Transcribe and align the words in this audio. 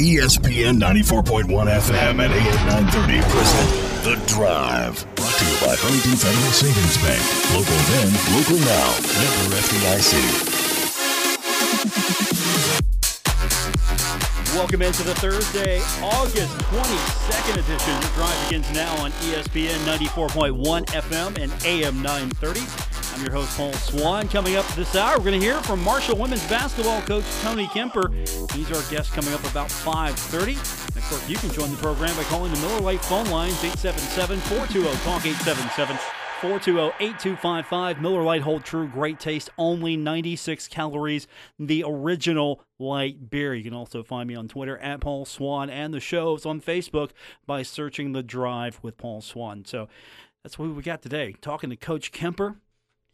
ESPN 0.00 0.80
94.1 0.80 1.44
FM 1.44 2.24
and 2.24 2.32
AM 2.32 2.66
930 2.88 3.20
present 3.20 3.68
The 4.02 4.16
Drive. 4.32 5.04
Brought 5.14 5.36
to 5.36 5.44
you 5.44 5.52
by 5.60 5.76
Huntington 5.76 6.16
Federal 6.16 6.52
Savings 6.56 6.96
Bank. 7.04 7.20
Local 7.52 7.76
then, 7.92 8.08
local 8.32 8.56
now. 8.64 8.96
Member 9.20 9.60
FDIC. 9.60 10.16
Welcome 14.56 14.80
into 14.80 15.02
the 15.02 15.14
Thursday, 15.16 15.82
August 16.02 16.56
22nd 16.72 17.60
edition. 17.60 18.00
The 18.00 18.10
drive 18.14 18.48
begins 18.48 18.72
now 18.72 18.96
on 19.04 19.10
ESPN 19.28 19.84
94.1 19.84 20.86
FM 20.86 21.36
and 21.36 21.52
AM 21.66 22.00
930. 22.00 22.89
I'm 23.20 23.26
your 23.26 23.34
host, 23.34 23.54
Paul 23.54 23.72
Swann. 23.74 24.28
Coming 24.28 24.56
up 24.56 24.66
this 24.68 24.96
hour, 24.96 25.18
we're 25.18 25.24
going 25.24 25.38
to 25.38 25.46
hear 25.46 25.60
from 25.64 25.84
Marshall 25.84 26.16
women's 26.16 26.46
basketball 26.48 27.02
coach 27.02 27.24
Tony 27.42 27.66
Kemper. 27.66 28.10
He's 28.54 28.72
our 28.72 28.82
guest 28.90 29.12
coming 29.12 29.34
up 29.34 29.44
about 29.44 29.68
5.30. 29.68 30.56
Of 30.96 31.04
course, 31.04 31.28
you 31.28 31.36
can 31.36 31.50
join 31.50 31.70
the 31.70 31.76
program 31.76 32.16
by 32.16 32.22
calling 32.22 32.50
the 32.50 32.58
Miller 32.60 32.80
Lite 32.80 33.04
phone 33.04 33.26
lines, 33.26 33.56
877-420-TALK, 33.56 35.26
877 35.26 35.98
420-8255. 36.40 38.00
Miller 38.00 38.22
Lite 38.22 38.40
hold 38.40 38.64
true, 38.64 38.88
great 38.88 39.20
taste, 39.20 39.50
only 39.58 39.98
96 39.98 40.68
calories. 40.68 41.26
The 41.58 41.84
original 41.86 42.64
light 42.78 43.28
beer. 43.28 43.54
You 43.54 43.64
can 43.64 43.74
also 43.74 44.02
find 44.02 44.28
me 44.28 44.34
on 44.34 44.48
Twitter 44.48 44.78
at 44.78 45.02
Paul 45.02 45.26
Swann 45.26 45.68
and 45.68 45.92
the 45.92 46.00
shows 46.00 46.46
on 46.46 46.62
Facebook 46.62 47.10
by 47.46 47.64
searching 47.64 48.12
The 48.12 48.22
Drive 48.22 48.78
with 48.80 48.96
Paul 48.96 49.20
Swann. 49.20 49.66
So 49.66 49.90
that's 50.42 50.58
what 50.58 50.70
we 50.70 50.82
got 50.82 51.02
today. 51.02 51.34
Talking 51.42 51.68
to 51.68 51.76
Coach 51.76 52.12
Kemper. 52.12 52.56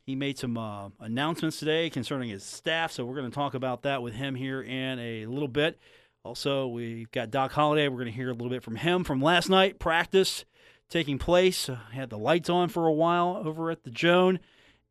He 0.07 0.15
made 0.15 0.39
some 0.39 0.57
uh, 0.57 0.91
announcements 1.01 1.59
today 1.59 1.91
concerning 1.91 2.29
his 2.29 2.45
staff, 2.45 2.93
so 2.93 3.05
we're 3.05 3.17
going 3.17 3.29
to 3.29 3.35
talk 3.35 3.55
about 3.55 3.83
that 3.83 4.03
with 4.03 4.15
him 4.15 4.37
here 4.37 4.63
in 4.63 5.01
a 5.01 5.27
little 5.27 5.49
bit. 5.49 5.81
Also, 6.23 6.69
we've 6.69 7.11
got 7.11 7.33
Doc 7.33 7.51
Holliday. 7.51 7.89
We're 7.89 7.97
going 7.97 8.07
to 8.07 8.13
hear 8.13 8.31
a 8.31 8.33
little 8.33 8.49
bit 8.49 8.63
from 8.63 8.77
him 8.77 9.03
from 9.03 9.21
last 9.21 9.49
night 9.49 9.81
practice 9.81 10.45
taking 10.89 11.19
place. 11.19 11.69
Uh, 11.69 11.79
had 11.91 12.11
the 12.11 12.19
lights 12.19 12.49
on 12.49 12.69
for 12.69 12.87
a 12.87 12.93
while 12.93 13.43
over 13.45 13.69
at 13.73 13.83
the 13.83 13.91
Joan, 13.91 14.39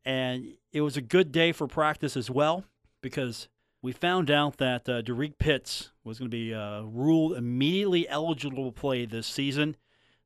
and 0.04 0.52
it 0.74 0.82
was 0.82 0.98
a 0.98 1.02
good 1.02 1.32
day 1.32 1.50
for 1.50 1.66
practice 1.66 2.14
as 2.14 2.30
well 2.30 2.64
because 3.00 3.48
we 3.80 3.92
found 3.92 4.30
out 4.30 4.58
that 4.58 4.86
uh, 4.86 5.00
Derrek 5.00 5.38
Pitts 5.38 5.92
was 6.04 6.18
going 6.18 6.30
to 6.30 6.36
be 6.36 6.52
uh, 6.52 6.82
ruled 6.82 7.38
immediately 7.38 8.06
eligible 8.06 8.70
to 8.70 8.78
play 8.78 9.06
this 9.06 9.26
season. 9.26 9.76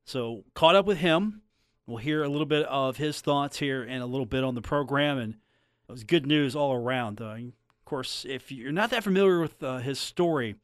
So 0.05 0.43
caught 0.53 0.75
up 0.75 0.85
with 0.85 0.97
him. 0.97 1.43
We'll 1.91 1.97
hear 1.97 2.23
a 2.23 2.29
little 2.29 2.45
bit 2.45 2.65
of 2.67 2.95
his 2.95 3.19
thoughts 3.19 3.59
here 3.59 3.83
and 3.83 4.01
a 4.01 4.05
little 4.05 4.25
bit 4.25 4.45
on 4.45 4.55
the 4.55 4.61
program, 4.61 5.17
and 5.17 5.33
it 5.33 5.91
was 5.91 6.05
good 6.05 6.25
news 6.25 6.55
all 6.55 6.73
around. 6.73 7.19
Uh, 7.19 7.33
of 7.33 7.83
course, 7.83 8.25
if 8.29 8.49
you're 8.49 8.71
not 8.71 8.91
that 8.91 9.03
familiar 9.03 9.41
with 9.41 9.61
uh, 9.61 9.79
his 9.79 9.99
story, 9.99 10.55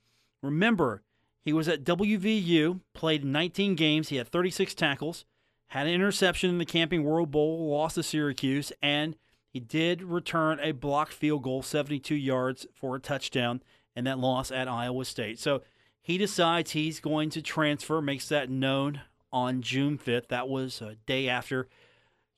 remember 0.42 1.02
he 1.42 1.52
was 1.52 1.68
at 1.68 1.84
WVU, 1.84 2.80
played 2.94 3.26
19 3.26 3.76
games. 3.76 4.08
He 4.08 4.16
had 4.16 4.30
36 4.30 4.74
tackles, 4.74 5.26
had 5.68 5.86
an 5.86 5.94
interception 5.94 6.50
in 6.50 6.60
the 6.60 6.66
Camping 6.66 7.04
World 7.04 7.30
Bowl, 7.30 7.70
lost 7.70 7.96
to 7.96 8.04
Syracuse, 8.04 8.72
and 8.82 9.18
he 9.50 9.60
did 9.60 10.02
return 10.02 10.62
a 10.62 10.72
blocked 10.72 11.12
field 11.12 11.44
goal, 11.44 11.62
72 11.62 12.16
yards 12.16 12.66
for 12.74 12.96
a 12.96 13.02
touchdown, 13.02 13.62
and 13.98 14.08
that 14.08 14.18
loss 14.18 14.50
at 14.50 14.70
Iowa 14.70 15.04
State. 15.04 15.40
So 15.40 15.62
he 16.02 16.18
decides 16.18 16.72
he's 16.72 17.02
going 17.02 17.32
to 17.32 17.42
transfer, 17.42 18.02
makes 18.02 18.30
that 18.30 18.50
known 18.50 19.02
on 19.38 19.62
June 19.62 19.98
5th. 19.98 20.28
That 20.30 20.48
was 20.48 20.82
a 20.82 20.96
day 21.06 21.28
after 21.30 21.68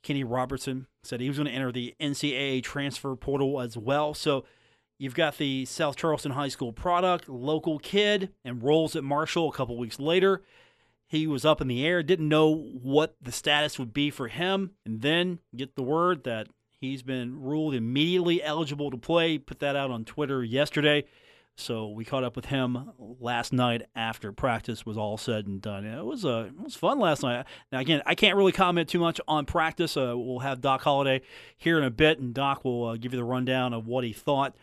Kenny 0.04 0.24
Robinson 0.24 0.88
said 1.04 1.22
he 1.22 1.28
was 1.28 1.38
going 1.38 1.48
to 1.48 1.54
enter 1.54 1.72
the 1.72 1.96
NCAA 2.00 2.64
transfer 2.64 3.16
portal 3.16 3.62
as 3.62 3.78
well. 3.78 4.14
So 4.14 4.46
You've 5.00 5.16
got 5.16 5.38
the 5.38 5.64
South 5.64 5.96
Charleston 5.96 6.34
High 6.34 6.50
School 6.50 6.74
product, 6.74 7.30
local 7.30 7.80
kid, 7.80 8.34
enrolls 8.44 8.98
at 8.98 9.04
Marshall 9.04 9.48
a 9.48 9.54
couple 9.54 9.78
weeks 9.78 9.98
later. 9.98 10.44
He 11.08 11.26
was 11.26 11.46
up 11.46 11.62
in 11.62 11.70
the 11.70 11.86
air, 11.86 12.04
didn't 12.04 12.28
know 12.28 12.54
what 12.54 13.16
the 13.22 13.32
status 13.32 13.80
would 13.80 13.94
be 13.94 14.10
for 14.10 14.28
him, 14.28 14.72
and 14.86 15.02
then 15.02 15.40
get 15.56 15.76
the 15.76 15.84
word 15.84 16.26
that 16.26 16.50
he's 16.82 17.02
been 17.02 17.42
ruled 17.42 17.76
immediately 17.76 18.44
eligible 18.44 18.92
to 18.92 18.98
play. 18.98 19.38
Put 19.38 19.60
that 19.60 19.78
out 19.78 19.90
on 19.90 20.04
Twitter 20.04 20.44
yesterday. 20.44 21.06
So 21.60 21.90
we 21.90 22.06
caught 22.06 22.24
up 22.24 22.36
with 22.36 22.46
him 22.46 22.92
last 23.20 23.52
night 23.52 23.84
after 23.96 24.32
practice 24.32 24.86
was 24.86 24.98
all 24.98 25.18
said 25.18 25.46
and 25.46 25.62
done. 25.62 25.86
It 25.86 26.04
was 26.04 26.24
uh, 26.24 26.46
it 26.48 26.64
was 26.64 26.76
fun 26.76 27.00
last 27.00 27.22
night. 27.22 27.46
Now 27.72 27.80
again, 27.80 28.02
I 28.06 28.16
can't 28.16 28.38
really 28.38 28.52
comment 28.52 28.88
too 28.88 29.00
much 29.00 29.20
on 29.28 29.46
practice. 29.46 29.98
Uh, 29.98 30.14
we'll 30.16 30.40
have 30.40 30.62
Doc 30.62 30.82
Holliday 30.82 31.22
here 31.58 31.78
in 31.78 31.84
a 31.84 31.92
bit, 31.92 32.20
and 32.20 32.34
Doc 32.34 32.64
will 32.64 32.86
uh, 32.86 32.98
give 32.98 33.14
you 33.14 33.20
the 33.20 33.26
rundown 33.26 33.74
of 33.74 33.88
what 33.88 34.04
he 34.04 34.14
thought. 34.14 34.56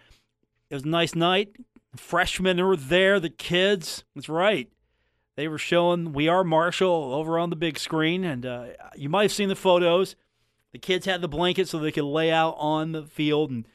It 0.70 0.74
was 0.74 0.84
a 0.84 0.88
nice 0.88 1.14
night. 1.14 1.54
Freshmen 1.96 2.64
were 2.64 2.76
there, 2.76 3.20
the 3.20 3.30
kids. 3.30 4.04
That's 4.14 4.28
right. 4.28 4.70
They 5.36 5.48
were 5.48 5.58
showing 5.58 6.14
We 6.14 6.28
Are 6.28 6.44
Marshall 6.44 7.12
over 7.12 7.38
on 7.38 7.50
the 7.50 7.56
big 7.56 7.78
screen, 7.78 8.24
and 8.24 8.46
uh, 8.46 8.66
you 8.96 9.10
might 9.10 9.24
have 9.24 9.32
seen 9.32 9.50
the 9.50 9.54
photos. 9.54 10.16
The 10.72 10.78
kids 10.78 11.04
had 11.04 11.20
the 11.20 11.28
blanket 11.28 11.68
so 11.68 11.78
they 11.78 11.92
could 11.92 12.04
lay 12.04 12.30
out 12.30 12.56
on 12.58 12.92
the 12.92 13.04
field 13.04 13.50
and 13.50 13.66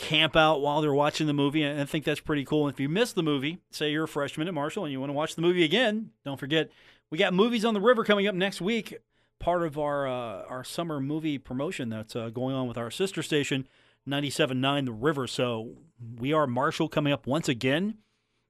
camp 0.00 0.36
out 0.36 0.60
while 0.60 0.80
they're 0.80 0.94
watching 0.94 1.26
the 1.26 1.32
movie. 1.32 1.62
And 1.62 1.80
I 1.80 1.84
think 1.84 2.04
that's 2.04 2.20
pretty 2.20 2.44
cool. 2.44 2.66
And 2.66 2.74
if 2.74 2.80
you 2.80 2.88
missed 2.88 3.14
the 3.14 3.22
movie, 3.22 3.58
say 3.70 3.90
you're 3.92 4.04
a 4.04 4.08
freshman 4.08 4.48
at 4.48 4.54
Marshall 4.54 4.84
and 4.84 4.92
you 4.92 5.00
want 5.00 5.10
to 5.10 5.14
watch 5.14 5.34
the 5.34 5.42
movie 5.42 5.64
again, 5.64 6.10
don't 6.24 6.40
forget 6.40 6.70
we 7.10 7.18
got 7.18 7.34
movies 7.34 7.64
on 7.64 7.74
the 7.74 7.80
river 7.80 8.04
coming 8.04 8.26
up 8.26 8.34
next 8.34 8.60
week. 8.60 8.96
Part 9.38 9.62
of 9.62 9.78
our 9.78 10.06
uh, 10.06 10.44
our 10.48 10.64
summer 10.64 11.00
movie 11.00 11.38
promotion 11.38 11.88
that's 11.88 12.14
uh, 12.14 12.28
going 12.28 12.54
on 12.54 12.68
with 12.68 12.76
our 12.76 12.90
sister 12.90 13.22
station, 13.22 13.66
97.9 14.08 14.84
The 14.84 14.92
River. 14.92 15.26
So 15.26 15.76
we 16.18 16.32
are 16.32 16.46
Marshall 16.46 16.88
coming 16.88 17.12
up 17.12 17.26
once 17.26 17.48
again. 17.48 17.98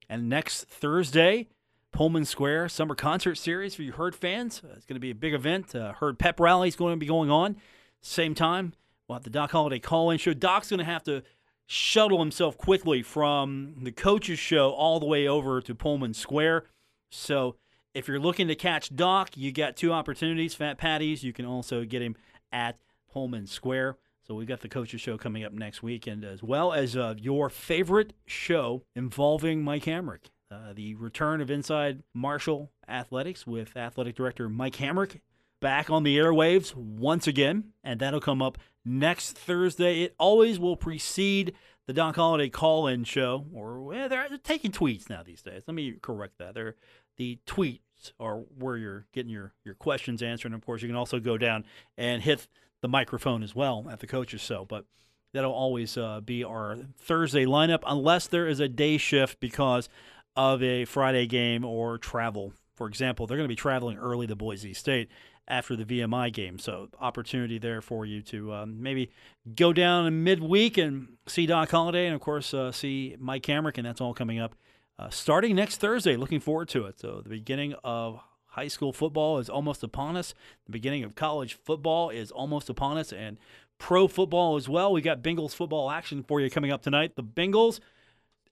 And 0.08 0.28
next 0.28 0.64
Thursday, 0.64 1.48
Pullman 1.92 2.24
Square 2.24 2.70
Summer 2.70 2.96
Concert 2.96 3.36
Series 3.36 3.76
for 3.76 3.82
you 3.82 3.92
Herd 3.92 4.16
fans. 4.16 4.62
Uh, 4.64 4.74
it's 4.76 4.84
going 4.84 4.96
to 4.96 5.00
be 5.00 5.10
a 5.10 5.14
big 5.14 5.32
event. 5.32 5.74
Uh, 5.74 5.92
Herd 5.92 6.18
Pep 6.18 6.40
Rally 6.40 6.68
is 6.68 6.76
going 6.76 6.94
to 6.94 6.98
be 6.98 7.06
going 7.06 7.30
on. 7.30 7.56
Same 8.02 8.34
time, 8.34 8.72
we'll 9.06 9.16
have 9.16 9.24
the 9.24 9.30
Doc 9.30 9.52
Holliday 9.52 9.78
call 9.78 10.10
in 10.10 10.18
show. 10.18 10.34
Doc's 10.34 10.70
going 10.70 10.78
to 10.78 10.84
have 10.84 11.04
to 11.04 11.22
shuttle 11.70 12.18
himself 12.18 12.58
quickly 12.58 13.00
from 13.00 13.76
the 13.80 13.92
coaches 13.92 14.40
show 14.40 14.72
all 14.72 14.98
the 14.98 15.06
way 15.06 15.28
over 15.28 15.60
to 15.60 15.72
Pullman 15.72 16.12
Square. 16.12 16.64
So 17.12 17.54
if 17.94 18.08
you're 18.08 18.18
looking 18.18 18.48
to 18.48 18.56
catch 18.56 18.94
Doc, 18.96 19.36
you 19.36 19.52
got 19.52 19.76
two 19.76 19.92
opportunities. 19.92 20.52
Fat 20.52 20.78
Patties, 20.78 21.22
you 21.22 21.32
can 21.32 21.46
also 21.46 21.84
get 21.84 22.02
him 22.02 22.16
at 22.50 22.76
Pullman 23.12 23.46
Square. 23.46 23.98
So 24.26 24.34
we've 24.34 24.48
got 24.48 24.62
the 24.62 24.68
coaches 24.68 25.00
show 25.00 25.16
coming 25.16 25.44
up 25.44 25.52
next 25.52 25.80
weekend, 25.80 26.24
as 26.24 26.42
well 26.42 26.72
as 26.72 26.96
uh, 26.96 27.14
your 27.16 27.48
favorite 27.48 28.14
show 28.26 28.82
involving 28.96 29.62
Mike 29.62 29.84
Hamrick. 29.84 30.26
Uh, 30.50 30.72
the 30.74 30.96
return 30.96 31.40
of 31.40 31.52
Inside 31.52 32.02
Marshall 32.12 32.72
Athletics 32.88 33.46
with 33.46 33.76
athletic 33.76 34.16
director 34.16 34.48
Mike 34.48 34.74
Hamrick 34.74 35.20
back 35.60 35.88
on 35.88 36.02
the 36.02 36.18
airwaves 36.18 36.74
once 36.74 37.28
again, 37.28 37.72
and 37.84 38.00
that'll 38.00 38.20
come 38.20 38.42
up 38.42 38.58
next 38.84 39.36
Thursday. 39.36 40.02
It 40.02 40.14
always 40.18 40.58
will 40.58 40.76
precede 40.76 41.54
the 41.86 41.92
Don 41.92 42.14
Holliday 42.14 42.48
call-in 42.48 43.04
show, 43.04 43.46
or 43.52 43.80
well, 43.80 44.08
they're, 44.08 44.28
they're 44.28 44.38
taking 44.38 44.70
tweets 44.70 45.10
now 45.10 45.22
these 45.22 45.42
days. 45.42 45.62
Let 45.66 45.74
me 45.74 45.94
correct 46.00 46.38
that. 46.38 46.54
They're 46.54 46.76
the 47.16 47.38
tweets 47.46 47.80
are 48.18 48.38
where 48.58 48.76
you're 48.76 49.06
getting 49.12 49.30
your 49.30 49.52
your 49.64 49.74
questions 49.74 50.22
answered. 50.22 50.52
And 50.52 50.54
of 50.54 50.64
course, 50.64 50.82
you 50.82 50.88
can 50.88 50.96
also 50.96 51.20
go 51.20 51.36
down 51.36 51.64
and 51.98 52.22
hit 52.22 52.48
the 52.80 52.88
microphone 52.88 53.42
as 53.42 53.54
well 53.54 53.86
at 53.90 54.00
the 54.00 54.06
coaches 54.06 54.40
show. 54.40 54.64
But 54.64 54.84
that'll 55.32 55.52
always 55.52 55.96
uh, 55.96 56.20
be 56.20 56.44
our 56.44 56.76
Thursday 56.96 57.44
lineup, 57.44 57.82
unless 57.86 58.26
there 58.26 58.46
is 58.46 58.60
a 58.60 58.68
day 58.68 58.96
shift 58.96 59.40
because 59.40 59.88
of 60.36 60.62
a 60.62 60.84
Friday 60.84 61.26
game 61.26 61.64
or 61.64 61.98
travel. 61.98 62.52
For 62.74 62.86
example, 62.86 63.26
they're 63.26 63.36
going 63.36 63.48
to 63.48 63.52
be 63.52 63.56
traveling 63.56 63.98
early 63.98 64.26
to 64.28 64.36
Boise 64.36 64.72
State 64.72 65.10
after 65.50 65.76
the 65.76 65.84
VMI 65.84 66.32
game. 66.32 66.58
So, 66.58 66.88
opportunity 67.00 67.58
there 67.58 67.82
for 67.82 68.06
you 68.06 68.22
to 68.22 68.54
um, 68.54 68.82
maybe 68.82 69.10
go 69.54 69.72
down 69.72 70.06
in 70.06 70.24
midweek 70.24 70.78
and 70.78 71.16
see 71.26 71.44
Doc 71.44 71.70
Holliday 71.70 72.06
and, 72.06 72.14
of 72.14 72.20
course, 72.20 72.54
uh, 72.54 72.72
see 72.72 73.16
Mike 73.18 73.42
Hamrick, 73.42 73.76
and 73.76 73.86
that's 73.86 74.00
all 74.00 74.14
coming 74.14 74.38
up 74.38 74.54
uh, 74.98 75.10
starting 75.10 75.56
next 75.56 75.78
Thursday. 75.78 76.16
Looking 76.16 76.40
forward 76.40 76.68
to 76.70 76.86
it. 76.86 77.00
So, 77.00 77.20
the 77.20 77.28
beginning 77.28 77.74
of 77.84 78.20
high 78.46 78.68
school 78.68 78.92
football 78.92 79.38
is 79.38 79.50
almost 79.50 79.82
upon 79.82 80.16
us, 80.16 80.34
the 80.66 80.72
beginning 80.72 81.04
of 81.04 81.14
college 81.14 81.58
football 81.64 82.10
is 82.10 82.30
almost 82.30 82.70
upon 82.70 82.96
us, 82.96 83.12
and 83.12 83.36
pro 83.78 84.06
football 84.06 84.56
as 84.56 84.68
well. 84.68 84.92
We 84.92 85.02
got 85.02 85.22
Bengals 85.22 85.54
football 85.54 85.90
action 85.90 86.22
for 86.22 86.40
you 86.40 86.48
coming 86.48 86.70
up 86.70 86.82
tonight. 86.82 87.16
The 87.16 87.24
Bengals, 87.24 87.80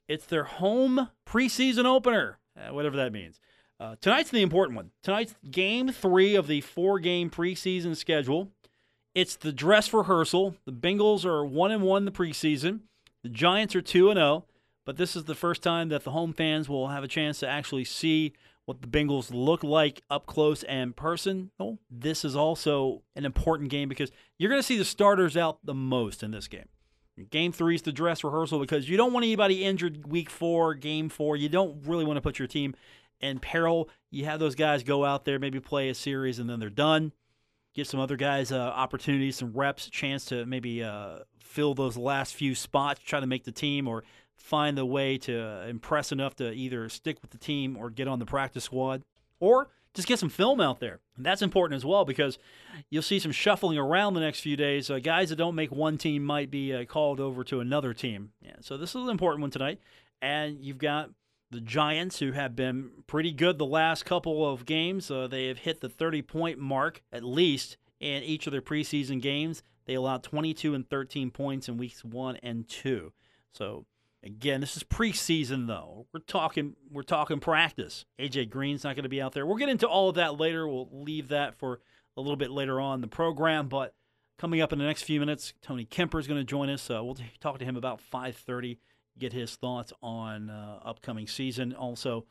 it's 0.09 0.27
their 0.27 0.45
home 0.45 1.09
preseason 1.27 1.85
opener, 1.85 2.39
uh, 2.57 2.73
whatever 2.75 2.97
that 2.97 3.13
means. 3.13 3.41
Uh, 3.81 3.97
tonight's 4.01 4.31
the 4.31 4.43
important 4.43 4.77
one. 4.77 4.91
Tonight's 5.03 5.35
game 5.51 5.93
three 5.93 6.35
of 6.35 6.47
the 6.47 6.61
four 6.61 6.99
game 6.99 7.31
preseason 7.31 7.97
schedule. 7.97 8.51
It's 9.15 9.37
the 9.37 9.53
dress 9.53 9.93
rehearsal. 9.93 10.57
The 10.65 10.73
Bengals 10.73 11.25
are 11.25 11.45
one 11.45 11.71
and 11.71 11.83
one 11.83 12.03
in 12.03 12.05
the 12.05 12.13
preseason. 12.13 12.81
The 13.23 13.29
Giants 13.29 13.75
are 13.75 13.83
two 13.83 14.11
and 14.11 14.19
zero. 14.19 14.45
But 14.85 14.97
this 14.97 15.15
is 15.15 15.25
the 15.25 15.35
first 15.35 15.63
time 15.63 15.91
that 15.91 16.05
the 16.05 16.13
home 16.13 16.33
fans 16.33 16.67
will 16.69 16.89
have 16.89 17.05
a 17.05 17.09
chance 17.09 17.41
to 17.41 17.47
actually 17.47 17.85
see 17.85 18.33
what 18.65 18.81
the 18.81 18.89
Bengals 18.89 19.31
look 19.33 19.63
like 19.63 20.03
up 20.09 20.27
close 20.27 20.63
and 20.63 20.97
personal. 20.97 21.79
This 21.91 22.25
is 22.25 22.35
also 22.35 23.03
an 23.15 23.25
important 23.25 23.71
game 23.71 23.89
because 23.89 24.11
you're 24.39 24.49
going 24.49 24.61
to 24.61 24.67
see 24.67 24.79
the 24.79 24.85
starters 24.85 25.37
out 25.37 25.59
the 25.65 25.75
most 25.75 26.23
in 26.23 26.31
this 26.31 26.49
game. 26.49 26.69
Game 27.31 27.53
three 27.53 27.75
is 27.75 27.83
the 27.83 27.93
dress 27.93 28.25
rehearsal 28.25 28.61
because 28.61 28.89
you 28.89 28.97
don't 28.97 29.13
want 29.13 29.25
anybody 29.25 29.65
injured 29.65 30.07
week 30.11 30.31
four, 30.31 30.75
game 30.75 31.09
four. 31.09 31.37
You 31.37 31.49
don't 31.49 31.87
really 31.87 32.05
want 32.05 32.17
to 32.17 32.23
put 32.23 32.39
your 32.39 32.49
team 32.49 32.75
in 33.21 33.39
peril. 33.39 33.89
You 34.11 34.25
have 34.25 34.41
those 34.41 34.55
guys 34.55 34.83
go 34.83 35.05
out 35.05 35.25
there, 35.25 35.39
maybe 35.39 35.61
play 35.61 35.89
a 35.89 35.95
series, 35.95 36.39
and 36.39 36.49
then 36.49 36.61
they're 36.61 36.71
done. 36.71 37.13
Give 37.75 37.87
some 37.87 38.01
other 38.01 38.17
guys 38.17 38.51
uh, 38.51 38.59
opportunities, 38.59 39.37
some 39.37 39.53
reps, 39.53 39.89
chance 39.91 40.25
to 40.27 40.47
maybe 40.47 40.83
uh, 40.83 41.19
fill 41.39 41.75
those 41.75 41.97
last 41.97 42.35
few 42.35 42.55
spots, 42.55 43.01
try 43.05 43.21
to 43.21 43.27
make 43.27 43.45
the 43.45 43.53
team, 43.53 43.87
or 43.87 44.05
find 44.37 44.79
a 44.79 44.87
way 44.87 45.19
to 45.19 45.69
impress 45.69 46.13
enough 46.13 46.35
to 46.37 46.53
either 46.53 46.89
stick 46.89 47.19
with 47.21 47.31
the 47.31 47.39
team 47.39 47.77
or 47.77 47.91
get 47.91 48.09
on 48.09 48.19
the 48.19 48.27
practice 48.27 48.65
squad, 48.65 49.03
or 49.41 49.69
just 49.95 50.09
get 50.09 50.19
some 50.19 50.29
film 50.29 50.61
out 50.61 50.81
there. 50.81 51.01
And 51.17 51.27
that's 51.27 51.43
important 51.43 51.77
as 51.77 51.85
well 51.85 52.05
because 52.05 52.39
you'll 52.89 53.03
see 53.03 53.19
some 53.19 53.33
shuffling 53.33 53.79
around 53.79 54.15
the 54.15 54.21
next 54.21 54.41
few 54.41 54.57
days. 54.57 54.91
Uh, 54.91 54.99
guys 55.01 55.31
that 55.31 55.37
don't 55.37 55.55
make 55.55 55.73
one 55.73 55.99
team 55.99 56.25
might 56.25 56.51
be 56.51 56.73
uh, 56.73 56.85
called 56.85 57.21
over 57.21 57.43
to 57.45 57.61
another 57.61 57.93
team. 57.93 58.31
Yeah, 58.41 58.57
so 58.61 58.77
this 58.77 58.91
is 58.91 59.03
an 59.03 59.11
important 59.11 59.43
one 59.43 59.51
tonight. 59.51 59.81
And 60.23 60.61
you've 60.61 60.79
got 60.79 61.11
the 61.51 61.61
Giants, 61.61 62.19
who 62.19 62.33
have 62.33 62.55
been 62.55 62.91
pretty 63.07 63.33
good 63.33 63.59
the 63.59 63.67
last 63.67 64.05
couple 64.05 64.51
of 64.51 64.67
games. 64.67 65.11
Uh, 65.11 65.27
they 65.27 65.47
have 65.47 65.59
hit 65.59 65.81
the 65.81 65.89
30 65.89 66.23
point 66.23 66.59
mark 66.59 67.03
at 67.13 67.25
least 67.25 67.77
in 68.01 68.23
each 68.23 68.47
of 68.47 68.53
their 68.53 68.63
preseason 68.63 69.21
games. 69.21 69.63
They 69.87 69.95
allowed 69.95 70.23
22 70.23 70.75
and 70.75 70.89
13 70.89 71.31
points 71.31 71.69
in 71.69 71.79
weeks 71.79 72.05
one 72.05 72.37
and 72.43 72.69
two. 72.69 73.13
So 73.53 73.87
Again, 74.25 74.61
this 74.61 74.77
is 74.77 74.83
preseason 74.83 75.69
though. 75.69 76.07
We're 76.13 76.21
talking 76.21 76.75
we're 76.91 77.03
talking 77.03 77.39
practice. 77.39 78.05
AJ 78.19 78.51
Green's 78.51 78.83
not 78.83 78.97
going 78.97 79.05
to 79.05 79.09
be 79.09 79.23
out 79.23 79.33
there. 79.33 79.47
We'll 79.47 79.57
get 79.57 79.69
into 79.69 79.87
all 79.87 80.09
of 80.09 80.17
that 80.17 80.39
later. 80.39 80.67
We'll 80.67 80.89
leave 80.91 81.29
that 81.29 81.57
for 81.57 81.81
a 82.17 82.21
little 82.21 82.37
bit 82.37 82.51
later 82.51 82.81
on 82.81 83.01
the 83.01 83.07
program, 83.07 83.69
but 83.69 83.95
coming 84.37 84.61
up 84.61 84.73
in 84.73 84.79
the 84.81 84.85
next 84.85 85.03
few 85.03 85.21
minutes, 85.21 85.53
Tony 85.63 85.85
Kemper 85.85 86.19
is 86.19 86.27
going 86.27 86.41
to 86.41 86.45
join 86.45 86.69
us. 86.69 86.91
Uh, 86.91 87.03
we'll 87.05 87.17
talk 87.41 87.59
to 87.59 87.65
him 87.65 87.77
about 87.77 88.01
5:30, 88.13 88.79
get 89.19 89.33
his 89.33 89.57
thoughts 89.57 89.93
on 90.03 90.51
uh, 90.51 90.81
upcoming 90.85 91.27
season. 91.27 91.75
Also, 91.75 92.25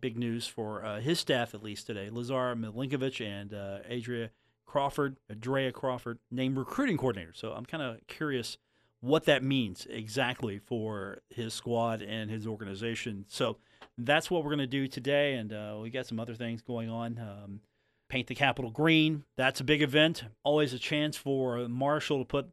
big 0.00 0.16
news 0.16 0.46
for 0.46 0.84
uh, 0.84 1.00
his 1.00 1.18
staff 1.18 1.54
at 1.54 1.62
least 1.62 1.86
today. 1.86 2.08
Lazar 2.10 2.54
Milinkovic 2.54 3.24
and 3.24 3.52
uh, 3.52 3.78
Adria 3.90 4.30
Crawford, 4.64 5.16
Adria 5.30 5.72
Crawford, 5.72 6.18
named 6.30 6.56
recruiting 6.56 6.96
coordinator. 6.96 7.32
So 7.34 7.52
I'm 7.52 7.66
kind 7.66 7.82
of 7.82 7.98
curious 8.06 8.56
what 9.00 9.24
that 9.24 9.42
means 9.42 9.86
exactly 9.90 10.58
for 10.58 11.22
his 11.28 11.52
squad 11.52 12.02
and 12.02 12.30
his 12.30 12.46
organization. 12.46 13.24
So 13.28 13.58
that's 13.98 14.30
what 14.30 14.44
we're 14.44 14.50
going 14.50 14.58
to 14.60 14.66
do 14.66 14.86
today. 14.86 15.34
And 15.34 15.52
uh, 15.52 15.78
we 15.82 15.90
got 15.90 16.06
some 16.06 16.20
other 16.20 16.34
things 16.34 16.62
going 16.62 16.88
on. 16.88 17.18
Um, 17.18 17.60
paint 18.08 18.28
the 18.28 18.34
Capitol 18.34 18.70
green. 18.70 19.24
That's 19.36 19.60
a 19.60 19.64
big 19.64 19.82
event. 19.82 20.24
Always 20.44 20.72
a 20.72 20.78
chance 20.78 21.16
for 21.16 21.66
Marshall 21.68 22.18
to 22.18 22.24
put 22.24 22.50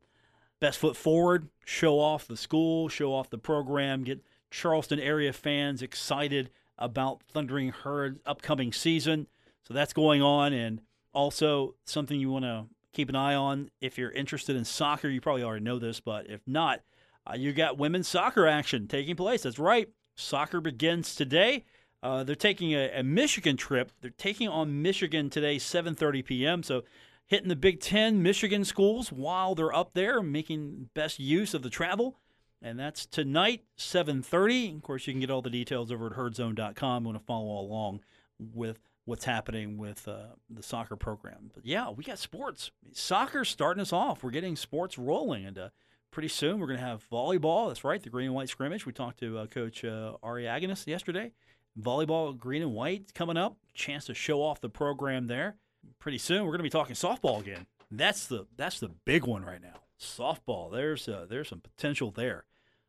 best 0.59 0.79
foot 0.79 0.95
forward, 0.95 1.49
show 1.65 1.99
off 1.99 2.27
the 2.27 2.37
school, 2.37 2.89
show 2.89 3.13
off 3.13 3.29
the 3.29 3.37
program, 3.37 4.03
get 4.03 4.23
Charleston 4.51 4.99
area 4.99 5.33
fans 5.33 5.81
excited 5.81 6.49
about 6.77 7.21
Thundering 7.23 7.69
Herd 7.69 8.19
upcoming 8.25 8.71
season. 8.73 9.27
So 9.63 9.73
that's 9.73 9.93
going 9.93 10.21
on. 10.21 10.53
And 10.53 10.81
also 11.13 11.75
something 11.85 12.19
you 12.19 12.29
want 12.29 12.45
to 12.45 12.65
keep 12.93 13.09
an 13.09 13.15
eye 13.15 13.35
on. 13.35 13.69
If 13.81 13.97
you're 13.97 14.11
interested 14.11 14.55
in 14.55 14.65
soccer, 14.65 15.09
you 15.09 15.21
probably 15.21 15.43
already 15.43 15.63
know 15.63 15.79
this, 15.79 15.99
but 15.99 16.29
if 16.29 16.41
not, 16.47 16.81
uh, 17.27 17.35
you 17.35 17.53
got 17.53 17.77
women's 17.77 18.07
soccer 18.07 18.47
action 18.47 18.87
taking 18.87 19.15
place. 19.15 19.43
That's 19.43 19.59
right. 19.59 19.89
Soccer 20.15 20.61
begins 20.61 21.15
today. 21.15 21.65
Uh, 22.01 22.23
they're 22.23 22.35
taking 22.35 22.73
a, 22.73 22.89
a, 22.99 23.03
Michigan 23.03 23.57
trip. 23.57 23.91
They're 24.01 24.11
taking 24.11 24.47
on 24.47 24.81
Michigan 24.81 25.29
today, 25.29 25.57
7:30 25.57 26.23
p.m. 26.23 26.63
So 26.63 26.83
hitting 27.29 27.47
the 27.47 27.55
Big 27.55 27.79
Ten 27.79 28.21
Michigan 28.21 28.65
schools 28.65 29.11
while 29.11 29.55
they're 29.55 29.73
up 29.73 29.93
there, 29.93 30.21
making 30.21 30.89
best 30.93 31.19
use 31.19 31.53
of 31.53 31.61
the 31.61 31.69
travel. 31.69 32.17
And 32.61 32.77
that's 32.77 33.05
tonight, 33.05 33.63
7:30. 33.77 34.75
Of 34.75 34.83
course, 34.83 35.07
you 35.07 35.13
can 35.13 35.21
get 35.21 35.31
all 35.31 35.41
the 35.41 35.49
details 35.49 35.91
over 35.91 36.07
at 36.07 36.13
herdzone.com. 36.13 37.03
You 37.03 37.07
want 37.07 37.19
to 37.19 37.25
follow 37.25 37.59
along 37.61 38.01
with 38.37 38.79
what's 39.05 39.25
happening 39.25 39.77
with 39.77 40.07
uh, 40.07 40.35
the 40.49 40.63
soccer 40.63 40.97
program. 40.97 41.51
But 41.53 41.65
yeah, 41.65 41.89
we 41.89 42.03
got 42.03 42.19
sports. 42.19 42.71
Soccer 42.91 43.45
starting 43.45 43.81
us 43.81 43.93
off. 43.93 44.23
We're 44.23 44.31
getting 44.31 44.57
sports 44.57 44.97
rolling, 44.97 45.45
and 45.45 45.57
uh, 45.57 45.69
pretty 46.11 46.27
soon 46.27 46.59
we're 46.59 46.67
going 46.67 46.79
to 46.79 46.85
have 46.85 47.07
volleyball. 47.09 47.69
That's 47.69 47.83
right, 47.83 48.01
the 48.01 48.09
green 48.09 48.25
and 48.25 48.35
white 48.35 48.49
scrimmage. 48.49 48.85
We 48.85 48.91
talked 48.91 49.19
to 49.19 49.37
uh, 49.37 49.45
Coach 49.45 49.85
uh, 49.85 50.13
Ari 50.21 50.47
Agnes 50.47 50.85
yesterday. 50.85 51.31
Volleyball, 51.79 52.37
green 52.37 52.61
and 52.61 52.73
white 52.73 53.13
coming 53.13 53.37
up. 53.37 53.55
Chance 53.73 54.05
to 54.05 54.13
show 54.13 54.41
off 54.41 54.59
the 54.59 54.69
program 54.69 55.27
there. 55.27 55.55
Pretty 55.99 56.17
soon 56.17 56.43
we're 56.43 56.51
going 56.51 56.59
to 56.59 56.63
be 56.63 56.69
talking 56.69 56.95
softball 56.95 57.39
again. 57.39 57.65
That's 57.91 58.27
the 58.27 58.45
that's 58.55 58.79
the 58.79 58.89
big 59.05 59.25
one 59.25 59.43
right 59.43 59.61
now. 59.61 59.81
Softball. 59.99 60.71
There's 60.71 61.07
uh, 61.07 61.25
there's 61.27 61.49
some 61.49 61.61
potential 61.61 62.11
there. 62.11 62.45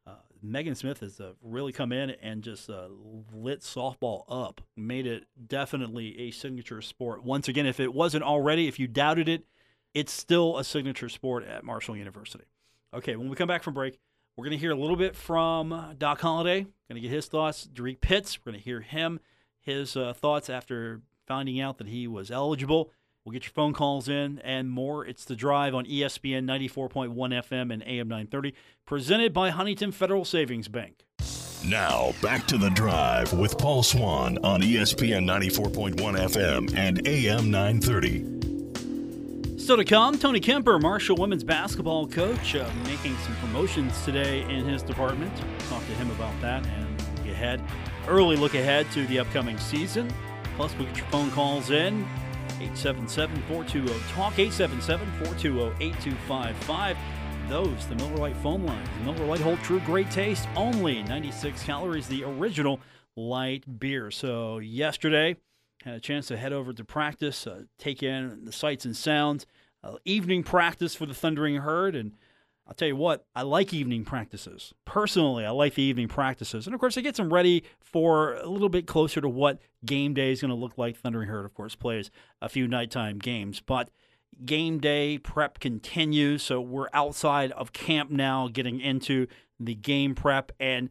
Uh, 0.07 0.15
Megan 0.43 0.75
Smith 0.75 1.01
has 1.01 1.21
uh, 1.21 1.33
really 1.43 1.73
come 1.73 1.93
in 1.93 2.11
and 2.11 2.43
just 2.43 2.71
uh, 2.71 2.89
lit 3.33 3.61
softball 3.61 4.25
up, 4.29 4.61
made 4.77 5.07
it 5.07 5.25
definitely 5.47 6.19
a 6.21 6.31
signature 6.31 6.81
sport. 6.81 7.25
Once 7.25 7.49
again, 7.49 7.67
if 7.67 7.81
it 7.81 7.93
wasn't 7.93 8.25
already, 8.25 8.67
if 8.69 8.79
you 8.79 8.87
doubted 8.87 9.29
it, 9.29 9.45
it's 9.95 10.13
still 10.13 10.59
a 10.59 10.65
signature 10.65 11.09
sport 11.09 11.45
at 11.45 11.65
Marshall 11.65 11.97
University. 11.97 12.45
Okay, 12.95 13.17
when 13.17 13.29
we 13.29 13.37
come 13.37 13.49
back 13.49 13.63
from 13.63 13.75
break, 13.75 13.99
we're 14.37 14.45
going 14.45 14.57
to 14.57 14.61
hear 14.61 14.71
a 14.71 14.77
little 14.77 14.97
bit 14.97 15.15
from 15.15 15.95
Doc 15.99 16.21
Holliday. 16.21 16.63
Going 16.63 16.95
to 16.95 17.01
get 17.01 17.11
his 17.11 17.27
thoughts. 17.27 17.65
Derrek 17.65 18.01
Pitts, 18.01 18.39
we're 18.39 18.53
going 18.53 18.61
to 18.61 18.65
hear 18.65 18.81
him, 18.81 19.21
his 19.61 19.97
uh, 19.97 20.13
thoughts 20.13 20.49
after 20.49 21.03
finding 21.27 21.61
out 21.61 21.79
that 21.79 21.89
he 21.89 22.07
was 22.07 22.31
eligible. 22.31 22.93
We'll 23.25 23.33
get 23.33 23.45
your 23.45 23.53
phone 23.53 23.73
calls 23.75 24.09
in 24.09 24.39
and 24.41 24.71
more. 24.71 25.05
It's 25.07 25.25
The 25.25 25.37
Drive 25.37 25.75
on 25.75 25.85
ESPN 25.85 26.45
94.1 26.45 27.15
FM 27.15 27.73
and 27.73 27.83
AM 27.83 28.09
930, 28.09 28.55
presented 28.87 29.35
by 29.35 29.51
Huntington 29.51 29.93
Federal 29.93 30.25
Savings 30.25 30.69
Bank. 30.69 31.05
Now, 31.67 32.15
back 32.23 32.47
to 32.47 32.57
The 32.57 32.71
Drive 32.71 33.35
with 33.35 33.59
Paul 33.59 33.83
Swann 33.83 34.39
on 34.39 34.63
ESPN 34.63 35.27
94.1 35.27 35.97
FM 35.97 36.75
and 36.75 37.07
AM 37.07 37.51
930. 37.51 39.59
Still 39.59 39.77
to 39.77 39.85
come, 39.85 40.19
Tony 40.19 40.41
Kemper, 40.41 40.79
Marshall 40.79 41.17
women's 41.17 41.45
basketball 41.45 42.09
coach, 42.09 42.57
uh, 42.57 42.67
making 42.85 43.15
some 43.19 43.37
promotions 43.37 44.03
today 44.07 44.41
in 44.51 44.65
his 44.65 44.83
department. 44.83 45.31
Talk 45.69 45.85
to 45.87 45.93
him 45.93 46.11
about 46.13 46.33
that 46.41 46.67
and 46.67 47.03
look 47.19 47.27
ahead, 47.27 47.63
early 48.09 48.37
look 48.37 48.55
ahead 48.55 48.91
to 48.93 49.07
the 49.07 49.19
upcoming 49.19 49.59
season. 49.59 50.11
Plus, 50.61 50.77
we'll 50.77 50.89
get 50.89 50.99
your 50.99 51.07
phone 51.07 51.31
calls 51.31 51.71
in. 51.71 52.07
877 52.61 53.35
420 53.49 53.89
TALK, 54.13 54.39
877 54.39 55.07
420 55.25 55.87
8255. 55.87 56.97
Those, 57.49 57.87
the 57.87 57.95
Miller 57.95 58.17
Lite 58.19 58.37
phone 58.37 58.67
lines. 58.67 58.87
Miller 59.03 59.25
Lite 59.25 59.41
Hold 59.41 59.59
True 59.61 59.81
Great 59.87 60.11
Taste, 60.11 60.47
only 60.57 61.03
96 61.05 61.63
calories, 61.63 62.09
the 62.09 62.25
original 62.25 62.79
light 63.17 63.81
beer. 63.81 64.11
So, 64.11 64.59
yesterday, 64.59 65.37
had 65.83 65.95
a 65.95 66.01
chance 66.01 66.27
to 66.27 66.37
head 66.37 66.53
over 66.53 66.75
to 66.75 66.85
practice, 66.85 67.47
uh, 67.47 67.63
take 67.79 68.03
in 68.03 68.45
the 68.45 68.53
sights 68.53 68.85
and 68.85 68.95
sounds, 68.95 69.47
uh, 69.83 69.95
evening 70.05 70.43
practice 70.43 70.95
for 70.95 71.07
the 71.07 71.15
Thundering 71.15 71.57
Herd, 71.57 71.97
and 71.97 72.13
I'll 72.71 72.77
tell 72.77 72.87
you 72.87 72.95
what, 72.95 73.27
I 73.35 73.43
like 73.43 73.75
evening 73.75 74.05
practices. 74.05 74.73
Personally, 74.85 75.45
I 75.45 75.51
like 75.51 75.75
the 75.75 75.83
evening 75.83 76.07
practices. 76.07 76.67
And 76.67 76.75
of 76.75 76.79
course, 76.81 76.97
it 76.97 77.03
gets 77.03 77.17
them 77.17 77.35
ready 77.35 77.65
for 77.81 78.35
a 78.35 78.47
little 78.47 78.69
bit 78.69 78.87
closer 78.87 79.21
to 79.21 79.29
what 79.29 79.59
game 79.85 80.15
day 80.15 80.31
is 80.31 80.41
going 80.41 80.51
to 80.51 80.55
look 80.55 80.79
like. 80.79 80.97
Thundering 80.97 81.29
Herd, 81.29 81.45
of 81.45 81.53
course, 81.53 81.75
plays 81.75 82.13
a 82.41 82.49
few 82.49 82.69
nighttime 82.69 83.19
games. 83.19 83.61
But 83.61 83.91
game 84.45 84.79
day 84.79 85.19
prep 85.19 85.59
continues. 85.59 86.45
So 86.45 86.61
we're 86.61 86.87
outside 86.93 87.51
of 87.53 87.73
camp 87.73 88.09
now, 88.13 88.47
getting 88.47 88.79
into 88.79 89.27
the 89.59 89.75
game 89.75 90.15
prep. 90.15 90.53
And 90.61 90.91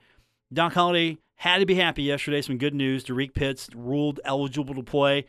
Doc 0.51 0.73
Holliday 0.73 1.19
had 1.35 1.59
to 1.59 1.65
be 1.65 1.75
happy 1.75 2.03
yesterday. 2.03 2.41
Some 2.41 2.57
good 2.57 2.75
news. 2.75 3.05
Derrek 3.05 3.33
Pitts 3.33 3.69
ruled 3.73 4.19
eligible 4.25 4.75
to 4.75 4.83
play. 4.83 5.27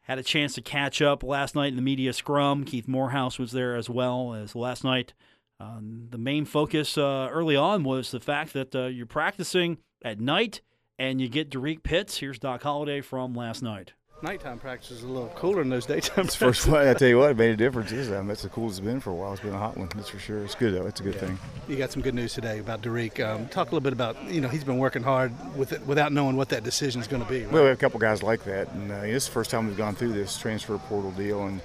Had 0.00 0.18
a 0.18 0.24
chance 0.24 0.54
to 0.54 0.60
catch 0.60 1.00
up 1.00 1.22
last 1.22 1.54
night 1.54 1.68
in 1.68 1.76
the 1.76 1.82
media 1.82 2.12
scrum. 2.12 2.64
Keith 2.64 2.88
Morehouse 2.88 3.38
was 3.38 3.52
there 3.52 3.76
as 3.76 3.88
well 3.88 4.34
as 4.34 4.56
last 4.56 4.82
night. 4.82 5.14
Um, 5.60 6.08
the 6.10 6.18
main 6.18 6.44
focus 6.44 6.98
uh, 6.98 7.28
early 7.30 7.56
on 7.56 7.84
was 7.84 8.10
the 8.10 8.20
fact 8.20 8.52
that 8.54 8.74
uh, 8.74 8.86
you're 8.86 9.06
practicing 9.06 9.78
at 10.04 10.20
night 10.20 10.60
and 10.98 11.20
you 11.20 11.28
get 11.28 11.50
Derrek 11.50 11.82
Pitts. 11.82 12.18
Here's 12.18 12.38
Doc 12.38 12.62
Holliday 12.62 13.00
from 13.00 13.34
last 13.34 13.62
night. 13.62 13.92
Nighttime 14.22 14.58
practice 14.58 14.90
is 14.90 15.02
a 15.02 15.08
little 15.08 15.28
cooler 15.36 15.58
than 15.58 15.68
those 15.68 15.84
daytime. 15.86 16.24
It's 16.24 16.34
first 16.36 16.66
one. 16.66 16.86
I 16.86 16.94
tell 16.94 17.08
you 17.08 17.18
what, 17.18 17.32
it 17.32 17.36
made 17.36 17.50
a 17.50 17.56
difference. 17.56 17.92
Is 17.92 18.10
um, 18.10 18.26
that's 18.26 18.42
the 18.42 18.48
coolest 18.48 18.78
it's 18.78 18.86
been 18.86 18.98
for 19.00 19.10
a 19.10 19.14
while. 19.14 19.32
It's 19.32 19.42
been 19.42 19.52
a 19.52 19.58
hot 19.58 19.76
one, 19.76 19.90
that's 19.94 20.08
for 20.08 20.18
sure. 20.18 20.42
It's 20.42 20.54
good 20.54 20.72
though. 20.72 20.86
It's 20.86 21.00
a 21.00 21.02
good 21.02 21.14
yeah. 21.14 21.20
thing. 21.20 21.38
You 21.68 21.76
got 21.76 21.92
some 21.92 22.00
good 22.00 22.14
news 22.14 22.32
today 22.32 22.58
about 22.58 22.80
Derrek. 22.80 23.20
Um, 23.20 23.48
talk 23.48 23.66
a 23.66 23.74
little 23.74 23.80
bit 23.80 23.92
about 23.92 24.16
you 24.30 24.40
know 24.40 24.48
he's 24.48 24.64
been 24.64 24.78
working 24.78 25.02
hard 25.02 25.32
with 25.56 25.72
it 25.72 25.84
without 25.86 26.12
knowing 26.12 26.36
what 26.36 26.48
that 26.50 26.64
decision 26.64 27.02
is 27.02 27.08
going 27.08 27.22
to 27.22 27.28
be. 27.28 27.42
Right? 27.42 27.52
Well, 27.52 27.62
we 27.64 27.68
have 27.68 27.76
a 27.76 27.80
couple 27.80 28.00
guys 28.00 28.22
like 28.22 28.44
that, 28.44 28.72
and 28.72 28.90
uh, 28.90 29.02
this 29.02 29.24
is 29.24 29.26
the 29.26 29.32
first 29.32 29.50
time 29.50 29.66
we've 29.66 29.76
gone 29.76 29.94
through 29.94 30.12
this 30.14 30.38
transfer 30.38 30.78
portal 30.78 31.10
deal, 31.10 31.46
and 31.46 31.60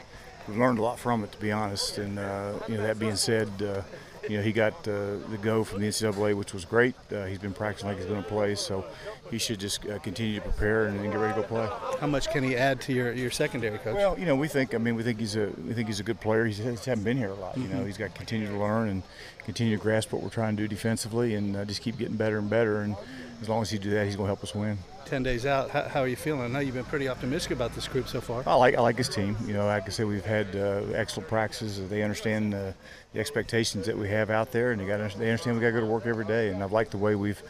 we've 0.50 0.58
learned 0.58 0.80
a 0.80 0.82
lot 0.82 1.00
from 1.00 1.24
it, 1.24 1.32
to 1.32 1.38
be 1.40 1.52
honest. 1.52 1.98
And 1.98 2.20
uh, 2.20 2.54
you 2.68 2.78
know 2.78 2.84
that 2.84 3.00
being 3.00 3.16
said. 3.16 3.50
Uh, 3.62 3.82
you 4.28 4.38
know, 4.38 4.44
he 4.44 4.52
got 4.52 4.74
uh, 4.88 5.18
the 5.32 5.40
go 5.42 5.64
from 5.64 5.82
the 5.82 5.88
NCAA, 5.88 6.36
which 6.36 6.54
was 6.54 6.64
great. 6.64 6.94
Uh, 7.12 7.26
he's 7.26 7.40
been 7.40 7.54
practicing 7.54 7.90
like 7.90 7.98
he's 7.98 8.06
going 8.06 8.22
to 8.22 8.30
play, 8.30 8.54
so 8.54 8.86
he 9.32 9.40
should 9.40 9.60
just 9.60 9.88
uh, 9.88 9.98
continue 10.00 10.36
to 10.36 10.42
prepare 10.42 10.86
and, 10.86 11.00
and 11.00 11.12
get 11.12 11.20
ready 11.20 11.34
to 11.34 11.42
go 11.42 11.48
play. 11.48 11.68
How 12.00 12.06
much 12.06 12.30
can 12.30 12.44
he 12.44 12.56
add 12.56 12.80
to 12.82 12.94
your, 12.94 13.12
your 13.14 13.32
secondary 13.32 13.80
coach? 13.80 13.96
Well, 13.96 14.20
you 14.20 14.26
know, 14.26 14.36
we 14.36 14.48
think. 14.48 14.76
I 14.76 14.78
mean, 14.78 14.96
we 14.96 15.02
think 15.02 15.20
he's 15.20 15.36
a 15.36 15.52
we 15.66 15.74
think 15.74 15.88
he's 15.88 16.00
a 16.00 16.04
good 16.04 16.20
player. 16.20 16.46
He's, 16.46 16.58
he 16.58 16.66
hasn't 16.66 17.04
been 17.04 17.18
here 17.18 17.30
a 17.30 17.36
lot. 17.36 17.58
You 17.58 17.70
know, 17.70 17.84
he's 17.86 17.98
got 17.98 18.12
to 18.12 18.18
continue 18.18 18.48
to 18.48 18.58
learn 18.58 18.90
and 18.90 19.04
continue 19.46 19.76
to 19.76 19.82
grasp 19.82 20.14
what 20.14 20.22
we're 20.22 20.30
trying 20.30 20.56
to 20.58 20.64
do 20.64 20.68
defensively, 20.68 21.34
and 21.34 21.56
uh, 21.56 21.66
just 21.66 21.82
keep 21.82 21.98
getting 21.98 22.18
better 22.18 22.38
and 22.38 22.50
better. 22.50 22.82
And 22.82 22.96
as 23.42 23.50
long 23.50 23.62
as 23.62 23.70
he 23.70 23.78
do 23.78 23.90
that, 23.92 24.06
he's 24.06 24.16
going 24.16 24.28
to 24.28 24.36
help 24.36 24.44
us 24.44 24.54
win. 24.54 24.78
Ten 25.06 25.24
days 25.24 25.46
out, 25.46 25.70
how, 25.70 25.84
how, 25.84 26.02
are 26.02 26.08
you 26.08 26.16
feeling? 26.16 26.42
I 26.42 26.48
know 26.48 26.60
you've 26.60 26.76
been 26.76 26.86
pretty 26.86 27.08
optimistic 27.08 27.52
about 27.52 27.74
this 27.74 27.88
group 27.88 28.08
so 28.08 28.22
far. 28.22 28.44
I 28.46 28.54
like 28.54 28.76
I 28.76 28.82
like 28.82 28.98
his 28.98 29.10
team. 29.10 29.36
You 29.46 29.54
know, 29.54 29.66
like 29.66 29.88
I 29.88 29.90
said, 29.90 30.06
we've 30.06 30.26
had 30.26 30.56
uh, 30.56 30.84
excellent 30.94 31.28
practices. 31.28 31.90
They 31.90 32.04
understand 32.04 32.54
uh, 32.54 32.74
the 33.14 33.20
expectations 33.20 33.88
that 33.88 33.98
we 33.98 34.08
have 34.10 34.30
out 34.30 34.52
there, 34.52 34.72
and 34.72 34.80
they 34.80 34.86
got 34.86 35.00
they 35.18 35.32
understand 35.32 35.58
we 35.58 35.62
got 35.62 35.70
to 35.70 35.74
go 35.74 35.80
to 35.80 35.86
work 35.88 36.06
every 36.06 36.26
day. 36.26 36.50
And 36.50 36.64
I've 36.64 36.72
liked 36.72 36.92
the 36.92 36.98
way 36.98 37.16
we've 37.16 37.42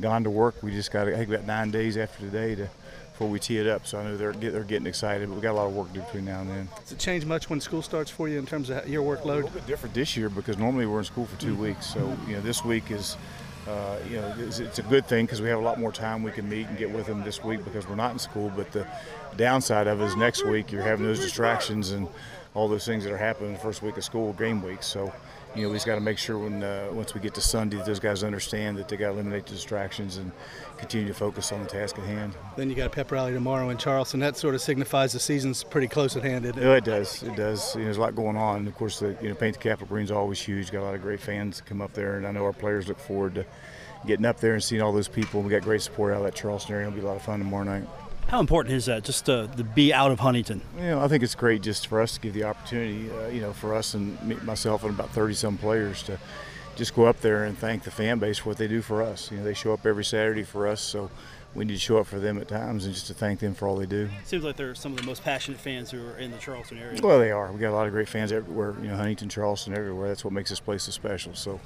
gone 0.00 0.24
to 0.24 0.30
work. 0.30 0.62
We 0.62 0.72
just 0.72 0.92
got 0.92 1.08
I 1.08 1.16
think 1.16 1.30
about 1.30 1.46
nine 1.46 1.70
days 1.70 1.96
after 1.96 2.20
today 2.20 2.54
to 2.56 2.68
before 3.16 3.28
we 3.28 3.38
tee 3.38 3.56
it 3.56 3.66
up. 3.66 3.86
So 3.86 3.98
I 3.98 4.04
know 4.04 4.16
they're 4.18 4.32
get, 4.34 4.52
they're 4.52 4.62
getting 4.62 4.86
excited, 4.86 5.26
but 5.26 5.36
we 5.36 5.40
got 5.40 5.52
a 5.52 5.54
lot 5.54 5.68
of 5.68 5.74
work 5.74 5.88
to 5.88 5.94
do 5.94 6.00
between 6.02 6.26
now 6.26 6.42
and 6.42 6.50
then. 6.50 6.68
Does 6.82 6.92
it 6.92 6.98
change 6.98 7.24
much 7.24 7.48
when 7.48 7.62
school 7.62 7.80
starts 7.80 8.10
for 8.10 8.28
you 8.28 8.38
in 8.38 8.44
terms 8.44 8.68
of 8.68 8.86
your 8.86 9.02
workload? 9.02 9.24
A 9.24 9.34
little 9.36 9.50
bit 9.50 9.66
different 9.66 9.94
this 9.94 10.18
year 10.18 10.28
because 10.28 10.58
normally 10.58 10.84
we're 10.84 10.98
in 10.98 11.06
school 11.06 11.24
for 11.24 11.40
2 11.40 11.52
mm-hmm. 11.52 11.62
weeks. 11.62 11.86
So 11.86 12.14
you 12.28 12.34
know 12.34 12.42
this 12.42 12.62
week 12.62 12.90
is. 12.90 13.16
Uh, 13.66 13.98
you 14.08 14.16
know, 14.16 14.34
it's, 14.38 14.60
it's, 14.60 14.78
a 14.78 14.82
good 14.82 15.06
thing 15.06 15.24
because 15.26 15.42
we 15.42 15.48
have 15.48 15.58
a 15.58 15.62
lot 15.62 15.78
more 15.78 15.90
time 15.90 16.22
we 16.22 16.30
can 16.30 16.48
meet 16.48 16.68
and 16.68 16.78
get 16.78 16.88
with 16.90 17.06
them 17.06 17.24
this 17.24 17.42
week 17.42 17.64
because 17.64 17.88
we're 17.88 17.96
not 17.96 18.12
in 18.12 18.18
school. 18.18 18.52
But 18.54 18.70
the 18.70 18.86
downside 19.36 19.88
of 19.88 20.00
it 20.00 20.04
is 20.04 20.16
next 20.16 20.46
week 20.46 20.70
you're 20.70 20.84
having 20.84 21.04
those 21.04 21.18
distractions 21.18 21.90
and 21.90 22.08
all 22.54 22.68
those 22.68 22.86
things 22.86 23.02
that 23.04 23.12
are 23.12 23.18
happening 23.18 23.52
the 23.52 23.58
first 23.58 23.82
week 23.82 23.96
of 23.96 24.04
school, 24.04 24.32
game 24.34 24.62
week. 24.62 24.82
So 24.84 25.12
you 25.56 25.62
know, 25.62 25.70
we 25.70 25.76
just 25.76 25.86
got 25.86 25.94
to 25.94 26.00
make 26.00 26.18
sure 26.18 26.38
when 26.38 26.62
uh, 26.62 26.88
once 26.92 27.14
we 27.14 27.20
get 27.20 27.34
to 27.34 27.40
Sunday, 27.40 27.78
that 27.78 27.86
those 27.86 27.98
guys 27.98 28.22
understand 28.22 28.76
that 28.76 28.88
they 28.88 28.96
got 28.96 29.08
to 29.08 29.12
eliminate 29.14 29.46
the 29.46 29.54
distractions 29.54 30.18
and 30.18 30.30
continue 30.76 31.08
to 31.08 31.14
focus 31.14 31.52
on 31.52 31.62
the 31.62 31.68
task 31.68 31.98
at 31.98 32.04
hand. 32.04 32.34
Then 32.56 32.70
you 32.70 32.76
got 32.76 32.86
a 32.86 32.90
pep 32.90 33.10
rally 33.10 33.32
tomorrow 33.32 33.70
in 33.70 33.78
Charleston. 33.78 34.20
That 34.20 34.36
sort 34.36 34.54
of 34.54 34.60
signifies 34.60 35.12
the 35.12 35.20
season's 35.20 35.64
pretty 35.64 35.88
close 35.88 36.16
at 36.16 36.22
hand. 36.22 36.44
Isn't 36.44 36.58
it? 36.58 36.66
it 36.66 36.84
does. 36.84 37.22
It 37.22 37.36
does. 37.36 37.74
You 37.74 37.80
know, 37.80 37.84
there's 37.86 37.96
a 37.96 38.00
lot 38.00 38.14
going 38.14 38.36
on. 38.36 38.66
Of 38.66 38.74
course, 38.74 39.00
the 39.00 39.16
you 39.20 39.28
know 39.28 39.34
Paint 39.34 39.56
the 39.56 39.62
Capitol 39.62 39.88
Green's 39.88 40.10
always 40.10 40.40
huge. 40.40 40.70
Got 40.70 40.82
a 40.82 40.84
lot 40.84 40.94
of 40.94 41.02
great 41.02 41.20
fans 41.20 41.60
come 41.60 41.80
up 41.80 41.92
there, 41.92 42.16
and 42.16 42.26
I 42.26 42.32
know 42.32 42.44
our 42.44 42.52
players 42.52 42.88
look 42.88 42.98
forward 42.98 43.34
to 43.36 43.46
getting 44.06 44.26
up 44.26 44.40
there 44.40 44.54
and 44.54 44.62
seeing 44.62 44.82
all 44.82 44.92
those 44.92 45.08
people. 45.08 45.42
We 45.42 45.50
got 45.50 45.62
great 45.62 45.82
support 45.82 46.12
out 46.12 46.18
of 46.18 46.24
that 46.24 46.34
Charleston 46.34 46.74
area. 46.74 46.86
It'll 46.86 46.96
be 46.96 47.02
a 47.02 47.06
lot 47.06 47.16
of 47.16 47.22
fun 47.22 47.38
tomorrow 47.38 47.64
night. 47.64 47.88
How 48.28 48.40
important 48.40 48.74
is 48.74 48.86
that, 48.86 49.04
just 49.04 49.26
to, 49.26 49.48
to 49.56 49.62
be 49.62 49.94
out 49.94 50.10
of 50.10 50.18
Huntington? 50.18 50.60
You 50.76 50.82
know, 50.82 51.00
I 51.00 51.06
think 51.06 51.22
it's 51.22 51.36
great 51.36 51.62
just 51.62 51.86
for 51.86 52.00
us 52.00 52.14
to 52.14 52.20
give 52.20 52.34
the 52.34 52.42
opportunity, 52.42 53.08
uh, 53.12 53.28
you 53.28 53.40
know, 53.40 53.52
for 53.52 53.72
us 53.72 53.94
and 53.94 54.18
myself 54.44 54.82
and 54.82 54.92
about 54.92 55.10
30 55.10 55.34
some 55.34 55.56
players 55.56 56.02
to 56.04 56.18
just 56.76 56.94
go 56.94 57.06
up 57.06 57.20
there 57.20 57.44
and 57.44 57.58
thank 57.58 57.82
the 57.82 57.90
fan 57.90 58.18
base 58.18 58.38
for 58.38 58.50
what 58.50 58.58
they 58.58 58.68
do 58.68 58.82
for 58.82 59.02
us. 59.02 59.30
You 59.30 59.38
know, 59.38 59.44
they 59.44 59.54
show 59.54 59.72
up 59.72 59.84
every 59.86 60.04
Saturday 60.04 60.44
for 60.44 60.68
us, 60.68 60.80
so 60.80 61.10
we 61.54 61.64
need 61.64 61.72
to 61.74 61.80
show 61.80 61.98
up 61.98 62.06
for 62.06 62.20
them 62.20 62.38
at 62.38 62.48
times 62.48 62.84
and 62.84 62.94
just 62.94 63.06
to 63.06 63.14
thank 63.14 63.40
them 63.40 63.54
for 63.54 63.66
all 63.66 63.76
they 63.76 63.86
do. 63.86 64.10
Seems 64.24 64.44
like 64.44 64.56
they're 64.56 64.74
some 64.74 64.92
of 64.92 64.98
the 64.98 65.04
most 65.04 65.24
passionate 65.24 65.58
fans 65.58 65.90
who 65.90 66.06
are 66.06 66.18
in 66.18 66.30
the 66.30 66.36
Charleston 66.36 66.78
area. 66.78 67.00
Well, 67.02 67.18
they 67.18 67.30
are. 67.30 67.50
We 67.50 67.58
got 67.58 67.70
a 67.70 67.74
lot 67.74 67.86
of 67.86 67.92
great 67.92 68.08
fans 68.08 68.30
everywhere. 68.30 68.74
You 68.82 68.88
know, 68.88 68.96
Huntington, 68.96 69.30
Charleston, 69.30 69.76
everywhere. 69.76 70.08
That's 70.08 70.24
what 70.24 70.34
makes 70.34 70.50
this 70.50 70.60
place 70.60 70.82
so 70.82 70.92
special. 70.92 71.34
So 71.34 71.58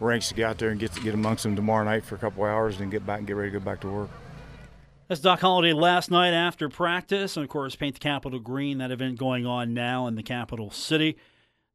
we're 0.00 0.12
anxious 0.12 0.30
to 0.30 0.34
get 0.34 0.50
out 0.50 0.58
there 0.58 0.70
and 0.70 0.80
get 0.80 0.92
to 0.92 1.00
get 1.00 1.14
amongst 1.14 1.44
them 1.44 1.54
tomorrow 1.54 1.84
night 1.84 2.04
for 2.04 2.16
a 2.16 2.18
couple 2.18 2.44
hours 2.44 2.80
and 2.80 2.90
get 2.90 3.06
back 3.06 3.18
and 3.18 3.26
get 3.26 3.36
ready 3.36 3.52
to 3.52 3.58
go 3.60 3.64
back 3.64 3.80
to 3.82 3.88
work. 3.88 4.10
That's 5.06 5.20
Doc 5.20 5.40
Holliday 5.40 5.72
last 5.72 6.10
night 6.10 6.32
after 6.32 6.68
practice. 6.68 7.36
And 7.36 7.44
of 7.44 7.50
course, 7.50 7.76
Paint 7.76 7.94
the 7.94 8.00
Capitol 8.00 8.40
Green, 8.40 8.78
that 8.78 8.90
event 8.90 9.16
going 9.16 9.46
on 9.46 9.72
now 9.72 10.08
in 10.08 10.16
the 10.16 10.24
capital 10.24 10.72
city. 10.72 11.16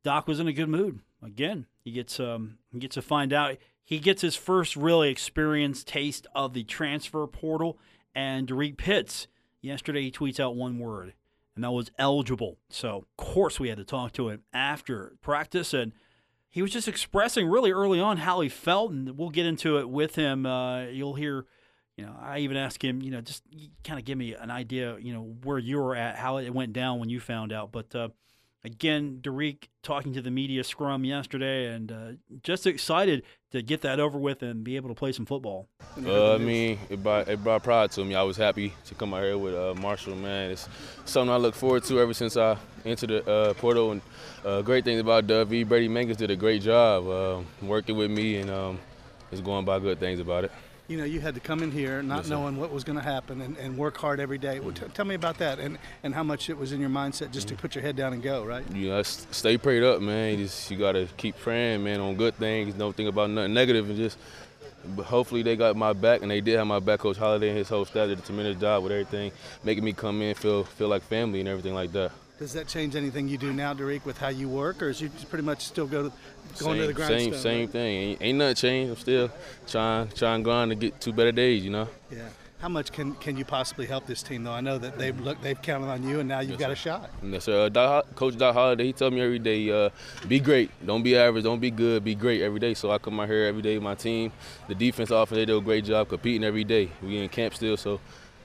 Doc 0.04 0.28
was 0.28 0.42
in 0.42 0.48
a 0.48 0.54
good 0.54 0.68
mood. 0.68 1.00
Again, 1.24 1.68
he 1.84 1.92
gets 1.92 2.20
um, 2.20 2.58
he 2.72 2.80
gets 2.80 2.96
to 2.96 3.02
find 3.02 3.34
out. 3.34 3.58
He 3.84 4.00
gets 4.00 4.22
his 4.22 4.36
first 4.36 4.76
really 4.76 5.10
experienced 5.10 5.88
taste 5.88 6.28
of 6.34 6.54
the 6.54 6.64
transfer 6.64 7.26
portal. 7.28 7.78
And 8.14 8.48
Derrek 8.48 8.78
Pitts, 8.78 9.28
yesterday 9.62 10.04
he 10.04 10.12
tweets 10.12 10.40
out 10.40 10.56
one 10.56 10.80
word, 10.80 11.14
and 11.56 11.64
that 11.64 11.72
was 11.72 11.92
eligible. 11.98 12.58
So, 12.70 12.98
of 12.98 13.18
course, 13.18 13.60
we 13.60 13.70
had 13.70 13.78
to 13.78 13.84
talk 13.84 14.14
to 14.14 14.30
him 14.30 14.44
after 14.54 15.16
practice. 15.22 15.74
And 15.74 15.94
he 16.50 16.62
was 16.62 16.72
just 16.72 16.88
expressing 16.88 17.48
really 17.48 17.72
early 17.72 18.00
on 18.00 18.18
how 18.18 18.42
he 18.42 18.50
felt. 18.50 18.92
And 18.92 19.18
we'll 19.18 19.30
get 19.30 19.46
into 19.46 19.78
it 19.80 19.90
with 19.90 20.16
him. 20.16 20.46
Uh, 20.46 20.84
you'll 20.84 21.16
hear 21.16 21.46
you 21.98 22.06
know, 22.06 22.16
I 22.20 22.40
even 22.40 22.58
asked 22.58 22.84
him, 22.84 23.02
you 23.02 23.12
know, 23.12 23.22
just 23.22 23.44
kind 23.84 24.00
of 24.00 24.06
give 24.06 24.18
me 24.18 24.34
an 24.34 24.50
idea, 24.50 24.98
you 24.98 25.14
know, 25.14 25.36
where 25.44 25.60
you 25.60 25.78
were 25.78 25.96
at, 25.96 26.16
how 26.16 26.38
it 26.38 26.52
went 26.52 26.74
down 26.74 27.00
when 27.00 27.10
you 27.10 27.20
found 27.20 27.54
out. 27.54 27.72
But 27.72 27.94
uh, 27.96 28.10
again, 28.64 29.20
Derrek 29.22 29.70
talking 29.84 30.14
to 30.14 30.22
the 30.22 30.32
media 30.32 30.64
scrum 30.64 31.04
yesterday, 31.04 31.68
and 31.68 31.92
uh, 31.92 32.12
just 32.44 32.68
excited 32.68 33.24
to 33.52 33.62
get 33.62 33.82
that 33.82 34.00
over 34.00 34.18
with 34.18 34.44
and 34.44 34.64
be 34.64 34.76
able 34.76 34.90
to 34.90 34.96
play 34.96 35.12
some 35.12 35.26
football. 35.26 35.68
Uh, 36.06 36.36
I 36.36 36.38
mean, 36.38 36.80
it 36.90 37.02
brought, 37.04 37.28
it 37.28 37.44
brought 37.44 37.64
pride 37.64 37.92
to 37.92 38.06
me. 38.06 38.16
I 38.16 38.24
was 38.24 38.38
happy 38.38 38.74
to 38.86 38.96
come 38.96 39.14
out 39.14 39.24
here 39.24 39.38
with 39.38 39.56
uh, 39.56 39.74
Marshall. 39.76 40.16
Man, 40.16 40.52
it's 40.52 40.68
something 41.06 41.34
I 41.34 41.38
look 41.38 41.56
forward 41.56 41.84
to 41.86 42.00
ever 42.00 42.14
since 42.14 42.38
I 42.38 42.58
entered 42.86 43.10
the 43.10 43.32
uh, 43.32 43.54
portal. 43.56 43.92
And 43.92 44.02
uh, 44.46 44.62
great 44.62 44.86
thing 44.86 45.00
about 45.00 45.28
Dovey, 45.28 45.64
Brady 45.64 45.88
Mangus 45.88 46.18
did 46.18 46.32
a 46.32 46.36
great 46.36 46.62
job 46.62 47.08
uh, 47.08 47.66
working 47.66 47.98
with 47.98 48.12
me, 48.12 48.38
and 48.38 48.50
um, 48.50 48.80
it's 49.32 49.42
going 49.42 49.66
by 49.66 49.80
good 49.80 50.00
things 50.00 50.20
about 50.20 50.46
it 50.46 50.52
you 50.92 50.98
know, 50.98 51.06
you 51.06 51.22
had 51.22 51.34
to 51.36 51.40
come 51.40 51.64
in 51.64 51.72
here 51.72 52.04
not 52.04 52.18
yes, 52.18 52.30
knowing 52.30 52.58
what 52.58 52.72
was 52.72 52.84
going 52.84 52.98
to 52.98 53.04
happen 53.04 53.40
and, 53.42 53.58
and, 53.58 53.78
work 53.78 53.96
hard 53.96 54.20
every 54.20 54.38
day. 54.38 54.60
Well, 54.60 54.74
t- 54.74 54.86
tell 54.94 55.06
me 55.06 55.16
about 55.16 55.38
that 55.38 55.58
and, 55.58 55.78
and 56.04 56.14
how 56.14 56.24
much 56.24 56.50
it 56.50 56.58
was 56.58 56.74
in 56.74 56.82
your 56.82 56.90
mindset 56.90 57.32
just 57.32 57.48
to 57.48 57.54
mm-hmm. 57.54 57.62
put 57.62 57.76
your 57.76 57.82
head 57.82 57.96
down 57.96 58.12
and 58.12 58.22
go, 58.22 58.44
right? 58.44 58.66
Yeah, 58.74 59.02
stay 59.04 59.58
prayed 59.58 59.84
up, 59.84 60.02
man. 60.02 60.38
You 60.38 60.46
just 60.46 60.70
you 60.70 60.78
got 60.78 60.92
to 60.92 61.08
keep 61.16 61.38
praying, 61.40 61.84
man, 61.84 62.02
on 62.02 62.16
good 62.16 62.36
things. 62.36 62.74
Don't 62.74 62.96
think 62.96 63.08
about 63.08 63.30
nothing 63.30 63.54
negative 63.54 63.90
and 63.90 63.98
just. 63.98 64.18
But 64.84 65.06
hopefully 65.06 65.44
they 65.44 65.56
got 65.56 65.76
my 65.76 65.94
back, 65.94 66.24
and 66.24 66.32
they 66.32 66.42
did 66.42 66.58
have 66.58 66.66
my 66.66 66.80
back. 66.80 67.00
Coach 67.00 67.16
Holliday 67.16 67.50
and 67.50 67.58
his 67.58 67.70
whole 67.70 67.86
staff 67.86 68.10
did 68.10 68.18
a 68.18 68.22
tremendous 68.22 68.60
job 68.60 68.82
with 68.82 68.92
everything, 68.92 69.32
making 69.64 69.84
me 69.84 69.94
come 69.94 70.22
in 70.24 70.34
feel 70.34 70.64
feel 70.64 70.88
like 70.88 71.04
family 71.04 71.40
and 71.40 71.48
everything 71.48 71.76
like 71.76 71.92
that. 71.92 72.12
Does 72.42 72.54
that 72.54 72.68
change 72.68 72.96
anything 72.96 73.28
you 73.28 73.38
do 73.38 73.54
now, 73.54 73.72
Derrek, 73.72 74.04
with 74.04 74.18
how 74.18 74.30
you 74.30 74.50
work, 74.50 74.82
or 74.82 74.90
is 74.90 75.00
you 75.00 75.12
pretty 75.30 75.46
much 75.46 75.64
still 75.64 75.86
go 75.86 76.10
to, 76.10 76.12
going 76.58 76.80
same, 76.80 76.82
to 76.82 76.88
the 76.88 76.94
grindstone? 76.94 77.20
Same, 77.20 77.40
same 77.40 77.60
right? 77.60 77.70
thing. 77.70 77.96
Ain't, 77.96 78.22
ain't 78.24 78.38
nothing 78.40 78.56
changed. 78.56 78.90
I'm 78.90 78.98
still 78.98 79.32
trying, 79.68 80.08
trying, 80.08 80.42
grind 80.42 80.72
to 80.72 80.76
get 80.76 81.00
two 81.00 81.14
better 81.14 81.32
days. 81.32 81.64
You 81.64 81.70
know. 81.70 81.88
Yeah. 82.10 82.28
How 82.58 82.68
much 82.68 82.92
can, 82.92 83.14
can 83.14 83.38
you 83.38 83.46
possibly 83.46 83.86
help 83.86 84.08
this 84.08 84.24
team, 84.24 84.44
though? 84.44 84.54
I 84.54 84.62
know 84.62 84.80
that 84.80 84.98
they've 84.98 85.20
look, 85.20 85.40
they've 85.44 85.62
counted 85.62 85.86
on 85.86 86.02
you, 86.02 86.20
and 86.20 86.28
now 86.28 86.40
you've 86.40 86.60
yes, 86.60 86.60
got 86.60 86.68
sir. 86.70 86.72
a 86.72 86.76
shot. 86.76 87.10
Yes, 87.22 87.44
sir. 87.44 87.66
Uh, 87.66 87.70
Doc, 87.70 88.16
Coach 88.16 88.36
Doc 88.40 88.56
Holliday, 88.56 88.86
he 88.86 88.94
told 88.94 89.14
me 89.14 89.22
every 89.22 89.38
day, 89.38 89.70
uh, 89.70 89.92
be 90.28 90.40
great. 90.40 90.72
Don't 90.84 91.04
be 91.04 91.16
average. 91.16 91.44
Don't 91.44 91.60
be 91.60 91.70
good. 91.70 92.04
Be 92.04 92.16
great 92.16 92.42
every 92.42 92.60
day. 92.60 92.74
So 92.74 92.90
I 92.90 92.98
come 92.98 93.20
out 93.20 93.30
here 93.30 93.46
every 93.46 93.62
day 93.62 93.76
with 93.76 93.84
my 93.84 93.94
team. 93.94 94.32
The 94.68 94.74
defense 94.74 95.12
offense, 95.12 95.38
they 95.38 95.46
do 95.46 95.60
a 95.60 95.62
great 95.62 95.86
job 95.86 96.10
competing 96.10 96.44
every 96.44 96.64
day. 96.64 96.90
We 97.04 97.20
in 97.20 97.30
camp 97.30 97.54
still, 97.54 97.78
so 97.78 98.00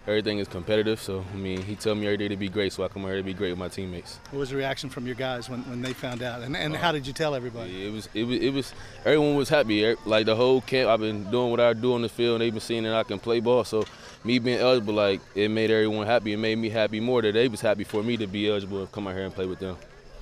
everything 0.07 0.39
is 0.39 0.49
competitive. 0.49 1.01
So 1.01 1.25
I 1.33 1.37
mean, 1.37 1.63
he 1.63 1.75
told 1.75 1.99
me 1.99 2.07
every 2.07 2.17
day 2.17 2.29
to 2.29 2.37
be 2.37 2.49
great, 2.49 2.73
so 2.73 2.85
I 2.85 2.89
come 2.89 3.03
here 3.03 3.17
to 3.17 3.23
be 3.23 3.35
great 3.35 3.51
with 3.51 3.59
my 3.59 3.69
teammates. 3.69 4.19
What 4.31 4.41
was 4.41 4.51
the 4.51 4.57
reaction 4.57 4.91
from 4.91 5.07
your 5.07 5.15
guys 5.15 5.49
when, 5.49 5.63
when 5.63 5.83
they 5.83 5.93
found 5.93 6.23
out, 6.23 6.43
and, 6.43 6.57
and 6.57 6.75
uh, 6.75 6.79
how 6.79 6.93
did 6.93 7.07
you 7.07 7.13
tell 7.13 7.35
everybody? 7.35 7.87
It 7.87 7.93
was 7.93 8.09
it 8.15 8.25
was 8.25 8.39
it 8.39 8.51
was 8.51 8.75
everyone 9.05 9.37
was 9.37 9.49
happy. 9.49 9.95
Like 10.05 10.27
the 10.27 10.37
whole 10.37 10.61
camp, 10.61 10.89
I've 10.91 11.01
been 11.01 11.31
doing 11.31 11.51
what 11.51 11.61
I 11.61 11.73
do 11.73 11.95
on 11.95 12.03
the 12.03 12.09
field, 12.09 12.35
and 12.35 12.43
they've 12.43 12.53
been 12.53 12.61
seeing 12.61 12.85
that 12.85 12.95
I 12.95 13.03
can 13.03 13.19
play 13.19 13.41
ball. 13.41 13.65
So 13.65 13.85
me 14.25 14.39
being 14.39 14.59
eligible, 14.59 14.95
like 14.95 15.21
it 15.35 15.49
made 15.49 15.71
everyone 15.71 16.07
happy. 16.07 16.33
It 16.33 16.39
made 16.39 16.59
me 16.59 16.69
happy 16.69 17.01
more 17.01 17.23
that 17.23 17.33
they 17.33 17.49
was 17.49 17.61
happy 17.61 17.85
for 17.85 18.03
me 18.03 18.17
to 18.17 18.27
be 18.27 18.49
eligible 18.49 18.87
to 18.87 18.93
come 18.93 19.07
out 19.07 19.15
here 19.15 19.25
and 19.25 19.35
play 19.35 19.47
with 19.47 19.59
them. 19.59 19.77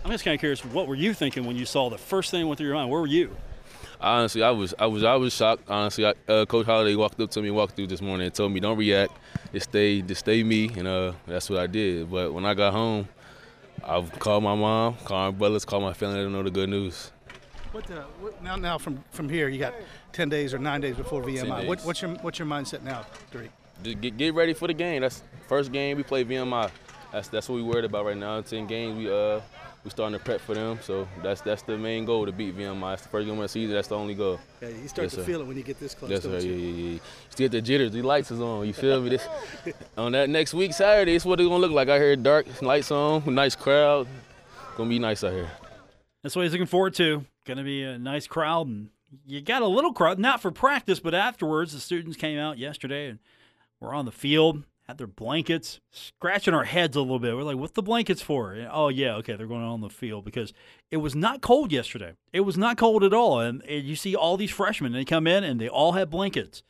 I'm 0.04 0.10
just 0.10 0.22
kind 0.22 0.34
of 0.34 0.40
curious, 0.40 0.62
what 0.62 0.86
were 0.86 0.94
you 0.94 1.14
thinking 1.14 1.46
when 1.46 1.56
you 1.56 1.64
saw 1.64 1.88
the 1.88 1.96
first 1.96 2.30
thing 2.30 2.46
went 2.46 2.58
through 2.58 2.66
your 2.66 2.76
mind? 2.76 2.90
Where 2.90 3.00
were 3.00 3.06
you? 3.06 3.34
Honestly, 4.04 4.42
I 4.42 4.50
was 4.50 4.74
I 4.78 4.84
was 4.84 5.02
I 5.02 5.14
was 5.14 5.32
shocked. 5.32 5.70
Honestly, 5.70 6.04
I, 6.04 6.12
uh, 6.28 6.44
Coach 6.44 6.66
Holliday 6.66 6.94
walked 6.94 7.18
up 7.20 7.30
to 7.30 7.40
me, 7.40 7.50
walked 7.50 7.74
through 7.74 7.86
this 7.86 8.02
morning, 8.02 8.26
and 8.26 8.34
told 8.34 8.52
me 8.52 8.60
don't 8.60 8.76
react, 8.76 9.12
just 9.50 9.70
stay, 9.70 10.02
just 10.02 10.20
stay 10.20 10.42
me, 10.42 10.68
and 10.76 10.86
uh, 10.86 11.12
that's 11.26 11.48
what 11.48 11.58
I 11.58 11.66
did. 11.66 12.10
But 12.10 12.34
when 12.34 12.44
I 12.44 12.52
got 12.52 12.74
home, 12.74 13.08
I 13.82 14.02
called 14.18 14.44
my 14.44 14.54
mom, 14.54 14.96
called 15.06 15.34
my 15.34 15.38
brothers, 15.38 15.64
called 15.64 15.84
my 15.84 15.94
family 15.94 16.16
to 16.16 16.28
know 16.28 16.42
the 16.42 16.50
good 16.50 16.68
news. 16.68 17.12
What, 17.72 17.90
uh, 17.90 18.02
what, 18.20 18.42
now? 18.42 18.56
Now 18.56 18.76
from 18.76 19.02
from 19.10 19.30
here, 19.30 19.48
you 19.48 19.58
got 19.58 19.72
ten 20.12 20.28
days 20.28 20.52
or 20.52 20.58
nine 20.58 20.82
days 20.82 20.96
before 20.96 21.22
VMI. 21.22 21.66
What, 21.66 21.80
what's 21.80 22.02
your 22.02 22.10
what's 22.16 22.38
your 22.38 22.46
mindset 22.46 22.82
now, 22.82 23.06
Drake? 23.30 23.52
Get, 23.82 24.18
get 24.18 24.34
ready 24.34 24.52
for 24.52 24.68
the 24.68 24.74
game. 24.74 25.00
That's 25.00 25.22
first 25.48 25.72
game 25.72 25.96
we 25.96 26.02
play 26.02 26.26
VMI. 26.26 26.70
That's 27.10 27.28
that's 27.28 27.48
what 27.48 27.54
we 27.56 27.62
worried 27.62 27.86
about 27.86 28.04
right 28.04 28.18
now. 28.18 28.42
Ten 28.42 28.66
games 28.66 28.98
we 28.98 29.10
uh 29.10 29.40
we 29.84 29.90
starting 29.90 30.18
to 30.18 30.24
prep 30.24 30.40
for 30.40 30.54
them. 30.54 30.78
So 30.82 31.06
that's 31.22 31.42
that's 31.42 31.62
the 31.62 31.76
main 31.76 32.06
goal 32.06 32.24
to 32.24 32.32
beat 32.32 32.56
VMI. 32.56 32.94
It's 32.94 33.02
the 33.02 33.08
first 33.10 33.26
game 33.26 33.36
of 33.36 33.42
the 33.42 33.48
season. 33.48 33.74
That's 33.74 33.88
the 33.88 33.96
only 33.96 34.14
goal. 34.14 34.40
Yeah, 34.60 34.68
you 34.68 34.88
start 34.88 35.04
yes, 35.04 35.14
to 35.14 35.20
sir. 35.20 35.24
feel 35.24 35.40
it 35.42 35.46
when 35.46 35.56
you 35.56 35.62
get 35.62 35.78
this 35.78 35.94
close. 35.94 36.10
Yes, 36.10 36.22
sir. 36.22 36.38
You? 36.38 36.52
Yeah, 36.52 36.56
yeah, 36.56 36.92
yeah. 36.94 36.98
Still 37.28 37.44
get 37.44 37.52
the 37.52 37.60
jitters. 37.60 37.92
The 37.92 38.02
lights 38.02 38.30
is 38.30 38.40
on. 38.40 38.66
You 38.66 38.72
feel 38.72 39.02
me? 39.02 39.10
This 39.10 39.28
on 39.98 40.12
that 40.12 40.30
next 40.30 40.54
week 40.54 40.72
Saturday. 40.72 41.14
It's 41.14 41.24
what 41.26 41.38
it's 41.38 41.48
gonna 41.48 41.60
look 41.60 41.72
like. 41.72 41.90
I 41.90 41.98
hear 41.98 42.16
dark 42.16 42.62
lights 42.62 42.90
on, 42.90 43.22
nice 43.34 43.54
crowd. 43.54 44.08
Gonna 44.76 44.88
be 44.88 44.98
nice 44.98 45.22
out 45.22 45.32
here. 45.32 45.50
That's 46.22 46.34
what 46.34 46.42
he's 46.42 46.52
looking 46.52 46.66
forward 46.66 46.94
to. 46.94 47.26
Gonna 47.44 47.62
be 47.62 47.82
a 47.82 47.98
nice 47.98 48.26
crowd, 48.26 48.66
and 48.66 48.88
you 49.26 49.42
got 49.42 49.60
a 49.60 49.66
little 49.66 49.92
crowd, 49.92 50.18
not 50.18 50.40
for 50.40 50.50
practice, 50.50 50.98
but 50.98 51.14
afterwards. 51.14 51.74
The 51.74 51.80
students 51.80 52.16
came 52.16 52.38
out 52.38 52.56
yesterday 52.56 53.08
and 53.08 53.18
were 53.80 53.92
on 53.92 54.06
the 54.06 54.12
field 54.12 54.64
had 54.86 54.98
their 54.98 55.06
blankets, 55.06 55.80
scratching 55.90 56.52
our 56.52 56.64
heads 56.64 56.96
a 56.96 57.00
little 57.00 57.18
bit. 57.18 57.34
We're 57.34 57.42
like, 57.42 57.56
what's 57.56 57.72
the 57.72 57.82
blankets 57.82 58.20
for? 58.20 58.52
And, 58.52 58.68
oh, 58.70 58.88
yeah, 58.88 59.16
okay, 59.16 59.34
they're 59.34 59.46
going 59.46 59.62
on 59.62 59.80
the 59.80 59.88
field 59.88 60.26
because 60.26 60.52
it 60.90 60.98
was 60.98 61.14
not 61.14 61.40
cold 61.40 61.72
yesterday. 61.72 62.12
It 62.32 62.40
was 62.40 62.58
not 62.58 62.76
cold 62.76 63.02
at 63.02 63.14
all. 63.14 63.40
And, 63.40 63.62
and 63.62 63.84
you 63.84 63.96
see 63.96 64.14
all 64.14 64.36
these 64.36 64.50
freshmen, 64.50 64.92
they 64.92 65.06
come 65.06 65.26
in 65.26 65.42
and 65.42 65.58
they 65.58 65.68
all 65.68 65.92
have 65.92 66.10
blankets. 66.10 66.62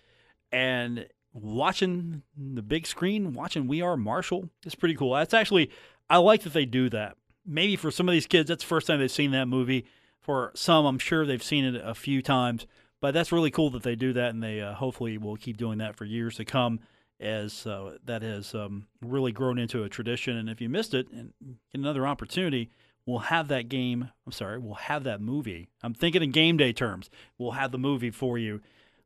And 0.53 1.09
watching 1.33 2.23
the 2.37 2.63
big 2.63 2.87
screen, 2.87 3.33
watching 3.33 3.67
We 3.67 3.83
Are 3.83 3.97
Marshall, 3.97 4.49
it's 4.65 4.77
pretty 4.77 4.95
cool. 4.95 5.15
That's 5.15 5.35
actually, 5.35 5.71
I 6.09 6.19
like 6.19 6.43
that 6.43 6.53
they 6.53 6.67
do 6.67 6.89
that. 6.91 7.17
Maybe 7.45 7.75
for 7.75 7.91
some 7.91 8.09
of 8.09 8.13
these 8.13 8.29
kids, 8.29 8.49
that's 8.49 8.63
the 8.63 8.69
first 8.69 8.87
time 8.87 9.01
they've 9.01 9.11
seen 9.11 9.33
that 9.33 9.47
movie. 9.47 9.87
For 10.21 10.53
some, 10.55 10.87
I'm 10.87 11.01
sure 11.01 11.27
they've 11.27 11.43
seen 11.43 11.65
it 11.65 11.83
a 11.85 11.95
few 11.95 12.23
times. 12.23 12.67
But 13.01 13.13
that's 13.13 13.33
really 13.33 13.51
cool 13.51 13.69
that 13.71 13.83
they 13.83 13.97
do 13.97 14.15
that, 14.15 14.31
and 14.31 14.43
they 14.43 14.63
uh, 14.63 14.73
hopefully 14.73 15.19
will 15.19 15.37
keep 15.37 15.59
doing 15.59 15.79
that 15.79 15.95
for 15.97 16.07
years 16.07 16.37
to 16.37 16.45
come 16.47 16.81
as 17.21 17.67
uh, 17.67 17.99
that 18.05 18.23
has 18.23 18.55
um, 18.55 18.87
really 19.01 19.33
grown 19.33 19.59
into 19.59 19.83
a 19.83 19.89
tradition. 19.89 20.37
And 20.37 20.49
if 20.49 20.61
you 20.61 20.69
missed 20.69 20.95
it 20.95 21.11
and 21.11 21.33
get 21.41 21.81
another 21.81 22.07
opportunity, 22.07 22.71
we'll 23.07 23.21
have 23.21 23.49
that 23.49 23.69
game. 23.69 24.11
I'm 24.27 24.33
sorry, 24.33 24.59
we'll 24.59 24.75
have 24.75 25.05
that 25.05 25.21
movie. 25.21 25.69
I'm 25.83 25.95
thinking 25.95 26.23
in 26.23 26.31
game 26.31 26.57
day 26.57 26.73
terms. 26.73 27.11
We'll 27.39 27.53
have 27.53 27.73
the 27.73 27.79
movie 27.79 28.11
for 28.11 28.39
you. 28.39 28.61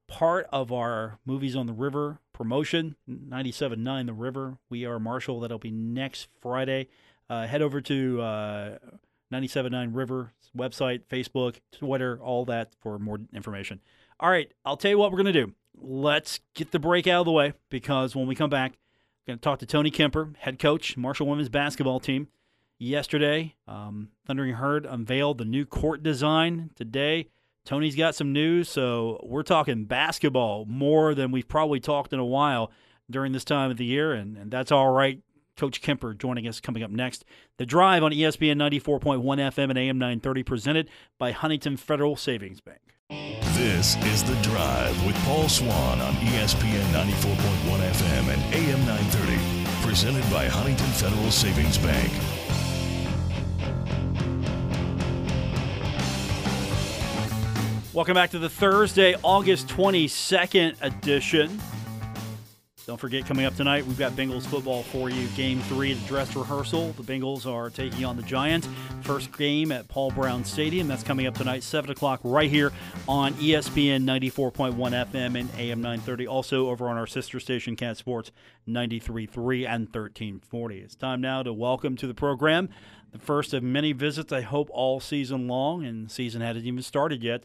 Part 0.07 0.47
of 0.51 0.73
our 0.73 1.19
Movies 1.27 1.55
on 1.55 1.67
the 1.67 1.75
River 1.75 2.21
promotion, 2.33 2.97
97.9 3.09 4.07
The 4.07 4.13
River. 4.15 4.57
We 4.71 4.87
are 4.87 4.99
Marshall. 4.99 5.41
That'll 5.41 5.59
be 5.59 5.71
next 5.71 6.29
Friday. 6.41 6.89
Uh, 7.29 7.47
head 7.47 7.61
over 7.61 7.83
to 7.83 8.23
uh, 8.23 8.79
97.9 9.31 9.95
River 9.95 10.33
website, 10.57 11.03
Facebook, 11.11 11.57
Twitter, 11.73 12.19
all 12.23 12.47
that 12.47 12.73
for 12.81 12.99
more 12.99 13.19
information. 13.35 13.81
All 14.19 14.31
right, 14.31 14.51
I'll 14.65 14.79
tell 14.79 14.91
you 14.91 14.99
what 14.99 15.13
we're 15.13 15.23
going 15.23 15.33
to 15.33 15.45
do 15.45 15.53
let's 15.81 16.41
get 16.55 16.73
the 16.73 16.79
break 16.79 17.07
out 17.07 17.21
of 17.21 17.27
the 17.27 17.33
way 17.33 17.53
because 17.71 18.15
when 18.15 18.27
we 18.27 18.35
come 18.35 18.51
back, 18.51 18.73
I'm 18.73 19.33
going 19.33 19.39
to 19.39 19.43
talk 19.43 19.59
to 19.61 19.67
Tony 19.67 19.91
Kemper, 19.91 20.33
head 20.39 20.59
coach, 20.59 20.97
Marshall 20.97 21.27
women's 21.27 21.49
basketball 21.49 22.01
team. 22.01 22.29
Yesterday, 22.79 23.57
um, 23.67 24.11
Thundering 24.27 24.55
Herd 24.55 24.87
unveiled 24.87 25.39
the 25.39 25.45
new 25.45 25.67
court 25.67 26.03
design. 26.03 26.71
Today, 26.77 27.29
Tony's 27.65 27.97
got 27.97 28.15
some 28.15 28.33
news, 28.33 28.69
so 28.69 29.21
we're 29.25 29.43
talking 29.43 29.85
basketball 29.85 30.65
more 30.65 31.15
than 31.15 31.33
we've 31.33 31.49
probably 31.49 31.81
talked 31.81 32.13
in 32.13 32.21
a 32.21 32.25
while 32.25 32.71
during 33.11 33.33
this 33.33 33.45
time 33.45 33.71
of 33.71 33.77
the 33.77 33.85
year, 33.85 34.13
and, 34.13 34.37
and 34.37 34.51
that's 34.51 34.71
all 34.71 34.91
right. 34.91 35.21
Coach 35.57 35.83
Kemper 35.83 36.15
joining 36.15 36.47
us 36.47 36.61
coming 36.61 36.85
up 36.85 36.91
next. 36.91 37.25
The 37.57 37.67
Drive 37.67 38.05
on 38.05 38.13
ESPN 38.13 38.57
94.1 38.57 39.21
FM 39.23 39.71
and 39.71 39.79
AM 39.79 39.99
930, 39.99 40.43
presented 40.45 40.91
by 41.19 41.33
Huntington 41.33 41.77
Federal 41.77 42.15
Savings 42.15 42.61
Bank. 42.61 43.48
This 43.59 43.97
is 44.05 44.23
The 44.23 44.37
Drive 44.41 45.05
with 45.05 45.17
Paul 45.25 45.49
Swann 45.49 46.01
on 46.01 46.15
ESPN 46.15 46.85
94.1 46.93 47.81
FM 47.91 48.29
and 48.33 48.55
AM 48.55 48.87
930. 48.87 49.85
Presented 49.85 50.23
by 50.31 50.47
Huntington 50.47 50.87
Federal 50.87 51.29
Savings 51.33 51.77
Bank. 51.77 52.13
Welcome 57.93 58.15
back 58.15 58.31
to 58.31 58.39
the 58.39 58.49
Thursday, 58.49 59.17
August 59.25 59.67
22nd 59.67 60.81
edition 60.81 61.61
don't 62.89 62.97
forget, 62.97 63.27
coming 63.27 63.45
up 63.45 63.55
tonight, 63.55 63.85
we've 63.85 63.99
got 63.99 64.13
Bengals 64.13 64.47
football 64.47 64.83
for 64.83 65.11
you. 65.11 65.29
Game 65.37 65.61
three, 65.61 65.93
the 65.93 66.07
dress 66.09 66.35
rehearsal. 66.35 66.93
The 66.93 67.03
Bengals 67.03 67.45
are 67.45 67.69
taking 67.69 68.07
on 68.07 68.17
the 68.17 68.23
Giants. 68.23 68.67
First 69.03 69.31
game 69.37 69.71
at 69.73 69.89
Paul 69.89 70.11
Brown 70.11 70.43
Stadium. 70.43 70.89
That's 70.89 71.03
coming 71.03 71.27
up 71.27 71.35
tonight, 71.35 71.63
7 71.63 71.91
o'clock, 71.91 72.19
right 72.25 72.51
here 72.51 72.73
on 73.07 73.35
ESPN 73.35 74.05
94.1 74.05 74.75
FM 74.75 75.39
and 75.39 75.51
AM 75.59 75.83
930. 75.83 76.27
Also 76.29 76.71
over 76.71 76.89
on 76.89 76.97
our 76.97 77.07
sister 77.07 77.39
station, 77.39 77.77
Cat 77.77 77.99
Sports 77.99 78.33
93.3 78.67 79.69
and 79.69 79.85
1340. 79.89 80.79
It's 80.79 80.95
time 80.95 81.21
now 81.21 81.43
to 81.43 81.53
welcome 81.53 81.95
to 81.97 82.07
the 82.07 82.15
program 82.15 82.71
the 83.13 83.19
first 83.19 83.55
of 83.55 83.63
many 83.63 83.93
visits, 83.93 84.33
I 84.33 84.43
hope, 84.43 84.69
all 84.71 85.01
season 85.01 85.49
long, 85.49 85.85
and 85.85 86.11
season 86.11 86.43
hasn't 86.43 86.67
even 86.67 86.83
started 86.83 87.23
yet 87.23 87.45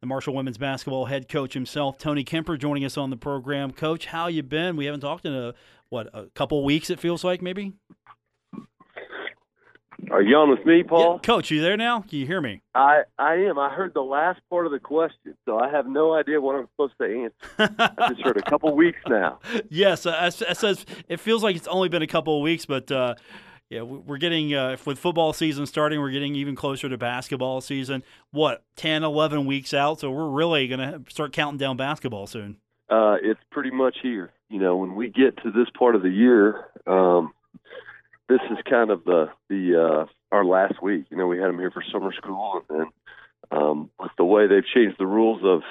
the 0.00 0.06
Marshall 0.06 0.34
women's 0.34 0.58
basketball 0.58 1.06
head 1.06 1.28
coach 1.28 1.54
himself, 1.54 1.98
Tony 1.98 2.24
Kemper, 2.24 2.56
joining 2.56 2.84
us 2.84 2.96
on 2.96 3.10
the 3.10 3.16
program. 3.16 3.72
Coach, 3.72 4.06
how 4.06 4.28
you 4.28 4.42
been? 4.42 4.76
We 4.76 4.84
haven't 4.84 5.00
talked 5.00 5.24
in 5.24 5.34
a 5.34 5.54
what 5.88 6.08
a 6.12 6.26
couple 6.34 6.64
weeks. 6.64 6.90
It 6.90 7.00
feels 7.00 7.24
like 7.24 7.42
maybe. 7.42 7.72
Are 10.12 10.22
you 10.22 10.36
on 10.36 10.48
with 10.50 10.64
me, 10.64 10.84
Paul? 10.84 11.14
Yeah, 11.14 11.26
Coach, 11.26 11.50
you 11.50 11.60
there 11.60 11.76
now? 11.76 12.02
Can 12.02 12.20
you 12.20 12.26
hear 12.26 12.40
me? 12.40 12.62
I 12.74 13.02
I 13.18 13.34
am. 13.34 13.58
I 13.58 13.74
heard 13.74 13.92
the 13.94 14.02
last 14.02 14.40
part 14.48 14.64
of 14.66 14.72
the 14.72 14.78
question, 14.78 15.36
so 15.44 15.58
I 15.58 15.68
have 15.70 15.86
no 15.86 16.14
idea 16.14 16.40
what 16.40 16.54
I'm 16.54 16.68
supposed 16.68 16.94
to 17.00 17.24
answer. 17.58 17.74
I 17.98 18.08
just 18.10 18.22
heard 18.22 18.36
a 18.36 18.42
couple 18.42 18.74
weeks 18.76 19.00
now. 19.08 19.40
Yes, 19.68 20.06
uh, 20.06 20.30
it 20.48 20.56
says 20.56 20.86
it 21.08 21.18
feels 21.18 21.42
like 21.42 21.56
it's 21.56 21.66
only 21.66 21.88
been 21.88 22.02
a 22.02 22.06
couple 22.06 22.36
of 22.36 22.42
weeks, 22.42 22.66
but. 22.66 22.90
Uh, 22.90 23.14
yeah, 23.70 23.82
we're 23.82 24.16
getting 24.16 24.54
uh, 24.54 24.78
with 24.86 24.98
football 24.98 25.34
season 25.34 25.66
starting, 25.66 26.00
we're 26.00 26.10
getting 26.10 26.34
even 26.34 26.56
closer 26.56 26.88
to 26.88 26.96
basketball 26.96 27.60
season. 27.60 28.02
What 28.30 28.64
10, 28.76 29.04
11 29.04 29.44
weeks 29.44 29.74
out, 29.74 30.00
so 30.00 30.10
we're 30.10 30.30
really 30.30 30.68
going 30.68 30.80
to 30.80 31.02
start 31.10 31.34
counting 31.34 31.58
down 31.58 31.76
basketball 31.76 32.26
soon. 32.26 32.56
Uh, 32.88 33.16
it's 33.22 33.40
pretty 33.50 33.70
much 33.70 33.98
here. 34.02 34.32
You 34.48 34.58
know, 34.58 34.76
when 34.76 34.94
we 34.94 35.10
get 35.10 35.36
to 35.42 35.50
this 35.50 35.68
part 35.78 35.94
of 35.94 36.02
the 36.02 36.08
year, 36.08 36.64
um, 36.86 37.32
this 38.30 38.40
is 38.50 38.56
kind 38.68 38.90
of 38.90 39.04
the 39.04 39.28
the 39.50 39.76
uh, 39.78 40.06
our 40.32 40.46
last 40.46 40.82
week. 40.82 41.04
You 41.10 41.18
know, 41.18 41.26
we 41.26 41.38
had 41.38 41.48
them 41.48 41.58
here 41.58 41.70
for 41.70 41.84
summer 41.92 42.12
school, 42.14 42.62
and 42.70 42.78
then 42.78 42.86
um, 43.50 43.90
with 44.00 44.12
the 44.16 44.24
way 44.24 44.46
they've 44.46 44.64
changed 44.64 44.96
the 44.98 45.06
rules 45.06 45.42
of 45.44 45.62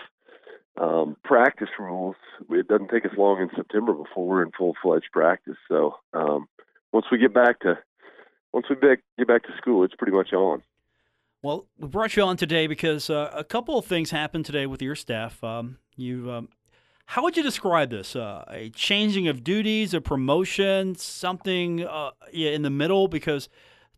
um, 0.80 1.18
practice 1.24 1.70
rules, 1.80 2.16
it 2.52 2.68
doesn't 2.68 2.90
take 2.90 3.06
us 3.06 3.18
long 3.18 3.42
in 3.42 3.50
September 3.56 3.94
before 3.94 4.28
we're 4.28 4.44
in 4.44 4.52
full 4.56 4.76
fledged 4.84 5.10
practice. 5.12 5.58
So 5.68 5.96
um, 6.14 6.48
once 6.94 7.08
we 7.12 7.18
get 7.18 7.34
back 7.34 7.62
to 7.62 7.80
once 8.54 8.66
we 8.70 8.76
back, 8.76 9.00
get 9.18 9.28
back 9.28 9.44
to 9.44 9.56
school, 9.58 9.84
it's 9.84 9.96
pretty 9.96 10.14
much 10.14 10.34
on. 10.34 10.64
Well, 11.44 11.68
we 11.78 11.88
brought 11.88 12.16
you 12.16 12.24
on 12.24 12.38
today 12.38 12.68
because 12.68 13.10
uh, 13.10 13.32
a 13.34 13.44
couple 13.44 13.78
of 13.78 13.86
things 13.86 14.12
happened 14.12 14.46
today 14.46 14.66
with 14.66 14.82
your 14.82 14.96
staff. 14.96 15.44
Um, 15.44 15.78
you, 15.96 16.32
um, 16.32 16.50
how 17.06 17.24
would 17.24 17.38
you 17.38 17.44
describe 17.44 17.92
this? 17.92 18.16
Uh, 18.16 18.44
a 18.50 18.70
changing 18.72 19.28
of 19.28 19.44
duties, 19.44 19.94
a 19.94 20.02
promotion, 20.02 20.96
something 20.96 21.86
uh, 21.86 22.12
in 22.34 22.64
the 22.64 22.70
middle? 22.70 23.08
Because 23.08 23.50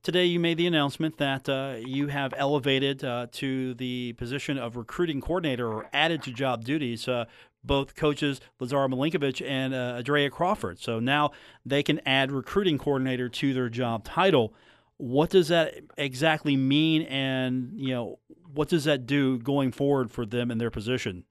today 0.03 0.25
you 0.25 0.39
made 0.39 0.57
the 0.57 0.67
announcement 0.67 1.17
that 1.17 1.47
uh, 1.47 1.75
you 1.79 2.07
have 2.07 2.33
elevated 2.37 3.03
uh, 3.03 3.27
to 3.31 3.73
the 3.75 4.13
position 4.13 4.57
of 4.57 4.75
recruiting 4.75 5.21
coordinator 5.21 5.71
or 5.71 5.89
added 5.93 6.21
to 6.23 6.31
job 6.31 6.63
duties 6.63 7.07
uh, 7.07 7.25
both 7.63 7.95
coaches 7.95 8.39
Lazar 8.59 8.87
Milinkovic 8.87 9.45
and 9.45 9.73
uh, 9.73 9.95
Adria 9.97 10.29
Crawford. 10.29 10.79
So 10.79 10.99
now 10.99 11.31
they 11.65 11.83
can 11.83 11.99
add 12.05 12.31
recruiting 12.31 12.77
coordinator 12.77 13.29
to 13.29 13.53
their 13.53 13.69
job 13.69 14.03
title. 14.03 14.53
What 14.97 15.29
does 15.29 15.47
that 15.47 15.75
exactly 15.97 16.57
mean, 16.57 17.03
and 17.03 17.71
you 17.75 17.93
know 17.93 18.19
what 18.53 18.67
does 18.67 18.83
that 18.83 19.05
do 19.05 19.37
going 19.39 19.71
forward 19.71 20.11
for 20.11 20.25
them 20.25 20.51
in 20.51 20.57
their 20.57 20.71
position? 20.71 21.23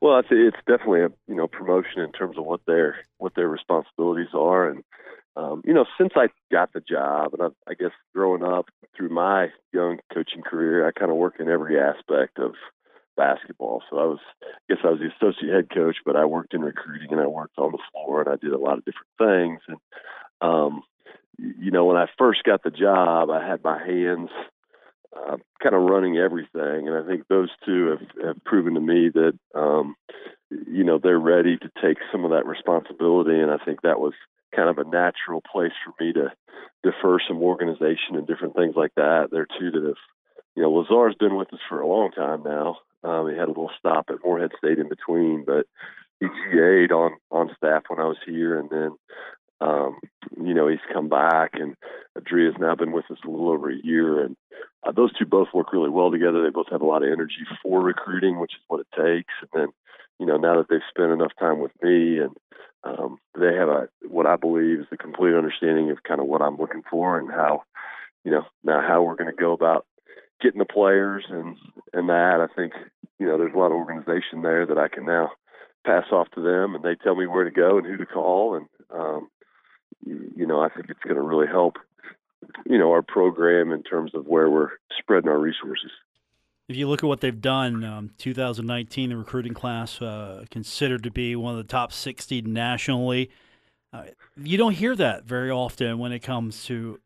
Well, 0.00 0.18
it's, 0.18 0.28
it's 0.30 0.56
definitely 0.66 1.00
a 1.00 1.10
you 1.28 1.34
know 1.34 1.46
promotion 1.46 2.00
in 2.00 2.12
terms 2.12 2.38
of 2.38 2.44
what 2.44 2.60
their 2.66 2.96
what 3.18 3.34
their 3.34 3.48
responsibilities 3.48 4.32
are, 4.32 4.70
and 4.70 4.82
um, 5.36 5.62
you 5.66 5.74
know 5.74 5.84
since 5.98 6.12
I 6.16 6.28
got 6.50 6.72
the 6.72 6.80
job, 6.80 7.34
and 7.34 7.42
I, 7.42 7.70
I 7.70 7.74
guess 7.74 7.90
growing 8.14 8.42
up 8.42 8.66
through 8.96 9.10
my 9.10 9.48
young 9.72 9.98
coaching 10.12 10.42
career, 10.42 10.88
I 10.88 10.92
kind 10.92 11.10
of 11.10 11.18
work 11.18 11.34
in 11.38 11.50
every 11.50 11.78
aspect 11.78 12.38
of 12.38 12.54
basketball. 13.20 13.82
So 13.88 13.98
I 13.98 14.06
was, 14.06 14.22
I 14.42 14.62
guess 14.68 14.84
I 14.84 14.90
was 14.92 15.00
the 15.00 15.12
associate 15.14 15.52
head 15.54 15.68
coach, 15.70 15.96
but 16.06 16.16
I 16.16 16.24
worked 16.24 16.54
in 16.54 16.62
recruiting 16.62 17.12
and 17.12 17.20
I 17.20 17.26
worked 17.26 17.58
on 17.58 17.72
the 17.72 17.84
floor 17.90 18.22
and 18.22 18.30
I 18.30 18.36
did 18.36 18.52
a 18.52 18.64
lot 18.66 18.78
of 18.78 18.84
different 18.84 19.14
things. 19.18 19.60
And, 19.68 19.78
um, 20.40 20.82
you 21.38 21.70
know, 21.70 21.84
when 21.84 21.96
I 21.96 22.06
first 22.18 22.42
got 22.44 22.62
the 22.62 22.70
job, 22.70 23.30
I 23.30 23.46
had 23.46 23.62
my 23.62 23.78
hands 23.78 24.30
uh, 25.16 25.36
kind 25.62 25.74
of 25.74 25.82
running 25.82 26.16
everything. 26.16 26.88
And 26.88 26.96
I 26.96 27.06
think 27.06 27.24
those 27.28 27.50
two 27.66 27.90
have, 27.90 28.26
have 28.26 28.44
proven 28.44 28.74
to 28.74 28.80
me 28.80 29.10
that, 29.12 29.34
um, 29.54 29.96
you 30.50 30.84
know, 30.84 30.98
they're 30.98 31.18
ready 31.18 31.56
to 31.58 31.70
take 31.82 31.98
some 32.10 32.24
of 32.24 32.30
that 32.30 32.46
responsibility. 32.46 33.38
And 33.38 33.50
I 33.50 33.58
think 33.64 33.82
that 33.82 34.00
was 34.00 34.14
kind 34.54 34.68
of 34.68 34.78
a 34.78 34.88
natural 34.88 35.42
place 35.52 35.76
for 35.84 35.92
me 36.02 36.12
to 36.12 36.32
defer 36.82 37.18
some 37.26 37.42
organization 37.42 38.16
and 38.16 38.26
different 38.26 38.56
things 38.56 38.74
like 38.76 38.94
that. 38.96 39.28
They're 39.30 39.46
two 39.58 39.70
that 39.70 39.84
have, 39.84 40.02
you 40.56 40.62
know, 40.62 40.72
Lazar's 40.72 41.14
been 41.18 41.36
with 41.36 41.52
us 41.52 41.60
for 41.68 41.80
a 41.80 41.86
long 41.86 42.10
time 42.10 42.42
now, 42.42 42.78
um, 43.02 43.28
he 43.30 43.36
had 43.36 43.46
a 43.46 43.48
little 43.48 43.70
stop 43.78 44.06
at 44.10 44.24
Morehead 44.24 44.52
State 44.58 44.78
in 44.78 44.88
between, 44.88 45.44
but 45.44 45.66
he 46.20 46.26
GA'd 46.52 46.92
on 46.92 47.12
on 47.30 47.50
staff 47.56 47.84
when 47.88 47.98
I 47.98 48.04
was 48.04 48.18
here, 48.26 48.58
and 48.58 48.68
then 48.70 48.90
um, 49.60 49.98
you 50.36 50.54
know 50.54 50.68
he's 50.68 50.78
come 50.92 51.08
back, 51.08 51.52
and 51.54 51.76
Adria's 52.16 52.56
now 52.58 52.74
been 52.74 52.92
with 52.92 53.10
us 53.10 53.18
a 53.24 53.30
little 53.30 53.50
over 53.50 53.70
a 53.70 53.82
year, 53.82 54.22
and 54.24 54.36
uh, 54.82 54.92
those 54.92 55.12
two 55.14 55.24
both 55.24 55.48
work 55.54 55.72
really 55.72 55.90
well 55.90 56.10
together. 56.10 56.42
They 56.42 56.50
both 56.50 56.70
have 56.70 56.82
a 56.82 56.86
lot 56.86 57.02
of 57.02 57.10
energy 57.10 57.46
for 57.62 57.82
recruiting, 57.82 58.38
which 58.38 58.52
is 58.52 58.60
what 58.68 58.80
it 58.80 58.86
takes. 58.94 59.32
And 59.40 59.50
then 59.54 59.68
you 60.18 60.26
know 60.26 60.36
now 60.36 60.56
that 60.58 60.66
they've 60.68 60.80
spent 60.90 61.12
enough 61.12 61.32
time 61.38 61.60
with 61.60 61.72
me, 61.82 62.18
and 62.18 62.36
um, 62.84 63.18
they 63.38 63.54
have 63.54 63.68
a 63.68 63.88
what 64.08 64.26
I 64.26 64.36
believe 64.36 64.80
is 64.80 64.86
a 64.92 64.96
complete 64.96 65.34
understanding 65.34 65.90
of 65.90 66.02
kind 66.02 66.20
of 66.20 66.26
what 66.26 66.42
I'm 66.42 66.58
looking 66.58 66.82
for 66.90 67.18
and 67.18 67.30
how 67.30 67.62
you 68.24 68.30
know 68.30 68.44
now 68.62 68.82
how 68.86 69.02
we're 69.02 69.16
going 69.16 69.34
to 69.34 69.42
go 69.42 69.52
about 69.52 69.86
getting 70.40 70.58
the 70.58 70.64
players 70.64 71.24
and 71.28 71.56
and 71.92 72.08
that. 72.08 72.40
I 72.40 72.52
think 72.54 72.72
you 73.18 73.26
know 73.26 73.38
there's 73.38 73.54
a 73.54 73.58
lot 73.58 73.72
of 73.72 73.72
organization 73.72 74.42
there 74.42 74.66
that 74.66 74.78
I 74.78 74.88
can 74.88 75.06
now 75.06 75.30
pass 75.84 76.04
off 76.12 76.28
to 76.34 76.42
them, 76.42 76.74
and 76.74 76.84
they 76.84 76.94
tell 76.94 77.14
me 77.14 77.26
where 77.26 77.44
to 77.44 77.50
go 77.50 77.78
and 77.78 77.86
who 77.86 77.96
to 77.96 78.06
call, 78.06 78.54
and 78.54 78.66
um, 78.90 79.28
know, 80.50 80.60
I 80.60 80.68
think 80.68 80.90
it's 80.90 81.00
going 81.00 81.16
to 81.16 81.22
really 81.22 81.46
help, 81.46 81.76
you 82.66 82.78
know, 82.78 82.90
our 82.90 83.02
program 83.02 83.72
in 83.72 83.82
terms 83.82 84.14
of 84.14 84.26
where 84.26 84.50
we're 84.50 84.70
spreading 84.98 85.30
our 85.30 85.38
resources. 85.38 85.90
If 86.68 86.76
you 86.76 86.88
look 86.88 87.02
at 87.02 87.06
what 87.06 87.20
they've 87.20 87.40
done, 87.40 87.82
um, 87.82 88.10
2019, 88.18 89.10
the 89.10 89.16
recruiting 89.16 89.54
class 89.54 90.00
uh, 90.00 90.44
considered 90.50 91.02
to 91.04 91.10
be 91.10 91.34
one 91.34 91.52
of 91.52 91.58
the 91.58 91.64
top 91.64 91.92
60 91.92 92.42
nationally. 92.42 93.30
Uh, 93.92 94.04
you 94.36 94.56
don't 94.56 94.74
hear 94.74 94.94
that 94.94 95.24
very 95.24 95.50
often 95.50 95.98
when 95.98 96.12
it 96.12 96.20
comes 96.20 96.64
to 96.66 97.00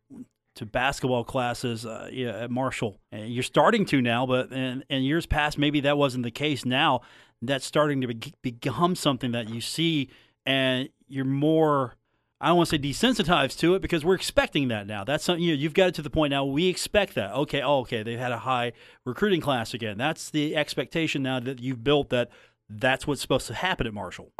to 0.55 0.65
basketball 0.65 1.23
classes 1.23 1.85
uh, 1.85 2.09
yeah, 2.11 2.43
at 2.43 2.51
Marshall. 2.51 2.99
And 3.11 3.33
you're 3.33 3.43
starting 3.43 3.85
to 3.87 4.01
now, 4.01 4.25
but 4.25 4.51
in, 4.51 4.83
in, 4.89 5.03
years 5.03 5.25
past, 5.25 5.57
maybe 5.57 5.81
that 5.81 5.97
wasn't 5.97 6.23
the 6.23 6.31
case. 6.31 6.65
Now 6.65 7.01
that's 7.41 7.65
starting 7.65 8.01
to 8.01 8.07
be, 8.07 8.33
become 8.41 8.95
something 8.95 9.31
that 9.31 9.49
you 9.49 9.61
see, 9.61 10.09
and 10.45 10.89
you're 11.07 11.25
more. 11.25 11.95
I 12.41 12.49
don't 12.49 12.57
want 12.57 12.69
to 12.69 12.75
say 12.75 12.81
desensitized 12.81 13.57
to 13.59 13.75
it 13.75 13.81
because 13.81 14.03
we're 14.03 14.15
expecting 14.15 14.67
that 14.67 14.87
now. 14.87 15.03
That's 15.03 15.23
something 15.23 15.43
you 15.43 15.55
know, 15.55 15.59
you've 15.59 15.73
got 15.73 15.89
it 15.89 15.95
to 15.95 16.01
the 16.01 16.09
point 16.09 16.31
now. 16.31 16.43
We 16.45 16.67
expect 16.67 17.15
that. 17.15 17.31
Okay, 17.33 17.61
oh, 17.61 17.79
okay, 17.79 18.03
they've 18.03 18.19
had 18.19 18.33
a 18.33 18.39
high 18.39 18.73
recruiting 19.05 19.41
class 19.41 19.73
again. 19.73 19.97
That's 19.97 20.29
the 20.29 20.55
expectation 20.55 21.23
now 21.23 21.39
that 21.39 21.59
you've 21.59 21.83
built 21.83 22.09
that. 22.09 22.29
That's 22.69 23.05
what's 23.05 23.21
supposed 23.21 23.47
to 23.47 23.53
happen 23.53 23.87
at 23.87 23.93
Marshall. 23.93 24.31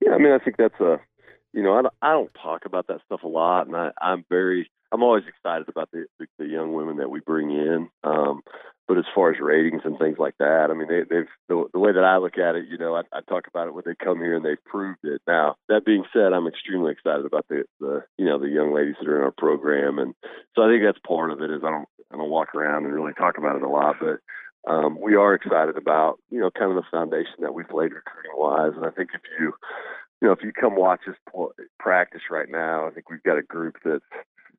Yeah, 0.00 0.12
I 0.12 0.18
mean, 0.18 0.32
I 0.32 0.38
think 0.38 0.56
that's 0.56 0.78
a 0.80 1.00
you 1.52 1.62
know, 1.62 1.82
I 2.02 2.12
don't, 2.12 2.30
talk 2.40 2.66
about 2.66 2.86
that 2.88 3.00
stuff 3.06 3.22
a 3.22 3.28
lot, 3.28 3.66
and 3.66 3.76
I, 3.76 3.90
I'm 4.00 4.24
very, 4.28 4.70
I'm 4.92 5.02
always 5.02 5.24
excited 5.26 5.68
about 5.68 5.90
the, 5.92 6.06
the, 6.18 6.26
the 6.38 6.46
young 6.46 6.72
women 6.72 6.96
that 6.98 7.10
we 7.10 7.20
bring 7.20 7.50
in. 7.50 7.88
Um, 8.04 8.42
but 8.86 8.96
as 8.96 9.04
far 9.14 9.30
as 9.30 9.38
ratings 9.38 9.82
and 9.84 9.98
things 9.98 10.16
like 10.18 10.34
that, 10.38 10.68
I 10.70 10.74
mean, 10.74 10.88
they, 10.88 11.02
they've 11.08 11.28
the, 11.48 11.64
the 11.74 11.78
way 11.78 11.92
that 11.92 12.04
I 12.04 12.16
look 12.16 12.38
at 12.38 12.56
it, 12.56 12.66
you 12.70 12.78
know, 12.78 12.96
I, 12.96 13.02
I 13.12 13.20
talk 13.28 13.46
about 13.46 13.68
it 13.68 13.74
when 13.74 13.84
they 13.84 13.94
come 14.02 14.18
here 14.18 14.34
and 14.34 14.44
they've 14.44 14.64
proved 14.64 15.00
it. 15.04 15.20
Now, 15.26 15.56
that 15.68 15.84
being 15.84 16.04
said, 16.10 16.32
I'm 16.32 16.46
extremely 16.46 16.92
excited 16.92 17.26
about 17.26 17.44
the, 17.50 17.64
the, 17.80 18.04
you 18.16 18.24
know, 18.24 18.38
the 18.38 18.48
young 18.48 18.72
ladies 18.74 18.94
that 18.98 19.08
are 19.08 19.18
in 19.18 19.24
our 19.24 19.34
program, 19.36 19.98
and 19.98 20.14
so 20.54 20.62
I 20.62 20.72
think 20.72 20.82
that's 20.82 21.06
part 21.06 21.30
of 21.30 21.42
it. 21.42 21.50
Is 21.50 21.60
I 21.62 21.70
don't, 21.70 21.88
I 22.10 22.16
don't 22.16 22.30
walk 22.30 22.54
around 22.54 22.86
and 22.86 22.94
really 22.94 23.12
talk 23.12 23.36
about 23.36 23.56
it 23.56 23.62
a 23.62 23.68
lot, 23.68 23.96
but 24.00 24.20
um, 24.70 24.98
we 24.98 25.16
are 25.16 25.34
excited 25.34 25.76
about, 25.76 26.18
you 26.30 26.40
know, 26.40 26.50
kind 26.50 26.70
of 26.70 26.76
the 26.76 26.90
foundation 26.90 27.40
that 27.40 27.52
we've 27.52 27.70
laid 27.70 27.92
recruiting 27.92 28.32
wise. 28.36 28.72
And 28.74 28.86
I 28.86 28.90
think 28.90 29.10
if 29.12 29.20
you 29.38 29.52
you 30.20 30.26
know, 30.26 30.32
if 30.32 30.42
you 30.42 30.52
come 30.52 30.76
watch 30.76 31.00
us 31.08 31.14
practice 31.78 32.22
right 32.30 32.48
now, 32.50 32.86
I 32.86 32.90
think 32.90 33.08
we've 33.10 33.22
got 33.22 33.38
a 33.38 33.42
group 33.42 33.76
that's 33.84 34.02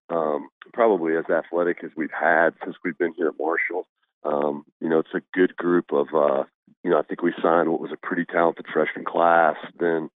um, 0.09 0.49
probably 0.73 1.15
as 1.15 1.25
athletic 1.29 1.83
as 1.83 1.91
we've 1.95 2.11
had 2.11 2.51
since 2.63 2.75
we've 2.83 2.97
been 2.97 3.13
here 3.15 3.27
at 3.27 3.39
Marshall. 3.39 3.87
Um, 4.23 4.65
you 4.81 4.89
know, 4.89 4.99
it's 4.99 5.13
a 5.13 5.21
good 5.33 5.55
group 5.55 5.91
of, 5.93 6.07
uh, 6.13 6.43
you 6.83 6.91
know, 6.91 6.99
I 6.99 7.03
think 7.03 7.21
we 7.21 7.33
signed 7.41 7.69
what 7.69 7.81
was 7.81 7.91
a 7.91 8.07
pretty 8.07 8.25
talented 8.25 8.65
freshman 8.71 9.05
class. 9.05 9.55
Then, 9.79 10.09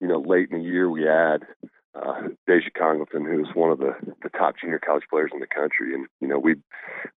you 0.00 0.08
know, 0.08 0.20
late 0.20 0.50
in 0.50 0.58
the 0.58 0.64
year 0.64 0.90
we 0.90 1.02
had 1.02 1.46
uh, 1.96 2.28
Deja 2.46 2.70
Congleton, 2.76 3.24
who 3.24 3.38
was 3.38 3.54
one 3.54 3.70
of 3.70 3.78
the, 3.78 3.94
the 4.22 4.28
top 4.30 4.56
junior 4.60 4.78
college 4.78 5.04
players 5.08 5.30
in 5.32 5.40
the 5.40 5.46
country, 5.46 5.94
and 5.94 6.06
you 6.20 6.28
know 6.28 6.38
we 6.38 6.56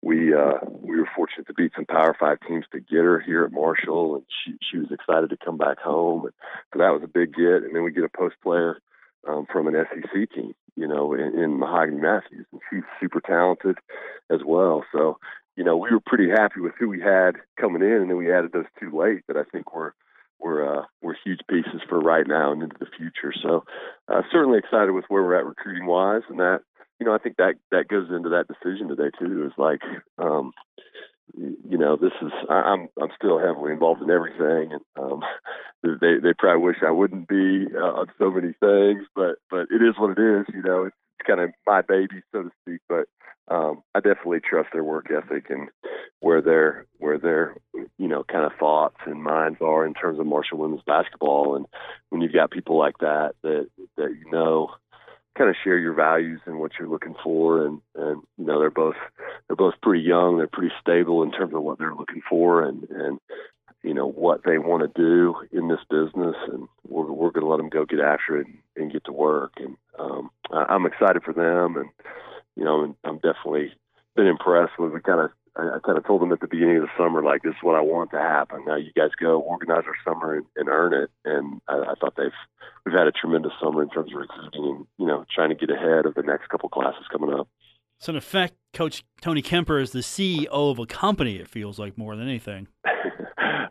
we 0.03 0.35
uh, 0.35 0.59
we 0.69 0.99
were 0.99 1.09
fortunate 1.15 1.47
to 1.47 1.55
beat 1.55 1.73
some 1.75 1.87
Power 1.87 2.15
Five 2.19 2.39
teams 2.47 2.67
to 2.73 2.81
get 2.81 3.05
her 3.05 3.21
here 3.21 3.45
at 3.45 3.53
Marshall, 3.53 4.17
and 4.17 4.25
she 4.45 4.57
she 4.71 4.79
was 4.79 4.91
excited 4.91 5.31
to 5.31 5.39
come 5.43 5.57
back 5.57 5.79
home, 5.79 6.25
and 6.25 6.35
so 6.73 6.79
that 6.79 6.93
was 6.93 7.03
a 7.03 7.09
big 7.09 7.35
get. 7.35 7.65
And 7.65 7.75
then 7.75 7.85
we 7.85 7.93
get 7.93 8.05
a 8.05 8.17
post 8.17 8.37
player 8.43 8.79
um, 9.29 9.47
from 9.53 9.67
an 9.67 9.75
SEC 9.75 10.31
team, 10.35 10.55
you 10.77 10.87
know, 10.87 11.15
in, 11.15 11.39
in 11.39 11.59
Mahogany 11.59 12.01
Matthews, 12.01 12.47
and 12.53 12.61
she's 12.71 12.85
super 13.01 13.21
talented 13.21 13.77
as 14.31 14.41
well. 14.45 14.85
So 14.93 15.19
you 15.57 15.65
know 15.65 15.77
we 15.77 15.91
were 15.91 16.01
pretty 16.05 16.29
happy 16.31 16.61
with 16.61 16.73
who 16.79 16.89
we 16.89 17.01
had 17.01 17.37
coming 17.61 17.83
in, 17.83 18.03
and 18.03 18.11
then 18.11 18.17
we 18.17 18.33
added 18.33 18.53
those 18.53 18.67
two 18.79 18.97
late 18.97 19.23
that 19.29 19.37
I 19.37 19.45
think 19.45 19.75
were 19.75 19.95
were 20.39 20.81
uh, 20.81 20.85
were 21.03 21.17
huge 21.25 21.41
pieces 21.49 21.81
for 21.89 21.99
right 22.01 22.27
now 22.27 22.53
and 22.53 22.63
into 22.63 22.77
the 22.79 22.87
future. 22.97 23.33
So 23.43 23.65
uh, 24.09 24.23
certainly 24.31 24.59
excited 24.59 24.93
with 24.93 25.05
where 25.09 25.23
we're 25.23 25.39
at 25.39 25.47
recruiting 25.47 25.87
wise, 25.87 26.23
and 26.29 26.39
that 26.39 26.61
you 27.01 27.07
know 27.07 27.15
I 27.15 27.19
think 27.19 27.37
that 27.37 27.55
that 27.71 27.89
goes 27.89 28.09
into 28.11 28.31
that 28.31 28.47
decision 28.49 28.89
today 28.89 29.11
too. 29.19 29.47
Is 29.47 29.53
like 29.57 29.81
um, 30.19 30.53
you 31.37 31.79
know 31.79 31.97
this 31.97 32.13
is 32.23 32.33
I'm 32.49 32.89
I'm 33.01 33.11
still 33.17 33.39
heavily 33.39 33.73
involved 33.73 34.03
in 34.03 34.11
everything, 34.11 34.73
and 34.73 34.83
um, 34.97 35.23
they 36.01 36.19
they 36.23 36.35
probably 36.39 36.63
wish 36.63 36.77
I 36.87 36.91
wouldn't 36.91 37.29
be 37.29 37.67
uh, 37.75 38.01
on 38.01 38.07
so 38.19 38.31
many 38.31 38.55
things, 38.61 39.07
but 39.15 39.37
but 39.51 39.67
it 39.71 39.83
is 39.83 39.95
what 39.99 40.19
it 40.19 40.21
is. 40.21 40.47
You 40.55 40.63
know, 40.63 40.85
it's, 40.85 40.97
kind 41.27 41.41
of 41.41 41.51
my 41.67 41.83
baby, 41.83 42.23
so 42.31 42.45
to 42.45 42.51
speak. 42.63 42.81
But 42.89 43.07
um, 43.53 43.83
I 43.95 44.01
definitely 44.01 44.41
trust 44.41 44.69
their 44.73 44.85
work 44.85 45.11
ethic 45.11 45.51
and 45.51 45.69
where 46.21 46.41
their 46.41 46.87
where 46.99 47.19
their 47.19 47.57
you 47.99 48.09
know 48.09 48.25
kind 48.25 48.45
of 48.45 48.53
thoughts 48.59 48.97
and 49.07 49.23
minds 49.23 49.59
are 49.61 49.87
in 49.87 49.95
terms 49.95 50.21
of 50.21 50.27
Marshall 50.27 50.59
women's 50.59 50.83
basketball. 50.87 51.57
And 51.57 51.67
when 52.11 52.21
you've 52.21 52.33
got 52.33 52.51
people 52.51 52.79
like 52.79 52.99
that 52.99 53.33
that 53.43 53.69
that 53.97 54.11
you 54.11 54.31
know 54.31 54.71
kind 55.37 55.51
of 55.51 55.57
share 55.63 55.79
your 55.79 55.93
values 55.93 56.41
and 56.47 56.59
what 56.59 56.73
you're 56.79 56.89
looking 56.89 57.15
for, 57.23 57.67
and 57.67 57.81
and 57.95 58.23
you 58.39 58.45
know 58.45 58.59
they're 58.59 58.71
both 58.71 58.97
they're 59.47 59.57
both 59.57 59.75
pretty 59.83 60.05
young, 60.05 60.37
they're 60.37 60.47
pretty 60.47 60.75
stable 60.81 61.23
in 61.23 61.33
terms 61.33 61.55
of 61.55 61.63
what 61.63 61.79
they're 61.79 61.95
looking 61.95 62.23
for, 62.29 62.63
and 62.63 62.89
and 62.91 63.19
you 63.87 63.95
know 63.95 64.09
what 64.09 64.43
they 64.45 64.59
want 64.59 64.83
to 64.83 65.01
do 65.01 65.35
in 65.53 65.69
this 65.69 65.81
business, 65.89 66.37
and 66.53 66.69
we're 66.89 67.11
we're 67.11 67.31
going 67.31 67.45
to 67.45 67.51
let 67.51 67.59
them 67.59 67.71
go 67.71 67.85
get 67.85 68.01
after 68.01 68.39
it 68.39 68.47
and, 68.47 68.59
and 68.77 68.93
get 68.93 69.05
to 69.05 69.13
work. 69.13 69.53
And 69.59 69.77
um, 69.99 70.31
I, 70.51 70.65
I'm 70.69 70.87
excited 70.87 71.23
for 71.23 71.33
them 71.33 71.77
and 71.77 71.89
you 72.57 72.65
know, 72.65 72.97
I'm 73.05 73.17
definitely 73.17 73.73
been 74.17 74.27
impressed 74.27 74.79
with. 74.79 74.93
We 74.93 75.01
kind 75.01 75.21
of, 75.21 75.31
I, 75.57 75.77
I 75.77 75.79
kind 75.85 75.99
of 75.99 76.07
told 76.07 76.23
them 76.23 76.33
at 76.33 76.41
the 76.41 76.49
beginning 76.49 76.79
of 76.79 76.85
the 76.85 76.89
summer, 76.99 77.23
like, 77.23 77.43
this 77.43 77.51
is 77.51 77.63
what 77.63 77.77
I 77.77 77.81
want 77.81 78.11
to 78.11 78.19
happen. 78.19 78.65
Now 78.67 78.77
you 78.77 78.93
guys 78.97 79.11
go 79.21 79.41
organize 79.41 79.85
our 79.87 79.97
summer 80.05 80.35
and, 80.35 80.47
and 80.57 80.69
earn 80.69 80.95
it. 80.95 81.11
And 81.25 81.61
I, 81.69 81.75
I 81.75 81.95
thought 82.01 82.15
they've, 82.17 82.33
we've 82.85 82.95
had 82.95 83.07
a 83.07 83.13
tremendous 83.13 83.53
summer 83.63 83.83
in 83.83 83.91
terms 83.91 84.11
of 84.13 84.19
recruiting 84.19 84.65
and, 84.65 84.87
you 84.99 85.07
know, 85.07 85.25
trying 85.33 85.51
to 85.51 85.55
get 85.55 85.71
ahead 85.71 86.07
of 86.07 86.15
the 86.15 86.23
next 86.23 86.49
couple 86.49 86.69
classes 86.71 87.05
coming 87.13 87.33
up. 87.33 87.49
So 88.01 88.11
in 88.11 88.17
effect, 88.17 88.55
Coach 88.73 89.05
Tony 89.23 89.41
Kemper 89.41 89.79
is 89.79 89.93
the 89.93 90.01
CEO 90.01 90.49
of 90.51 90.79
a 90.79 90.87
company. 90.87 91.37
It 91.37 91.49
feels 91.49 91.79
like 91.79 91.97
more 91.97 92.17
than 92.17 92.27
anything. 92.29 92.69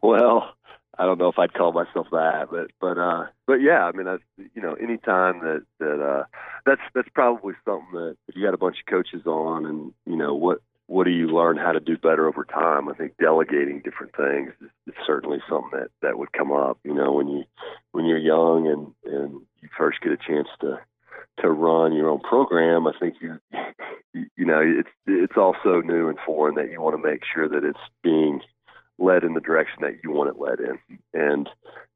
well, 0.06 0.56
I 0.98 1.06
don't 1.06 1.18
know 1.18 1.28
if 1.28 1.40
I'd 1.40 1.54
call 1.54 1.72
myself 1.74 2.08
that, 2.12 2.48
but 2.50 2.72
but 2.80 2.98
uh, 2.98 3.26
but 3.48 3.56
yeah, 3.56 3.84
I 3.84 3.92
mean, 3.92 4.06
that's 4.06 4.24
you 4.56 4.62
know, 4.62 4.74
anytime 4.74 5.40
that 5.40 5.64
that 5.80 6.02
uh, 6.02 6.24
that's 6.66 6.82
that's 6.94 7.10
probably 7.14 7.54
something 7.66 7.92
that 7.94 8.18
if 8.28 8.36
you 8.36 8.44
got 8.44 8.54
a 8.54 8.58
bunch 8.58 8.78
of 8.80 8.86
coaches 8.86 9.26
on, 9.26 9.66
and 9.66 9.94
you 10.06 10.16
know 10.16 10.34
what 10.34 10.60
what 10.88 11.06
do 11.06 11.12
you 11.12 11.28
learn 11.28 11.58
how 11.58 11.72
to 11.72 11.80
do 11.80 11.98
better 11.98 12.28
over 12.28 12.46
time? 12.46 12.88
I 12.88 12.94
think 12.94 13.18
delegating 13.18 13.82
different 13.82 14.16
things 14.16 14.54
is, 14.62 14.70
is 14.88 14.94
certainly 15.06 15.40
something 15.50 15.72
that 15.74 15.90
that 16.02 16.18
would 16.18 16.32
come 16.32 16.52
up. 16.52 16.80
You 16.84 16.94
know, 16.94 17.12
when 17.12 17.28
you 17.28 17.44
when 17.92 18.06
you're 18.06 18.18
young 18.18 18.68
and 18.68 19.14
and 19.14 19.42
you 19.62 19.70
first 19.78 20.02
get 20.02 20.14
a 20.14 20.18
chance 20.18 20.48
to 20.62 20.80
to 21.42 21.50
run 21.50 21.94
your 21.94 22.10
own 22.10 22.22
program, 22.22 22.88
I 22.88 22.94
think 22.98 23.16
you 23.20 23.40
you 24.14 24.46
know 24.46 24.62
it's 24.62 24.90
it's 25.08 25.38
also 25.38 25.82
new 25.82 26.08
and 26.08 26.18
foreign 26.26 26.56
that 26.56 26.72
you 26.72 26.82
want 26.82 26.96
to 26.96 27.06
make 27.06 27.24
sure 27.34 27.50
that 27.50 27.66
it's 27.66 27.80
being 28.02 28.42
led 28.98 29.24
in 29.24 29.34
the 29.34 29.42
direction 29.42 29.80
that 29.82 30.00
you 30.04 30.12
want 30.12 30.30
it 30.30 30.40
led 30.40 30.60
in. 30.60 31.00
And, 31.14 31.50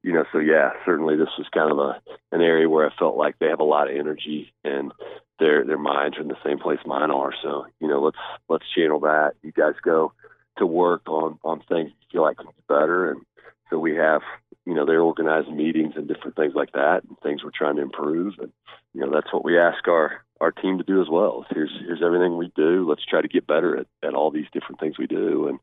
you 0.03 0.13
know, 0.13 0.25
so 0.31 0.39
yeah, 0.39 0.71
certainly 0.85 1.15
this 1.15 1.29
was 1.37 1.47
kind 1.53 1.71
of 1.71 1.79
a 1.79 2.01
an 2.31 2.41
area 2.41 2.69
where 2.69 2.89
I 2.89 2.95
felt 2.97 3.17
like 3.17 3.39
they 3.39 3.47
have 3.47 3.59
a 3.59 3.63
lot 3.63 3.89
of 3.89 3.97
energy 3.97 4.53
and 4.63 4.91
their 5.39 5.65
their 5.65 5.77
minds 5.77 6.17
are 6.17 6.21
in 6.21 6.27
the 6.27 6.35
same 6.45 6.59
place 6.59 6.79
mine 6.85 7.11
are. 7.11 7.33
So, 7.41 7.65
you 7.79 7.87
know, 7.87 8.01
let's 8.01 8.17
let's 8.49 8.65
channel 8.75 8.99
that. 9.01 9.33
You 9.41 9.51
guys 9.51 9.75
go 9.83 10.13
to 10.59 10.65
work 10.65 11.07
on 11.07 11.39
on 11.43 11.61
things 11.67 11.89
you 11.89 12.07
feel 12.11 12.21
like 12.21 12.37
can 12.37 12.47
be 12.47 12.63
better 12.67 13.11
and 13.11 13.21
so 13.69 13.79
we 13.79 13.95
have 13.95 14.21
you 14.65 14.73
know 14.75 14.85
they're 14.85 15.01
organizing 15.01 15.57
meetings 15.57 15.93
and 15.95 16.07
different 16.07 16.35
things 16.35 16.53
like 16.53 16.71
that 16.73 17.01
and 17.07 17.17
things 17.23 17.43
we're 17.43 17.51
trying 17.55 17.77
to 17.77 17.81
improve 17.81 18.33
and 18.39 18.51
you 18.93 19.01
know 19.01 19.09
that's 19.11 19.33
what 19.33 19.43
we 19.43 19.57
ask 19.57 19.87
our 19.87 20.23
our 20.41 20.51
team 20.51 20.77
to 20.77 20.83
do 20.83 21.01
as 21.01 21.07
well 21.09 21.45
here's 21.49 21.71
here's 21.85 22.03
everything 22.05 22.37
we 22.37 22.51
do 22.55 22.87
let's 22.87 23.05
try 23.05 23.21
to 23.21 23.27
get 23.27 23.47
better 23.47 23.77
at, 23.77 23.87
at 24.03 24.13
all 24.13 24.31
these 24.31 24.47
different 24.53 24.79
things 24.79 24.97
we 24.99 25.07
do 25.07 25.47
and 25.47 25.59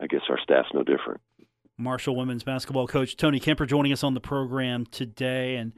I 0.00 0.06
guess 0.06 0.22
our 0.28 0.38
staff's 0.38 0.68
no 0.72 0.82
different. 0.82 1.20
Marshall 1.76 2.16
women's 2.16 2.42
basketball 2.42 2.86
coach 2.86 3.16
Tony 3.16 3.38
Kemper 3.38 3.66
joining 3.66 3.92
us 3.92 4.02
on 4.02 4.14
the 4.14 4.20
program 4.20 4.84
today, 4.86 5.56
and 5.56 5.72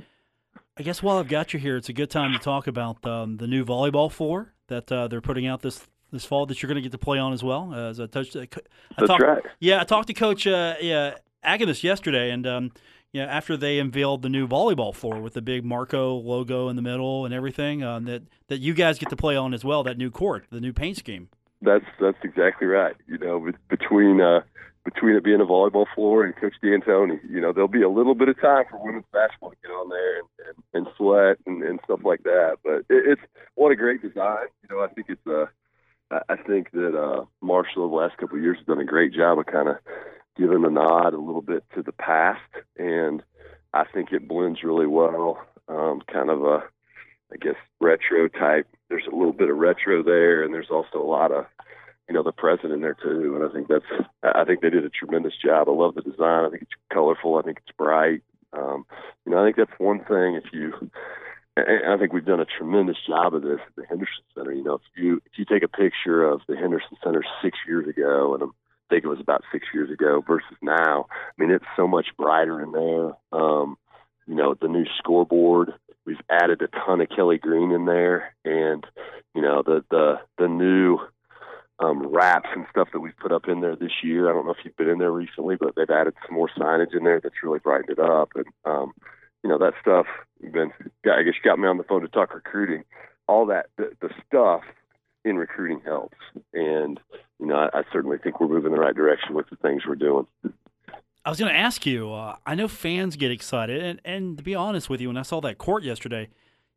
I 0.77 0.83
guess 0.83 1.03
while 1.03 1.19
I've 1.19 1.29
got 1.29 1.53
you 1.53 1.61
here, 1.61 1.77
it's 1.77 1.91
a 1.91 1.93
good 1.93 2.11
time 2.11 2.33
to 2.33 2.39
talk 2.39 2.67
about 2.67 3.05
um, 3.07 3.37
the 3.37 3.47
new 3.47 3.65
volleyball 3.65 4.11
floor 4.11 4.55
that 4.69 4.91
uh, 4.91 5.09
they're 5.09 5.21
putting 5.21 5.47
out 5.47 5.61
this 5.61 5.87
this 6.11 6.25
fall 6.25 6.47
that 6.47 6.61
you're 6.61 6.69
going 6.69 6.77
to 6.77 6.83
get 6.83 6.93
to 6.93 6.99
play 6.99 7.19
on 7.19 7.33
as 7.33 7.43
well. 7.43 7.71
Uh, 7.73 7.91
as 7.91 8.01
I 8.01 8.07
touched, 8.07 8.35
uh, 8.35 8.41
I 8.41 8.47
That's 8.99 9.09
talked, 9.09 9.23
right. 9.23 9.43
Yeah, 9.61 9.81
I 9.81 9.85
talked 9.85 10.09
to 10.09 10.15
Coach 10.15 10.47
uh, 10.47 10.75
yeah, 10.81 11.17
Agnes 11.43 11.85
yesterday, 11.85 12.31
and 12.31 12.47
um, 12.47 12.73
yeah, 13.13 13.25
after 13.25 13.57
they 13.57 13.79
unveiled 13.79 14.23
the 14.23 14.29
new 14.29 14.49
volleyball 14.49 14.95
floor 14.95 15.21
with 15.21 15.35
the 15.35 15.43
big 15.43 15.65
Marco 15.65 16.15
logo 16.15 16.69
in 16.69 16.77
the 16.77 16.83
middle 16.83 17.25
and 17.25 17.35
everything, 17.35 17.83
um, 17.83 18.05
that 18.05 18.23
that 18.49 18.59
you 18.59 18.75
guys 18.75 18.99
get 18.99 19.11
to 19.11 19.17
play 19.17 19.37
on 19.37 19.53
as 19.53 19.65
well. 19.65 19.83
That 19.83 19.99
new 19.99 20.11
court, 20.11 20.47
the 20.51 20.61
new 20.61 20.73
paint 20.73 20.97
scheme. 20.97 21.29
That's 21.63 21.85
that's 22.01 22.19
exactly 22.25 22.67
right. 22.67 22.97
You 23.07 23.19
know, 23.19 23.51
between 23.69 24.21
uh, 24.21 24.41
between 24.85 25.15
it 25.15 25.25
being 25.25 25.41
a 25.41 25.47
volleyball 25.47 25.87
floor 25.95 26.25
and 26.25 26.35
Coach 26.37 26.55
D'Antoni, 26.63 27.21
you 27.29 27.41
know, 27.41 27.53
there'll 27.53 27.69
be 27.69 27.83
a 27.83 27.89
little 27.89 28.15
bit 28.15 28.29
of 28.29 28.41
time 28.41 28.65
for 28.71 28.83
women's 28.83 29.05
basketball 29.13 29.51
to 29.51 29.57
get 29.63 29.71
on 29.71 29.91
there 29.91 30.19
and, 30.19 30.29
and, 30.47 30.87
and 30.87 30.95
sweat 30.97 31.37
and, 31.47 31.63
and 31.63 31.81
stuff 31.85 32.01
like 32.03 32.23
that. 32.23 32.59
But 32.65 32.87
it, 32.89 33.05
it's 33.07 33.23
what 33.57 33.73
a 33.73 33.77
great 33.77 34.01
design. 34.01 34.47
You 34.63 34.75
know, 34.75 34.83
I 34.83 34.89
think 34.89 35.09
it's 35.11 35.27
uh, 35.27 35.47
I 36.11 36.37
think 36.37 36.71
that 36.73 36.99
uh, 36.99 37.25
Marshall 37.41 37.89
the 37.89 37.95
last 37.95 38.17
couple 38.17 38.39
of 38.39 38.43
years 38.43 38.59
has 38.59 38.67
done 38.67 38.81
a 38.81 38.85
great 38.85 39.13
job 39.13 39.39
of 39.39 39.47
kind 39.47 39.69
of 39.69 39.77
giving 40.37 40.65
a 40.65 40.71
nod 40.71 41.15
a 41.15 41.21
little 41.21 41.43
bit 41.43 41.63
to 41.75 41.83
the 41.83 41.93
past, 41.93 42.41
and 42.79 43.23
I 43.75 43.85
think 43.85 44.13
it 44.13 44.27
blends 44.27 44.65
really 44.65 44.87
well. 44.87 45.39
Um, 45.69 46.01
kind 46.11 46.31
of 46.31 46.43
a 46.43 46.65
I 47.33 47.37
guess 47.41 47.55
retro 47.81 48.29
type. 48.29 48.67
Little 49.21 49.35
bit 49.35 49.51
of 49.51 49.59
retro 49.59 50.03
there, 50.03 50.43
and 50.43 50.55
there's 50.55 50.71
also 50.71 50.97
a 50.97 51.05
lot 51.05 51.31
of 51.31 51.45
you 52.09 52.15
know 52.15 52.23
the 52.23 52.33
present 52.33 52.73
in 52.73 52.81
there 52.81 52.97
too. 53.01 53.37
And 53.37 53.45
I 53.45 53.53
think 53.53 53.69
that's 53.69 53.85
I 54.23 54.45
think 54.45 54.63
they 54.63 54.71
did 54.71 54.85
a 54.85 54.89
tremendous 54.89 55.35
job. 55.37 55.69
I 55.69 55.73
love 55.73 55.95
the 55.95 56.01
design. 56.01 56.47
I 56.47 56.49
think 56.49 56.63
it's 56.63 56.73
colorful. 56.91 57.37
I 57.37 57.43
think 57.43 57.59
it's 57.59 57.77
bright. 57.77 58.23
Um, 58.55 58.87
you 59.27 59.33
know, 59.33 59.43
I 59.43 59.47
think 59.47 59.57
that's 59.57 59.79
one 59.79 60.01
thing. 60.01 60.35
If 60.35 60.45
you, 60.55 60.73
I 61.57 61.97
think 61.99 62.15
we've 62.15 62.25
done 62.25 62.41
a 62.41 62.47
tremendous 62.47 62.97
job 63.07 63.35
of 63.35 63.43
this 63.43 63.61
at 63.65 63.77
the 63.77 63.85
Henderson 63.87 64.25
Center. 64.35 64.53
You 64.53 64.65
know, 64.65 64.75
if 64.75 64.81
you 64.97 65.21
if 65.27 65.33
you 65.39 65.45
take 65.45 65.63
a 65.63 65.69
picture 65.69 66.25
of 66.25 66.41
the 66.49 66.57
Henderson 66.57 66.97
Center 67.05 67.23
six 67.43 67.59
years 67.69 67.87
ago, 67.89 68.35
and 68.35 68.43
I 68.43 68.47
think 68.89 69.05
it 69.05 69.09
was 69.09 69.21
about 69.21 69.45
six 69.53 69.67
years 69.75 69.91
ago 69.91 70.25
versus 70.27 70.57
now, 70.63 71.07
I 71.13 71.43
mean, 71.43 71.51
it's 71.51 71.65
so 71.77 71.87
much 71.87 72.07
brighter 72.17 72.61
in 72.63 72.73
there. 72.73 73.13
Um, 73.39 73.77
you 74.27 74.35
know, 74.35 74.55
the 74.61 74.69
new 74.69 74.87
scoreboard. 74.99 75.75
We've 76.07 76.21
added 76.31 76.63
a 76.63 76.69
ton 76.69 77.01
of 77.01 77.09
Kelly 77.09 77.39
Green 77.39 77.73
in 77.73 77.85
there, 77.85 78.35
and 78.45 78.85
you 79.35 79.43
know 79.43 79.63
the 79.65 79.85
the 79.91 80.21
the 80.39 80.49
new 80.49 80.99
um, 81.79 82.07
wraps 82.07 82.49
and 82.55 82.67
stuff 82.71 82.89
that 82.93 83.01
we've 83.01 83.17
put 83.17 83.33
up 83.33 83.49
in 83.49 83.61
there 83.61 83.77
this 83.77 84.03
year. 84.03 84.29
I 84.29 84.33
don't 84.33 84.45
know 84.45 84.53
if 84.53 84.65
you've 84.65 84.77
been 84.77 84.89
in 84.89 84.99
there 84.99 85.13
recently, 85.13 85.57
but 85.57 85.75
they've 85.77 85.89
added 85.91 86.15
some 86.27 86.37
more 86.37 86.51
signage 86.59 86.95
in 86.95 87.05
there 87.05 87.21
that's 87.21 87.43
really 87.43 87.59
brightened 87.59 87.91
it 87.91 87.99
up. 87.99 88.31
And 88.35 88.47
um, 88.65 88.93
you 89.43 89.51
know 89.51 89.59
that 89.59 89.75
stuff. 89.81 90.07
Been, 90.41 90.73
I 91.05 91.23
guess, 91.23 91.35
you 91.35 91.45
got 91.45 91.59
me 91.59 91.69
on 91.69 91.77
the 91.77 91.85
phone 91.85 92.03
to 92.03 92.09
talk 92.09 92.35
recruiting. 92.35 92.85
All 93.29 93.47
that, 93.47 93.67
the, 93.77 93.93
the 94.01 94.11
stuff 94.27 94.63
in 95.25 95.37
recruiting 95.37 95.81
helps, 95.85 96.17
and 96.53 96.99
you 97.39 97.47
know, 97.47 97.57
I, 97.57 97.81
I 97.81 97.83
certainly 97.93 98.19
think 98.19 98.41
we're 98.41 98.49
moving 98.49 98.73
in 98.73 98.77
the 98.77 98.81
right 98.81 98.95
direction 98.95 99.35
with 99.35 99.49
the 99.51 99.57
things 99.57 99.83
we're 99.87 99.95
doing. 99.97 100.27
I 101.25 101.29
was 101.31 101.39
going 101.39 101.53
to 101.53 101.59
ask 101.59 101.85
you. 101.85 102.13
Uh, 102.13 102.37
I 102.47 102.55
know 102.55 102.69
fans 102.69 103.17
get 103.17 103.31
excited, 103.31 103.83
and, 103.83 104.01
and 104.05 104.39
to 104.39 104.43
be 104.45 104.55
honest 104.55 104.89
with 104.89 105.01
you, 105.01 105.09
when 105.09 105.17
I 105.17 105.23
saw 105.23 105.41
that 105.43 105.59
court 105.59 105.83
yesterday, 105.85 106.29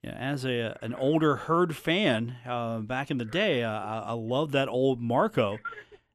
you 0.02 0.10
know, 0.12 0.18
as 0.18 0.44
a 0.46 0.78
an 0.82 0.94
older 0.96 1.36
herd 1.38 1.76
fan 1.78 2.36
uh, 2.46 2.80
back 2.80 3.10
in 3.10 3.18
the 3.18 3.26
day, 3.26 3.64
I, 3.64 4.00
I 4.02 4.12
love 4.14 4.52
that 4.52 4.68
old 4.68 5.00
Marco, 5.02 5.60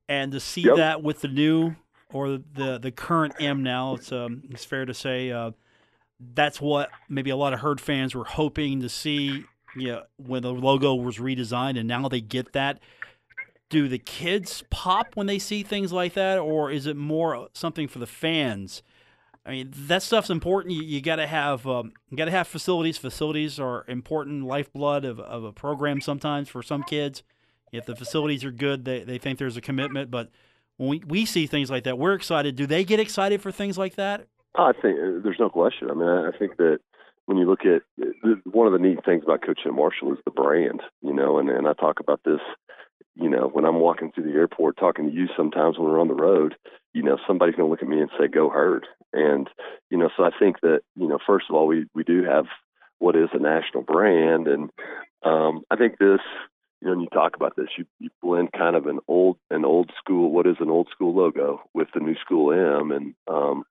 and 0.09 0.31
to 0.33 0.41
see 0.41 0.63
Yep. 0.63 0.77
that 0.77 1.03
with 1.03 1.21
the 1.23 1.29
new 1.29 1.75
or 2.13 2.39
the 2.39 2.79
the 2.81 2.91
current 2.91 3.35
M 3.41 3.63
now, 3.63 3.95
it's 3.95 4.13
um, 4.13 4.43
it's 4.51 4.65
fair 4.65 4.85
to 4.85 4.93
say 4.93 5.31
uh, 5.33 5.53
that's 6.35 6.61
what 6.61 6.91
maybe 7.09 7.31
a 7.31 7.37
lot 7.37 7.55
of 7.55 7.61
herd 7.61 7.81
fans 7.81 8.15
were 8.15 8.25
hoping 8.25 8.81
to 8.81 8.89
see. 8.91 9.45
You 9.77 9.87
know, 9.89 10.03
when 10.17 10.43
the 10.43 10.53
logo 10.53 10.95
was 10.95 11.19
redesigned, 11.19 11.79
and 11.79 11.87
now 11.89 12.09
they 12.09 12.21
get 12.21 12.53
that. 12.55 12.81
Do 13.71 13.89
the 13.89 13.99
kids 13.99 14.65
pop 14.71 15.15
when 15.15 15.27
they 15.27 15.39
see 15.39 15.63
things 15.63 15.93
like 15.93 16.15
that, 16.15 16.39
or 16.39 16.71
is 16.71 16.87
it 16.87 16.97
more 16.97 17.49
something 17.53 17.87
for 17.87 17.99
the 17.99 18.07
fans? 18.07 18.83
I 19.45 19.51
mean, 19.51 19.73
that 19.75 20.03
stuff's 20.03 20.31
important. 20.31 20.75
You, 20.75 20.83
you 20.83 21.01
got 21.01 21.17
to 21.17 21.27
have 21.27 21.67
um, 21.67 21.93
got 22.15 22.27
to 22.27 22.31
have 22.31 22.47
facilities. 22.47 22.99
Facilities 22.99 23.59
are 23.59 23.85
important 23.89 24.45
lifeblood 24.45 25.05
of, 25.05 25.21
of 25.21 25.45
a 25.45 25.53
program. 25.53 26.01
Sometimes 26.01 26.49
for 26.49 26.63
some 26.63 26.83
kids, 26.83 27.23
if 27.73 27.87
the 27.87 27.97
facilities 27.97 28.45
are 28.45 28.51
good, 28.51 28.85
they, 28.85 29.05
they 29.05 29.19
think 29.19 29.39
there's 29.39 29.57
a 29.57 29.63
commitment. 29.63 30.11
But 30.11 30.31
when 30.77 30.89
we, 30.89 31.03
we 31.07 31.25
see 31.25 31.47
things 31.47 31.71
like 31.71 31.85
that, 31.85 31.99
we're 31.99 32.15
excited. 32.15 32.57
Do 32.57 32.67
they 32.67 32.85
get 32.85 33.01
excited 33.01 33.41
for 33.41 33.51
things 33.51 33.79
like 33.79 33.97
that? 33.97 34.27
I 34.55 34.73
think 34.73 34.99
uh, 34.99 35.21
there's 35.23 35.39
no 35.39 35.51
question. 35.51 35.91
I 35.91 35.95
mean, 35.95 36.09
I 36.09 36.37
think 36.39 36.57
that 36.57 36.81
when 37.27 37.37
you 37.37 37.47
look 37.47 37.61
at 37.65 37.83
one 38.45 38.67
of 38.67 38.73
the 38.73 38.79
neat 38.79 39.05
things 39.05 39.23
about 39.25 39.43
coaching 39.43 39.75
Marshall 39.75 40.13
is 40.13 40.19
the 40.25 40.31
brand, 40.31 40.83
you 41.03 41.13
know, 41.13 41.39
and, 41.39 41.51
and 41.51 41.69
I 41.69 41.75
talk 41.75 42.01
about 42.01 42.21
this, 42.25 42.41
you 43.21 43.29
know, 43.29 43.49
when 43.53 43.65
I'm 43.65 43.81
walking 43.81 44.13
through 44.13 44.31
the 44.31 44.39
airport 44.39 44.77
talking 44.77 45.09
to 45.09 45.13
you 45.15 45.27
sometimes 45.37 45.77
when 45.79 45.89
we're 45.89 46.01
on 46.01 46.09
the 46.09 46.15
road, 46.15 46.55
you 46.95 47.03
know, 47.03 47.19
somebody's 47.27 47.57
going 47.57 47.67
to 47.67 47.71
look 47.71 47.83
at 47.83 47.89
me 47.89 48.01
and 48.01 48.11
say, 48.19 48.29
go 48.29 48.49
herd. 48.49 48.87
And, 49.13 49.49
you 49.91 49.99
know, 49.99 50.09
so 50.17 50.25
I 50.25 50.31
think 50.39 50.61
that, 50.63 50.81
you 50.97 51.09
know, 51.09 51.19
first 51.27 51.47
of 51.51 51.57
all, 51.57 51.67
we, 51.67 51.87
we 51.95 52.05
do 52.05 52.23
have 52.25 52.47
what 52.99 53.17
is 53.17 53.29
a 53.33 53.39
national 53.39 53.83
brand. 53.83 54.47
And 54.47 54.71
um, 55.25 55.63
I 55.71 55.77
think 55.77 55.99
this, 55.99 56.21
you 56.81 56.87
know, 56.87 56.91
when 56.91 57.01
you 57.01 57.09
talk 57.09 57.35
about 57.35 57.57
this, 57.57 57.69
you, 57.77 57.87
you 57.99 58.11
blend 58.23 58.53
kind 58.53 58.77
of 58.77 58.87
an 58.87 59.01
old, 59.09 59.37
an 59.51 59.65
old 59.65 59.91
school, 59.99 60.31
what 60.31 60.47
is 60.47 60.57
an 60.61 60.71
old 60.71 60.89
school 60.93 61.15
logo 61.15 61.61
with 61.75 61.89
the 61.95 62.01
new 62.01 62.15
school 62.25 62.53
M. 62.53 62.93
And, 62.93 63.15
um, 63.27 63.65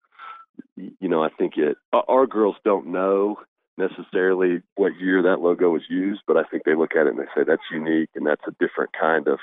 you 0.76 1.08
know, 1.08 1.24
I 1.24 1.30
think 1.30 1.54
it, 1.58 1.78
our- 1.94 2.06
our 2.08 2.28
girls 2.28 2.56
don't 2.66 2.88
know 2.88 3.38
necessarily 3.78 4.62
what 4.76 5.00
year 5.00 5.22
that 5.24 5.40
logo 5.40 5.70
was 5.70 5.84
used, 5.90 6.22
but 6.28 6.38
I 6.38 6.44
think 6.44 6.64
they 6.64 6.76
look 6.76 6.96
at 6.96 7.08
it 7.08 7.12
and 7.12 7.20
they 7.20 7.30
say 7.36 7.44
that's 7.46 7.62
unique 7.72 8.10
and 8.16 8.26
that's 8.26 8.42
a 8.48 8.56
different 8.60 8.92
kind 9.00 9.28
of 9.28 9.40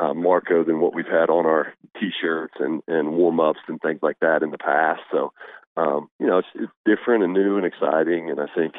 uh, 0.00 0.14
Marco 0.14 0.64
than 0.64 0.80
what 0.80 0.94
we've 0.94 1.06
had 1.06 1.30
on 1.30 1.46
our 1.46 1.74
T-shirts 1.98 2.54
and 2.58 2.82
and 2.88 3.12
warm 3.12 3.40
ups 3.40 3.60
and 3.68 3.80
things 3.80 4.00
like 4.02 4.18
that 4.20 4.42
in 4.42 4.50
the 4.50 4.58
past. 4.58 5.00
So, 5.10 5.32
um, 5.76 6.08
you 6.18 6.26
know, 6.26 6.38
it's, 6.38 6.48
it's 6.54 6.72
different 6.84 7.24
and 7.24 7.32
new 7.32 7.56
and 7.56 7.66
exciting, 7.66 8.30
and 8.30 8.40
I 8.40 8.46
think, 8.54 8.74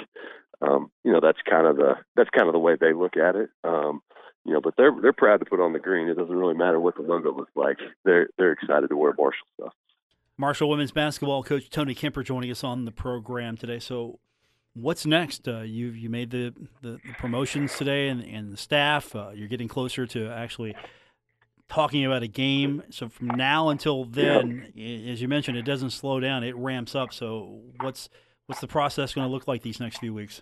um, 0.61 0.91
you 1.03 1.11
know, 1.11 1.19
that's 1.21 1.39
kind 1.47 1.67
of 1.67 1.77
the 1.77 1.95
that's 2.15 2.29
kind 2.31 2.47
of 2.47 2.53
the 2.53 2.59
way 2.59 2.75
they 2.79 2.93
look 2.93 3.17
at 3.17 3.35
it. 3.35 3.49
Um, 3.63 4.01
you 4.45 4.53
know, 4.53 4.61
but 4.61 4.73
they're 4.77 4.93
they're 5.01 5.13
proud 5.13 5.37
to 5.37 5.45
put 5.45 5.59
on 5.59 5.73
the 5.73 5.79
green. 5.79 6.07
It 6.07 6.17
doesn't 6.17 6.35
really 6.35 6.55
matter 6.55 6.79
what 6.79 6.95
the 6.95 7.01
logo 7.01 7.33
looks 7.33 7.51
like. 7.55 7.77
They're 8.03 8.27
they're 8.37 8.53
excited 8.53 8.89
to 8.89 8.97
wear 8.97 9.13
Marshall 9.17 9.47
stuff. 9.59 9.73
Marshall 10.37 10.69
women's 10.69 10.91
basketball 10.91 11.43
coach 11.43 11.69
Tony 11.69 11.93
Kemper 11.93 12.23
joining 12.23 12.49
us 12.49 12.63
on 12.63 12.85
the 12.85 12.91
program 12.91 13.55
today. 13.55 13.79
So, 13.79 14.19
what's 14.73 15.05
next? 15.05 15.47
Uh, 15.47 15.61
you 15.61 15.87
you 15.87 16.09
made 16.09 16.31
the, 16.31 16.53
the, 16.81 16.91
the 17.05 17.13
promotions 17.17 17.75
today, 17.77 18.07
and, 18.09 18.21
and 18.23 18.51
the 18.51 18.57
staff. 18.57 19.15
Uh, 19.15 19.31
you're 19.33 19.47
getting 19.47 19.67
closer 19.67 20.05
to 20.07 20.29
actually 20.29 20.75
talking 21.69 22.05
about 22.05 22.23
a 22.23 22.27
game. 22.27 22.83
So 22.89 23.09
from 23.09 23.27
now 23.29 23.69
until 23.69 24.05
then, 24.05 24.71
i- 24.77 25.09
as 25.11 25.21
you 25.21 25.27
mentioned, 25.27 25.57
it 25.57 25.63
doesn't 25.65 25.91
slow 25.91 26.19
down; 26.19 26.43
it 26.43 26.55
ramps 26.55 26.95
up. 26.95 27.13
So, 27.13 27.61
what's 27.81 28.09
what's 28.47 28.61
the 28.61 28.67
process 28.67 29.13
going 29.13 29.27
to 29.27 29.31
look 29.31 29.47
like 29.47 29.61
these 29.61 29.79
next 29.79 29.97
few 29.99 30.13
weeks? 30.13 30.41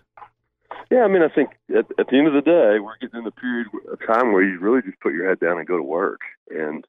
Yeah, 0.90 1.04
I 1.04 1.08
mean, 1.08 1.22
I 1.22 1.28
think 1.28 1.50
at, 1.70 1.86
at 1.98 2.08
the 2.08 2.18
end 2.18 2.26
of 2.26 2.34
the 2.34 2.42
day, 2.42 2.78
we're 2.80 2.98
getting 3.00 3.18
in 3.18 3.24
the 3.24 3.30
period 3.30 3.68
of 3.90 3.98
time 4.06 4.32
where 4.32 4.42
you 4.42 4.58
really 4.60 4.82
just 4.82 5.00
put 5.00 5.14
your 5.14 5.26
head 5.28 5.40
down 5.40 5.58
and 5.58 5.66
go 5.66 5.76
to 5.76 5.82
work. 5.82 6.20
And 6.50 6.84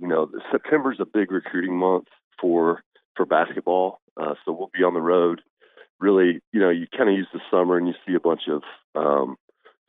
you 0.00 0.08
know, 0.08 0.28
September 0.50 0.92
is 0.92 0.98
a 1.00 1.04
big 1.06 1.30
recruiting 1.30 1.76
month 1.76 2.08
for 2.40 2.82
for 3.16 3.24
basketball, 3.26 4.00
uh, 4.16 4.34
so 4.44 4.52
we'll 4.52 4.70
be 4.74 4.82
on 4.82 4.92
the 4.94 5.00
road. 5.00 5.40
Really, 6.00 6.40
you 6.52 6.60
know, 6.60 6.70
you 6.70 6.86
kind 6.96 7.08
of 7.08 7.16
use 7.16 7.28
the 7.32 7.40
summer 7.50 7.76
and 7.78 7.86
you 7.86 7.94
see 8.06 8.14
a 8.14 8.20
bunch 8.20 8.42
of 8.48 8.62
um, 8.94 9.36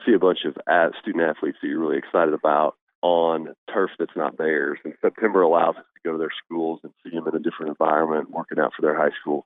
see 0.06 0.14
a 0.14 0.20
bunch 0.20 0.40
of 0.46 0.56
at, 0.68 0.92
student 1.02 1.24
athletes 1.24 1.58
that 1.62 1.68
you're 1.68 1.80
really 1.80 1.98
excited 1.98 2.34
about 2.34 2.76
on 3.02 3.54
turf 3.72 3.92
that's 4.00 4.16
not 4.16 4.38
theirs. 4.38 4.80
And 4.84 4.94
September 5.02 5.42
allows 5.42 5.76
us 5.76 5.84
to 5.96 6.10
go 6.10 6.12
to 6.14 6.18
their 6.18 6.34
schools 6.46 6.80
and 6.84 6.92
see 7.04 7.12
them 7.16 7.28
in 7.28 7.36
a 7.36 7.40
different 7.40 7.70
environment, 7.70 8.32
working 8.32 8.60
out 8.60 8.74
for 8.76 8.82
their 8.82 8.96
high 8.96 9.16
school 9.20 9.46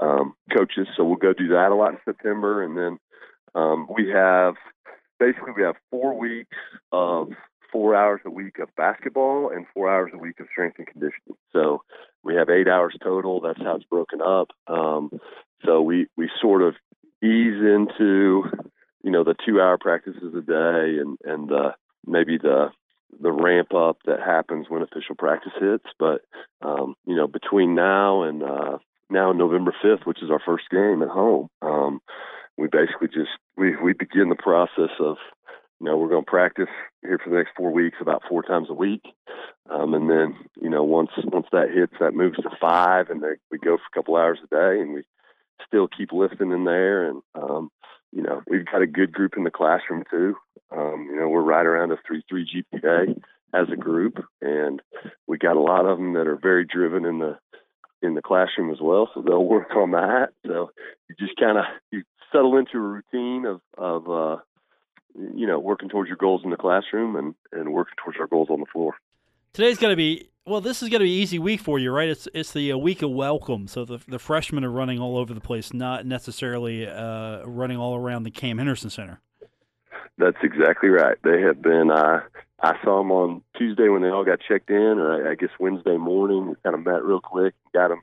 um, 0.00 0.34
coaches. 0.56 0.86
So 0.96 1.04
we'll 1.04 1.16
go 1.16 1.32
do 1.32 1.48
that 1.48 1.70
a 1.70 1.74
lot 1.74 1.92
in 1.92 1.98
September, 2.04 2.62
and 2.62 2.76
then 2.76 2.98
um, 3.54 3.86
we 3.94 4.10
have 4.10 4.54
basically 5.18 5.52
we 5.56 5.62
have 5.62 5.76
four 5.90 6.18
weeks 6.18 6.56
of 6.90 7.30
four 7.70 7.94
hours 7.94 8.20
a 8.24 8.30
week 8.30 8.58
of 8.58 8.68
basketball 8.76 9.50
and 9.50 9.66
four 9.72 9.90
hours 9.90 10.10
a 10.14 10.18
week 10.18 10.38
of 10.40 10.46
strength 10.50 10.76
and 10.78 10.86
conditioning. 10.86 11.36
So 11.52 11.82
we 12.22 12.34
have 12.34 12.50
eight 12.50 12.68
hours 12.68 12.94
total. 13.02 13.40
That's 13.40 13.60
how 13.60 13.76
it's 13.76 13.84
broken 13.84 14.20
up. 14.20 14.48
Um, 14.66 15.10
so 15.64 15.82
we 15.82 16.06
we 16.16 16.30
sort 16.40 16.62
of 16.62 16.74
ease 17.22 17.60
into 17.60 18.44
you 19.02 19.10
know 19.10 19.24
the 19.24 19.34
two 19.46 19.60
hour 19.60 19.78
practices 19.78 20.34
a 20.36 20.40
day 20.40 20.98
and 21.00 21.18
and 21.24 21.52
uh, 21.52 21.72
maybe 22.06 22.38
the 22.38 22.70
the 23.20 23.32
ramp 23.32 23.74
up 23.74 23.98
that 24.06 24.20
happens 24.20 24.66
when 24.68 24.82
official 24.82 25.14
practice 25.16 25.52
hits. 25.60 25.86
But 25.98 26.22
um, 26.62 26.94
you 27.06 27.16
know 27.16 27.26
between 27.26 27.74
now 27.74 28.22
and 28.22 28.42
uh, 28.42 28.78
now 29.10 29.32
November 29.32 29.74
fifth, 29.82 30.06
which 30.06 30.22
is 30.22 30.30
our 30.30 30.40
first 30.44 30.64
game 30.70 31.02
at 31.02 31.08
home. 31.08 31.48
Um, 31.60 32.00
we 32.56 32.68
basically 32.68 33.08
just 33.08 33.30
we 33.56 33.76
we 33.76 33.92
begin 33.92 34.28
the 34.28 34.36
process 34.36 34.90
of 35.00 35.16
you 35.80 35.86
know 35.86 35.96
we're 35.96 36.08
going 36.08 36.24
to 36.24 36.30
practice 36.30 36.68
here 37.02 37.18
for 37.22 37.30
the 37.30 37.36
next 37.36 37.50
four 37.56 37.72
weeks 37.72 37.96
about 38.00 38.22
four 38.28 38.42
times 38.42 38.68
a 38.70 38.74
week 38.74 39.02
um, 39.70 39.94
and 39.94 40.08
then 40.08 40.36
you 40.60 40.70
know 40.70 40.84
once 40.84 41.10
once 41.24 41.46
that 41.50 41.70
hits 41.74 41.94
that 41.98 42.14
moves 42.14 42.36
to 42.36 42.50
five 42.60 43.10
and 43.10 43.22
we 43.50 43.58
go 43.58 43.76
for 43.76 43.82
a 43.92 43.94
couple 43.94 44.16
hours 44.16 44.38
a 44.44 44.46
day 44.48 44.80
and 44.80 44.94
we 44.94 45.02
still 45.66 45.88
keep 45.88 46.12
lifting 46.12 46.52
in 46.52 46.64
there 46.64 47.08
and 47.08 47.22
um, 47.34 47.70
you 48.12 48.22
know 48.22 48.42
we've 48.48 48.66
got 48.66 48.82
a 48.82 48.86
good 48.86 49.12
group 49.12 49.34
in 49.36 49.44
the 49.44 49.50
classroom 49.50 50.04
too 50.10 50.36
um, 50.70 51.08
you 51.10 51.16
know 51.18 51.28
we're 51.28 51.42
right 51.42 51.66
around 51.66 51.92
a 51.92 51.96
three 52.06 52.22
three 52.28 52.46
GPA 52.46 53.20
as 53.54 53.66
a 53.72 53.76
group 53.76 54.24
and 54.40 54.80
we 55.26 55.38
got 55.38 55.56
a 55.56 55.60
lot 55.60 55.86
of 55.86 55.98
them 55.98 56.14
that 56.14 56.26
are 56.26 56.38
very 56.40 56.64
driven 56.64 57.04
in 57.04 57.18
the 57.18 57.38
in 58.02 58.14
the 58.14 58.22
classroom 58.22 58.70
as 58.70 58.80
well 58.80 59.08
so 59.14 59.22
they'll 59.22 59.44
work 59.44 59.70
on 59.76 59.92
that 59.92 60.30
so 60.46 60.70
you 61.08 61.14
just 61.18 61.38
kind 61.38 61.58
of 61.58 61.64
you 61.90 62.02
settle 62.32 62.56
into 62.56 62.76
a 62.76 62.80
routine 62.80 63.44
of 63.46 63.60
of 63.76 64.10
uh, 64.10 64.40
you 65.14 65.46
know 65.46 65.58
working 65.58 65.88
towards 65.88 66.08
your 66.08 66.16
goals 66.16 66.40
in 66.44 66.50
the 66.50 66.56
classroom 66.56 67.14
and 67.16 67.34
and 67.52 67.72
working 67.72 67.94
towards 68.02 68.18
our 68.18 68.26
goals 68.26 68.48
on 68.50 68.60
the 68.60 68.66
floor. 68.66 68.94
Today's 69.52 69.78
going 69.78 69.92
to 69.92 69.96
be 69.96 70.30
well. 70.46 70.60
This 70.60 70.82
is 70.82 70.88
going 70.88 71.00
to 71.00 71.04
be 71.04 71.16
an 71.16 71.22
easy 71.22 71.38
week 71.38 71.60
for 71.60 71.78
you, 71.78 71.90
right? 71.90 72.08
It's 72.08 72.28
it's 72.34 72.52
the 72.52 72.72
uh, 72.72 72.76
week 72.76 73.02
of 73.02 73.10
welcome, 73.10 73.68
so 73.68 73.84
the 73.84 73.98
the 74.08 74.18
freshmen 74.18 74.64
are 74.64 74.70
running 74.70 74.98
all 74.98 75.16
over 75.16 75.34
the 75.34 75.40
place, 75.40 75.72
not 75.72 76.06
necessarily 76.06 76.86
uh, 76.86 77.44
running 77.44 77.78
all 77.78 77.96
around 77.96 78.24
the 78.24 78.30
Cam 78.30 78.58
Henderson 78.58 78.90
Center. 78.90 79.20
That's 80.18 80.38
exactly 80.42 80.88
right. 80.88 81.16
They 81.24 81.40
have 81.42 81.62
been. 81.62 81.90
Uh, 81.90 82.20
I 82.62 82.76
saw 82.84 82.98
them 82.98 83.10
on 83.10 83.42
Tuesday 83.56 83.88
when 83.88 84.02
they 84.02 84.08
all 84.08 84.24
got 84.24 84.40
checked 84.46 84.70
in, 84.70 84.76
or 84.76 85.28
I, 85.28 85.32
I 85.32 85.34
guess 85.34 85.50
Wednesday 85.58 85.96
morning. 85.96 86.54
Kind 86.62 86.74
of 86.74 86.84
met 86.84 87.02
real 87.02 87.20
quick, 87.20 87.54
got 87.72 87.88
them 87.88 88.02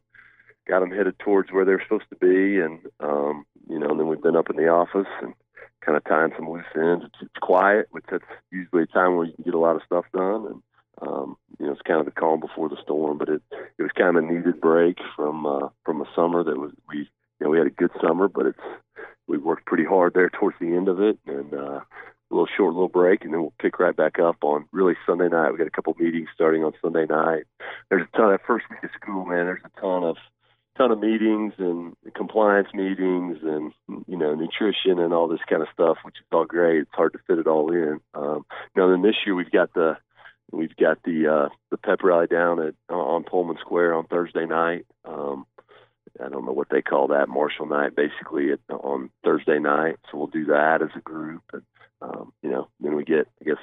got 0.68 0.82
them 0.82 0.92
headed 0.92 1.18
towards 1.20 1.52
where 1.52 1.66
they're 1.66 1.82
supposed 1.82 2.10
to 2.10 2.16
be, 2.16 2.60
and 2.60 2.80
um, 3.00 3.46
you 3.68 3.80
know, 3.80 3.90
and 3.90 4.00
then 4.00 4.08
we've 4.08 4.22
been 4.22 4.36
up 4.36 4.50
in 4.50 4.56
the 4.56 4.68
office 4.68 5.08
and 5.22 5.34
kind 5.82 5.98
of 5.98 6.04
tying 6.04 6.32
some 6.36 6.50
loose 6.50 6.64
ends. 6.76 7.06
It's, 7.06 7.16
it's 7.22 7.40
quiet, 7.42 7.88
which 7.92 8.06
that's 8.12 8.24
usually 8.52 8.84
a 8.84 8.88
time 8.88 9.16
where 9.16 9.26
you 9.26 9.34
can 9.34 9.46
get 9.46 9.54
a 9.54 9.60
lot 9.60 9.76
of 9.76 9.82
stuff 9.86 10.06
done, 10.14 10.46
and 10.46 10.62
um, 11.02 11.38
you 11.60 11.66
know 11.66 11.72
it's 11.72 11.82
kind 11.82 12.00
of 12.00 12.06
the 12.06 12.12
calm 12.12 12.40
before 12.40 12.70
the 12.70 12.82
storm. 12.84 13.18
But 13.18 13.30
it 13.30 13.42
it 13.78 13.84
was 13.84 13.92
kind 13.98 14.16
of 14.16 14.24
a 14.24 14.28
needed 14.28 14.62
break 14.62 14.98
from 15.16 15.46
uh, 15.46 15.70
from 15.86 16.02
a 16.02 16.10
summer 16.16 16.44
that 16.44 16.58
was 16.58 16.72
we 16.88 17.00
you 17.00 17.08
know 17.42 17.50
we 17.50 17.58
had 17.58 17.68
a 17.68 17.72
good 17.72 17.92
summer, 18.02 18.28
but 18.28 18.48
it's 18.48 18.60
we 19.28 19.38
worked 19.38 19.66
pretty 19.66 19.86
hard 19.86 20.14
there 20.14 20.30
towards 20.30 20.58
the 20.60 20.76
end 20.76 20.88
of 20.88 21.00
it, 21.00 21.20
and 21.26 21.54
uh, 21.54 21.82
a 22.32 22.32
little 22.32 22.48
short 22.56 22.74
little 22.74 22.88
break, 22.88 23.24
and 23.24 23.34
then 23.34 23.42
we'll 23.42 23.54
pick 23.60 23.80
right 23.80 23.96
back 23.96 24.20
up 24.20 24.38
on 24.44 24.66
really 24.72 24.96
Sunday 25.06 25.30
night. 25.30 25.52
We 25.52 25.58
got 25.58 25.68
a 25.68 25.72
couple 25.72 25.96
meetings 26.00 26.30
starting 26.34 26.64
on 26.64 26.74
Sunday 26.82 27.06
night. 27.06 27.44
There's 27.90 28.08
a 28.12 28.18
ton 28.18 28.34
of 28.34 28.42
first 28.46 28.66
week 28.70 28.84
of 28.84 28.90
school, 29.00 29.26
man. 29.26 29.46
There's 29.46 29.62
a 29.64 29.82
ton 29.82 30.04
of 30.04 30.18
ton 30.78 30.92
of 30.92 31.00
meetings 31.00 31.54
and 31.58 31.94
compliance 32.16 32.70
meetings 32.74 33.38
and 33.44 33.74
you 34.08 34.18
know 34.18 34.34
nutrition 34.34 34.98
and 35.00 35.14
all 35.14 35.28
this 35.28 35.42
kind 35.50 35.62
of 35.62 35.68
stuff, 35.74 35.98
which 36.04 36.16
is 36.16 36.26
all 36.32 36.46
great. 36.46 36.82
It's 36.82 36.92
hard 36.94 37.14
to 37.14 37.20
fit 37.28 37.40
it 37.40 37.48
all 37.48 37.72
in. 37.72 38.00
Um, 38.14 38.46
know, 38.76 38.90
then 38.90 39.02
this 39.02 39.16
year 39.26 39.36
we've 39.36 39.52
got 39.52 39.74
the 39.74 39.98
we've 40.52 40.76
got 40.76 41.02
the 41.04 41.28
uh, 41.28 41.50
the 41.72 41.78
pep 41.78 42.04
rally 42.04 42.28
down 42.28 42.62
at 42.62 42.76
on 42.90 43.24
Pullman 43.24 43.58
Square 43.60 43.96
on 43.96 44.06
Thursday 44.06 44.46
night. 44.46 44.86
Um, 45.06 45.46
I 46.24 46.30
don't 46.30 46.46
know 46.46 46.52
what 46.52 46.70
they 46.70 46.82
call 46.82 47.08
that 47.08 47.30
Marshall 47.30 47.68
night, 47.68 47.96
basically 47.96 48.52
at, 48.52 48.60
on 48.70 49.10
Thursday 49.24 49.60
night. 49.60 49.98
So 50.12 50.18
we'll 50.18 50.28
do 50.28 50.46
that 50.46 50.82
as 50.82 50.90
a 50.96 51.02
group, 51.02 51.44
and 51.54 51.64
um, 52.02 52.34
you 52.42 52.50
know, 52.50 52.68
then 52.80 52.96
we 52.96 53.04
get 53.04 53.28
I 53.42 53.46
guess 53.46 53.58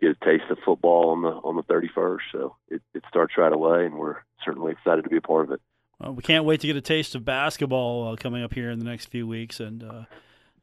get 0.00 0.16
a 0.20 0.24
taste 0.24 0.50
of 0.50 0.58
football 0.64 1.10
on 1.10 1.22
the 1.22 1.28
on 1.28 1.56
the 1.56 1.62
31st. 1.62 2.20
So 2.30 2.56
it, 2.68 2.82
it 2.94 3.02
starts 3.08 3.34
right 3.36 3.52
away, 3.52 3.86
and 3.86 3.94
we're 3.94 4.18
certainly 4.44 4.72
excited 4.72 5.02
to 5.02 5.10
be 5.10 5.16
a 5.16 5.22
part 5.22 5.46
of 5.46 5.52
it. 5.52 5.60
Well, 6.00 6.14
we 6.14 6.22
can't 6.22 6.44
wait 6.44 6.60
to 6.60 6.66
get 6.66 6.76
a 6.76 6.80
taste 6.80 7.14
of 7.14 7.24
basketball 7.24 8.08
uh, 8.08 8.16
coming 8.16 8.42
up 8.42 8.54
here 8.54 8.70
in 8.70 8.78
the 8.78 8.84
next 8.84 9.06
few 9.06 9.26
weeks, 9.26 9.60
and 9.60 9.82
uh, 9.82 10.04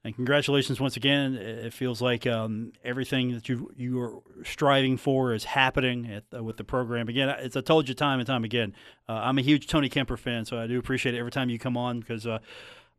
and 0.04 0.16
congratulations 0.16 0.80
once 0.80 0.96
again. 0.96 1.36
It 1.36 1.74
feels 1.74 2.02
like 2.02 2.26
um, 2.26 2.72
everything 2.84 3.34
that 3.34 3.50
you 3.50 3.72
you 3.76 4.00
are 4.02 4.14
striving 4.44 4.98
for 4.98 5.34
is 5.34 5.44
happening 5.44 6.10
at, 6.10 6.24
uh, 6.34 6.44
with 6.44 6.58
the 6.58 6.64
program. 6.64 7.10
Again, 7.10 7.30
as 7.30 7.58
I 7.58 7.62
told 7.62 7.90
you 7.90 7.96
time 7.96 8.20
and 8.20 8.28
time 8.28 8.44
again, 8.44 8.74
uh, 9.08 9.14
I'm 9.14 9.38
a 9.38 9.42
huge 9.42 9.68
Tony 9.68 9.90
Kemper 9.90 10.18
fan, 10.18 10.46
so 10.46 10.58
I 10.58 10.68
do 10.68 10.80
appreciate 10.80 11.16
it 11.16 11.20
every 11.20 11.32
time 11.32 11.50
you 11.50 11.60
come 11.60 11.76
on 11.76 12.00
because 12.00 12.26
uh, 12.26 12.40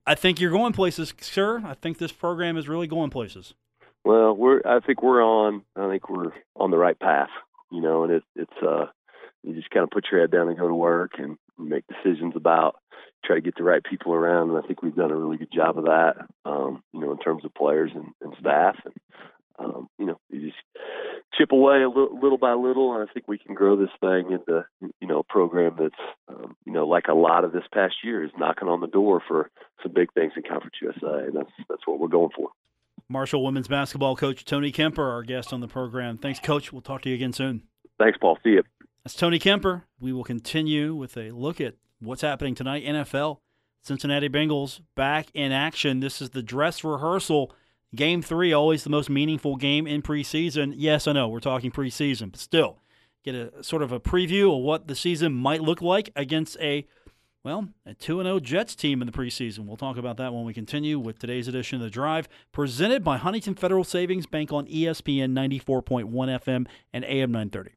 I 0.06 0.14
think 0.14 0.40
you're 0.40 0.50
going 0.50 0.72
places, 0.72 1.14
sir. 1.20 1.62
I 1.64 1.74
think 1.74 1.98
this 1.98 2.12
program 2.12 2.56
is 2.56 2.68
really 2.68 2.86
going 2.86 3.10
places. 3.10 3.54
Well, 4.04 4.34
we're 4.34 4.60
I 4.64 4.80
think 4.80 5.02
we're 5.02 5.22
on 5.22 5.62
I 5.76 5.88
think 5.88 6.08
we're 6.08 6.32
on 6.56 6.70
the 6.70 6.78
right 6.78 6.98
path, 6.98 7.30
you 7.70 7.80
know, 7.80 8.04
and 8.04 8.12
it, 8.12 8.22
it's 8.34 8.62
uh 8.62 8.86
you 9.42 9.54
just 9.54 9.70
kind 9.70 9.84
of 9.84 9.90
put 9.90 10.06
your 10.10 10.20
head 10.20 10.30
down 10.30 10.48
and 10.48 10.58
go 10.58 10.68
to 10.68 10.74
work 10.74 11.12
and 11.18 11.38
make 11.58 11.84
decisions 11.86 12.34
about 12.36 12.76
try 13.24 13.36
to 13.36 13.42
get 13.42 13.56
the 13.56 13.62
right 13.62 13.82
people 13.82 14.12
around 14.12 14.50
and 14.50 14.58
I 14.58 14.66
think 14.66 14.82
we've 14.82 14.94
done 14.94 15.10
a 15.10 15.16
really 15.16 15.36
good 15.36 15.52
job 15.52 15.78
of 15.78 15.84
that 15.84 16.14
um 16.44 16.82
you 16.92 17.00
know 17.00 17.12
in 17.12 17.18
terms 17.18 17.44
of 17.44 17.54
players 17.54 17.90
and, 17.94 18.06
and 18.20 18.34
staff 18.40 18.76
and 18.84 18.94
um 19.58 19.88
you 19.98 20.06
know 20.06 20.18
you 20.30 20.40
just 20.40 20.58
chip 21.36 21.52
away 21.52 21.82
a 21.82 21.88
little, 21.88 22.18
little 22.20 22.38
by 22.38 22.52
little 22.52 22.94
and 22.94 23.08
I 23.08 23.12
think 23.12 23.28
we 23.28 23.38
can 23.38 23.54
grow 23.54 23.76
this 23.76 23.90
thing 24.00 24.32
into 24.32 24.64
you 25.00 25.08
know 25.08 25.20
a 25.20 25.24
program 25.24 25.76
that's 25.78 25.94
um, 26.28 26.56
you 26.64 26.72
know 26.72 26.86
like 26.86 27.08
a 27.08 27.14
lot 27.14 27.44
of 27.44 27.52
this 27.52 27.64
past 27.72 27.96
year 28.02 28.24
is 28.24 28.30
knocking 28.38 28.68
on 28.68 28.80
the 28.80 28.86
door 28.86 29.22
for 29.26 29.50
some 29.82 29.92
big 29.92 30.12
things 30.12 30.32
in 30.36 30.42
Conference 30.42 30.76
USA 30.80 31.26
and 31.26 31.36
that's 31.36 31.52
that's 31.68 31.86
what 31.86 31.98
we're 31.98 32.08
going 32.08 32.30
for. 32.34 32.50
Marshall 33.08 33.44
women's 33.44 33.68
basketball 33.68 34.14
coach 34.14 34.44
Tony 34.44 34.70
Kemper, 34.70 35.08
our 35.10 35.24
guest 35.24 35.52
on 35.52 35.60
the 35.60 35.68
program. 35.68 36.16
Thanks, 36.16 36.38
Coach. 36.38 36.72
We'll 36.72 36.80
talk 36.80 37.02
to 37.02 37.08
you 37.08 37.16
again 37.16 37.32
soon. 37.32 37.62
Thanks, 37.98 38.16
Paul. 38.18 38.38
See 38.44 38.50
you. 38.50 38.62
That's 39.04 39.14
Tony 39.14 39.38
Kemper. 39.38 39.84
We 39.98 40.12
will 40.12 40.24
continue 40.24 40.94
with 40.94 41.16
a 41.16 41.30
look 41.30 41.60
at 41.60 41.74
what's 42.00 42.22
happening 42.22 42.54
tonight. 42.54 42.84
NFL, 42.84 43.38
Cincinnati 43.82 44.28
Bengals 44.28 44.80
back 44.94 45.28
in 45.34 45.52
action. 45.52 46.00
This 46.00 46.20
is 46.20 46.30
the 46.30 46.42
dress 46.42 46.84
rehearsal. 46.84 47.52
Game 47.94 48.22
three, 48.22 48.52
always 48.52 48.84
the 48.84 48.90
most 48.90 49.10
meaningful 49.10 49.56
game 49.56 49.86
in 49.86 50.02
preseason. 50.02 50.74
Yes, 50.76 51.08
I 51.08 51.12
know 51.12 51.28
we're 51.28 51.40
talking 51.40 51.72
preseason, 51.72 52.30
but 52.30 52.40
still, 52.40 52.78
get 53.24 53.34
a 53.34 53.64
sort 53.64 53.82
of 53.82 53.90
a 53.90 53.98
preview 53.98 54.56
of 54.56 54.62
what 54.62 54.86
the 54.86 54.94
season 54.94 55.32
might 55.32 55.60
look 55.60 55.82
like 55.82 56.10
against 56.14 56.56
a 56.60 56.86
well, 57.42 57.68
a 57.86 57.94
2 57.94 58.22
0 58.22 58.40
Jets 58.40 58.74
team 58.74 59.00
in 59.00 59.06
the 59.06 59.12
preseason. 59.12 59.60
We'll 59.60 59.78
talk 59.78 59.96
about 59.96 60.18
that 60.18 60.34
when 60.34 60.44
we 60.44 60.52
continue 60.52 60.98
with 60.98 61.18
today's 61.18 61.48
edition 61.48 61.76
of 61.76 61.82
The 61.82 61.90
Drive, 61.90 62.28
presented 62.52 63.02
by 63.02 63.16
Huntington 63.16 63.54
Federal 63.54 63.82
Savings 63.82 64.26
Bank 64.26 64.52
on 64.52 64.66
ESPN 64.66 65.32
94.1 65.32 66.04
FM 66.10 66.66
and 66.92 67.04
AM 67.04 67.32
930. 67.32 67.70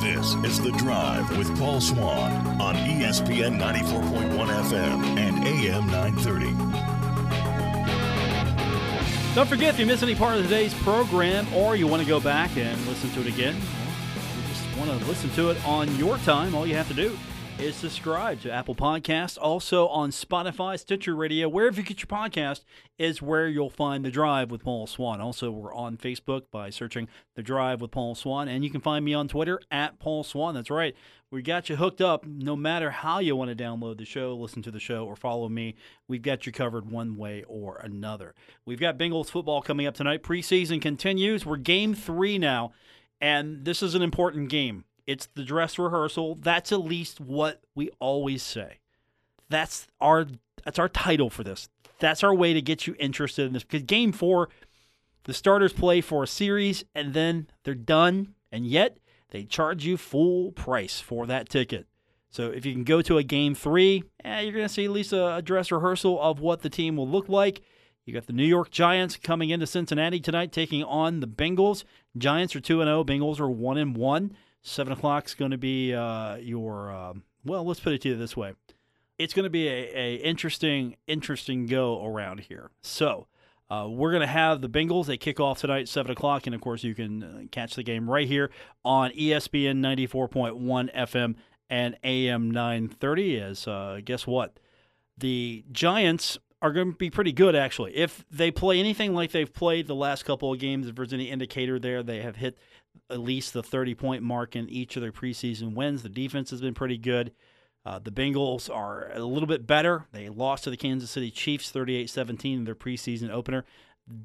This 0.00 0.34
is 0.44 0.60
The 0.60 0.72
Drive 0.72 1.36
with 1.38 1.56
Paul 1.58 1.80
Swann 1.80 2.60
on 2.60 2.74
ESPN 2.74 3.58
94.1 3.58 4.46
FM 4.46 5.18
and 5.18 5.46
AM 5.46 5.86
930. 5.86 6.46
Don't 9.34 9.48
forget, 9.48 9.74
if 9.74 9.80
you 9.80 9.86
miss 9.86 10.02
any 10.02 10.14
part 10.14 10.36
of 10.36 10.42
today's 10.42 10.74
program 10.74 11.46
or 11.54 11.76
you 11.76 11.86
want 11.86 12.02
to 12.02 12.08
go 12.08 12.20
back 12.20 12.56
and 12.56 12.78
listen 12.86 13.10
to 13.10 13.20
it 13.20 13.26
again, 13.26 13.54
you 13.54 14.48
just 14.48 14.78
want 14.78 14.90
to 14.90 14.96
listen 15.06 15.30
to 15.30 15.50
it 15.50 15.66
on 15.66 15.94
your 15.96 16.18
time, 16.18 16.54
all 16.54 16.66
you 16.66 16.74
have 16.74 16.88
to 16.88 16.94
do 16.94 17.18
is 17.58 17.74
subscribe 17.74 18.40
to 18.42 18.52
Apple 18.52 18.74
Podcast. 18.74 19.38
Also 19.40 19.88
on 19.88 20.10
Spotify, 20.10 20.78
Stitcher 20.78 21.16
Radio, 21.16 21.48
wherever 21.48 21.80
you 21.80 21.86
get 21.86 22.00
your 22.00 22.06
podcast 22.06 22.64
is 22.98 23.22
where 23.22 23.48
you'll 23.48 23.70
find 23.70 24.04
The 24.04 24.10
Drive 24.10 24.50
with 24.50 24.62
Paul 24.62 24.86
Swann. 24.86 25.20
Also, 25.20 25.50
we're 25.50 25.74
on 25.74 25.96
Facebook 25.96 26.42
by 26.50 26.68
searching 26.70 27.08
The 27.34 27.42
Drive 27.42 27.80
with 27.80 27.90
Paul 27.90 28.14
Swann, 28.14 28.48
and 28.48 28.62
you 28.62 28.70
can 28.70 28.80
find 28.80 29.04
me 29.04 29.14
on 29.14 29.28
Twitter 29.28 29.60
at 29.70 29.98
Paul 29.98 30.22
Swann. 30.22 30.54
That's 30.54 30.70
right. 30.70 30.94
We 31.30 31.42
got 31.42 31.68
you 31.68 31.76
hooked 31.76 32.00
up 32.00 32.26
no 32.26 32.56
matter 32.56 32.90
how 32.90 33.20
you 33.20 33.34
want 33.36 33.56
to 33.56 33.64
download 33.64 33.98
the 33.98 34.04
show, 34.04 34.36
listen 34.36 34.62
to 34.62 34.70
the 34.70 34.80
show, 34.80 35.06
or 35.06 35.16
follow 35.16 35.48
me. 35.48 35.76
We've 36.08 36.22
got 36.22 36.46
you 36.46 36.52
covered 36.52 36.90
one 36.90 37.16
way 37.16 37.44
or 37.48 37.78
another. 37.78 38.34
We've 38.64 38.80
got 38.80 38.98
Bengals 38.98 39.30
football 39.30 39.62
coming 39.62 39.86
up 39.86 39.94
tonight. 39.94 40.22
Preseason 40.22 40.80
continues. 40.80 41.46
We're 41.46 41.56
game 41.56 41.94
three 41.94 42.38
now, 42.38 42.72
and 43.20 43.64
this 43.64 43.82
is 43.82 43.94
an 43.94 44.02
important 44.02 44.50
game. 44.50 44.84
It's 45.06 45.26
the 45.34 45.44
dress 45.44 45.78
rehearsal. 45.78 46.36
That's 46.36 46.72
at 46.72 46.80
least 46.80 47.20
what 47.20 47.62
we 47.74 47.90
always 48.00 48.42
say. 48.42 48.78
That's 49.48 49.86
our 50.00 50.26
that's 50.64 50.78
our 50.78 50.88
title 50.88 51.30
for 51.30 51.44
this. 51.44 51.68
That's 51.98 52.24
our 52.24 52.34
way 52.34 52.52
to 52.52 52.60
get 52.60 52.86
you 52.86 52.96
interested 52.98 53.46
in 53.46 53.52
this 53.52 53.62
because 53.62 53.82
game 53.82 54.12
4 54.12 54.48
the 55.24 55.34
starters 55.34 55.72
play 55.72 56.00
for 56.00 56.22
a 56.22 56.26
series 56.26 56.84
and 56.94 57.12
then 57.12 57.48
they're 57.64 57.74
done 57.74 58.34
and 58.52 58.66
yet 58.66 58.98
they 59.30 59.44
charge 59.44 59.84
you 59.84 59.96
full 59.96 60.52
price 60.52 61.00
for 61.00 61.26
that 61.26 61.48
ticket. 61.48 61.86
So 62.30 62.50
if 62.50 62.66
you 62.66 62.72
can 62.72 62.84
go 62.84 63.02
to 63.02 63.18
a 63.18 63.22
game 63.22 63.54
3, 63.54 64.04
eh, 64.24 64.40
you're 64.40 64.52
going 64.52 64.64
to 64.64 64.72
see 64.72 64.84
at 64.84 64.90
least 64.90 65.12
a, 65.12 65.36
a 65.36 65.42
dress 65.42 65.72
rehearsal 65.72 66.20
of 66.20 66.38
what 66.38 66.62
the 66.62 66.70
team 66.70 66.96
will 66.96 67.08
look 67.08 67.28
like. 67.28 67.62
You 68.04 68.14
got 68.14 68.26
the 68.26 68.32
New 68.32 68.44
York 68.44 68.70
Giants 68.70 69.16
coming 69.16 69.50
into 69.50 69.66
Cincinnati 69.66 70.20
tonight, 70.20 70.52
taking 70.52 70.84
on 70.84 71.20
the 71.20 71.26
Bengals. 71.26 71.82
Giants 72.16 72.54
are 72.54 72.60
two 72.60 72.80
and 72.80 72.86
zero. 72.88 73.02
Bengals 73.02 73.40
are 73.40 73.50
one 73.50 73.78
and 73.78 73.96
one. 73.96 74.36
Seven 74.62 74.92
o'clock 74.92 75.26
is 75.26 75.34
going 75.34 75.52
to 75.52 75.58
be 75.58 75.94
uh, 75.94 76.36
your 76.36 76.90
um, 76.90 77.22
well. 77.44 77.64
Let's 77.64 77.80
put 77.80 77.92
it 77.92 78.02
to 78.02 78.10
you 78.10 78.16
this 78.16 78.36
way: 78.36 78.54
it's 79.18 79.32
going 79.32 79.44
to 79.44 79.50
be 79.50 79.68
a, 79.68 79.92
a 79.94 80.14
interesting, 80.16 80.96
interesting 81.06 81.66
go 81.66 82.04
around 82.04 82.40
here. 82.40 82.70
So. 82.82 83.26
Uh, 83.68 83.88
we're 83.88 84.12
going 84.12 84.20
to 84.20 84.28
have 84.28 84.60
the 84.60 84.68
Bengals. 84.68 85.06
They 85.06 85.16
kick 85.16 85.40
off 85.40 85.60
tonight, 85.60 85.88
7 85.88 86.12
o'clock. 86.12 86.46
And 86.46 86.54
of 86.54 86.60
course, 86.60 86.84
you 86.84 86.94
can 86.94 87.22
uh, 87.24 87.40
catch 87.50 87.74
the 87.74 87.82
game 87.82 88.08
right 88.08 88.28
here 88.28 88.50
on 88.84 89.10
ESPN 89.10 89.80
94.1 89.80 90.94
FM 90.94 91.34
and 91.68 91.96
AM 92.04 92.50
930. 92.50 93.40
As 93.40 93.66
uh, 93.66 94.00
guess 94.04 94.24
what? 94.24 94.60
The 95.18 95.64
Giants 95.72 96.38
are 96.62 96.72
going 96.72 96.92
to 96.92 96.96
be 96.96 97.10
pretty 97.10 97.32
good, 97.32 97.54
actually. 97.54 97.96
If 97.96 98.24
they 98.30 98.50
play 98.50 98.78
anything 98.78 99.14
like 99.14 99.32
they've 99.32 99.52
played 99.52 99.86
the 99.86 99.94
last 99.94 100.24
couple 100.24 100.52
of 100.52 100.58
games, 100.58 100.86
if 100.86 100.94
there's 100.94 101.12
any 101.12 101.30
indicator 101.30 101.78
there, 101.78 102.02
they 102.02 102.22
have 102.22 102.36
hit 102.36 102.56
at 103.10 103.20
least 103.20 103.52
the 103.52 103.62
30 103.62 103.94
point 103.94 104.22
mark 104.22 104.56
in 104.56 104.68
each 104.68 104.96
of 104.96 105.02
their 105.02 105.12
preseason 105.12 105.74
wins. 105.74 106.02
The 106.02 106.08
defense 106.08 106.50
has 106.50 106.60
been 106.60 106.74
pretty 106.74 106.98
good. 106.98 107.32
Uh, 107.84 108.00
the 108.00 108.10
Bengals 108.10 108.68
are 108.74 109.12
a 109.12 109.20
little 109.20 109.46
bit 109.46 109.66
better. 109.66 110.06
They 110.10 110.28
lost 110.28 110.64
to 110.64 110.70
the 110.70 110.76
Kansas 110.76 111.10
City 111.10 111.30
Chiefs 111.30 111.70
38 111.70 112.10
17 112.10 112.58
in 112.58 112.64
their 112.64 112.74
preseason 112.74 113.30
opener. 113.30 113.64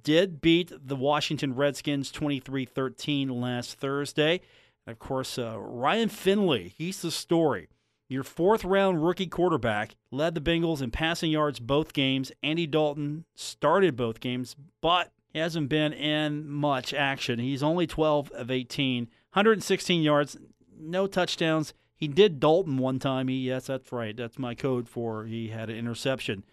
Did 0.03 0.41
beat 0.41 0.71
the 0.83 0.95
Washington 0.95 1.55
Redskins 1.55 2.11
23 2.11 2.65
13 2.65 3.29
last 3.29 3.77
Thursday. 3.77 4.41
And 4.85 4.93
of 4.93 4.99
course, 4.99 5.37
uh, 5.37 5.59
Ryan 5.59 6.09
Finley, 6.09 6.73
he's 6.75 7.01
the 7.01 7.11
story. 7.11 7.67
Your 8.09 8.23
fourth 8.23 8.65
round 8.65 9.05
rookie 9.05 9.27
quarterback 9.27 9.95
led 10.11 10.35
the 10.35 10.41
Bengals 10.41 10.81
in 10.81 10.91
passing 10.91 11.31
yards 11.31 11.59
both 11.59 11.93
games. 11.93 12.31
Andy 12.43 12.67
Dalton 12.67 13.25
started 13.35 13.95
both 13.95 14.19
games, 14.19 14.55
but 14.81 15.13
he 15.31 15.39
hasn't 15.39 15.69
been 15.69 15.93
in 15.93 16.49
much 16.49 16.93
action. 16.93 17.39
He's 17.39 17.63
only 17.63 17.87
12 17.87 18.31
of 18.31 18.51
18, 18.51 19.05
116 19.05 20.01
yards, 20.01 20.37
no 20.77 21.07
touchdowns. 21.07 21.73
He 21.95 22.07
did 22.07 22.39
Dalton 22.39 22.77
one 22.77 22.99
time. 22.99 23.27
He 23.27 23.35
yes, 23.35 23.67
that's 23.67 23.91
right. 23.91 24.15
That's 24.15 24.39
my 24.39 24.55
code 24.55 24.89
for 24.89 25.25
he 25.25 25.49
had 25.49 25.69
an 25.69 25.77
interception. 25.77 26.43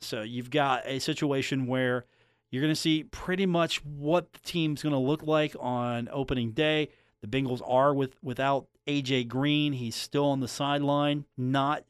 So 0.00 0.22
you've 0.22 0.50
got 0.50 0.86
a 0.86 0.98
situation 0.98 1.66
where 1.66 2.04
you're 2.50 2.62
going 2.62 2.74
to 2.74 2.80
see 2.80 3.04
pretty 3.04 3.46
much 3.46 3.84
what 3.84 4.32
the 4.32 4.38
team's 4.40 4.82
going 4.82 4.92
to 4.92 4.98
look 4.98 5.22
like 5.22 5.56
on 5.58 6.08
opening 6.12 6.52
day. 6.52 6.90
The 7.20 7.26
Bengals 7.26 7.62
are 7.66 7.92
with 7.92 8.14
without 8.22 8.68
AJ 8.86 9.28
Green, 9.28 9.72
he's 9.72 9.96
still 9.96 10.26
on 10.26 10.40
the 10.40 10.48
sideline, 10.48 11.24
not 11.36 11.84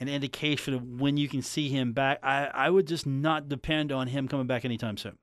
an 0.00 0.08
indication 0.08 0.74
of 0.74 1.00
when 1.00 1.16
you 1.16 1.28
can 1.28 1.42
see 1.42 1.68
him 1.68 1.92
back. 1.92 2.18
I, 2.22 2.46
I 2.46 2.70
would 2.70 2.86
just 2.88 3.06
not 3.06 3.48
depend 3.48 3.92
on 3.92 4.08
him 4.08 4.26
coming 4.26 4.46
back 4.46 4.64
anytime 4.64 4.96
soon. 4.96 5.16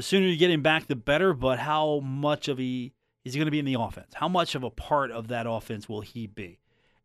The 0.00 0.04
sooner 0.04 0.28
you 0.28 0.38
get 0.38 0.50
him 0.50 0.62
back, 0.62 0.86
the 0.86 0.96
better. 0.96 1.34
But 1.34 1.58
how 1.58 2.00
much 2.00 2.48
of 2.48 2.56
he 2.56 2.94
is 3.22 3.34
he 3.34 3.38
going 3.38 3.48
to 3.48 3.50
be 3.50 3.58
in 3.58 3.66
the 3.66 3.74
offense? 3.74 4.14
How 4.14 4.28
much 4.28 4.54
of 4.54 4.64
a 4.64 4.70
part 4.70 5.10
of 5.10 5.28
that 5.28 5.44
offense 5.46 5.90
will 5.90 6.00
he 6.00 6.26
be? 6.26 6.58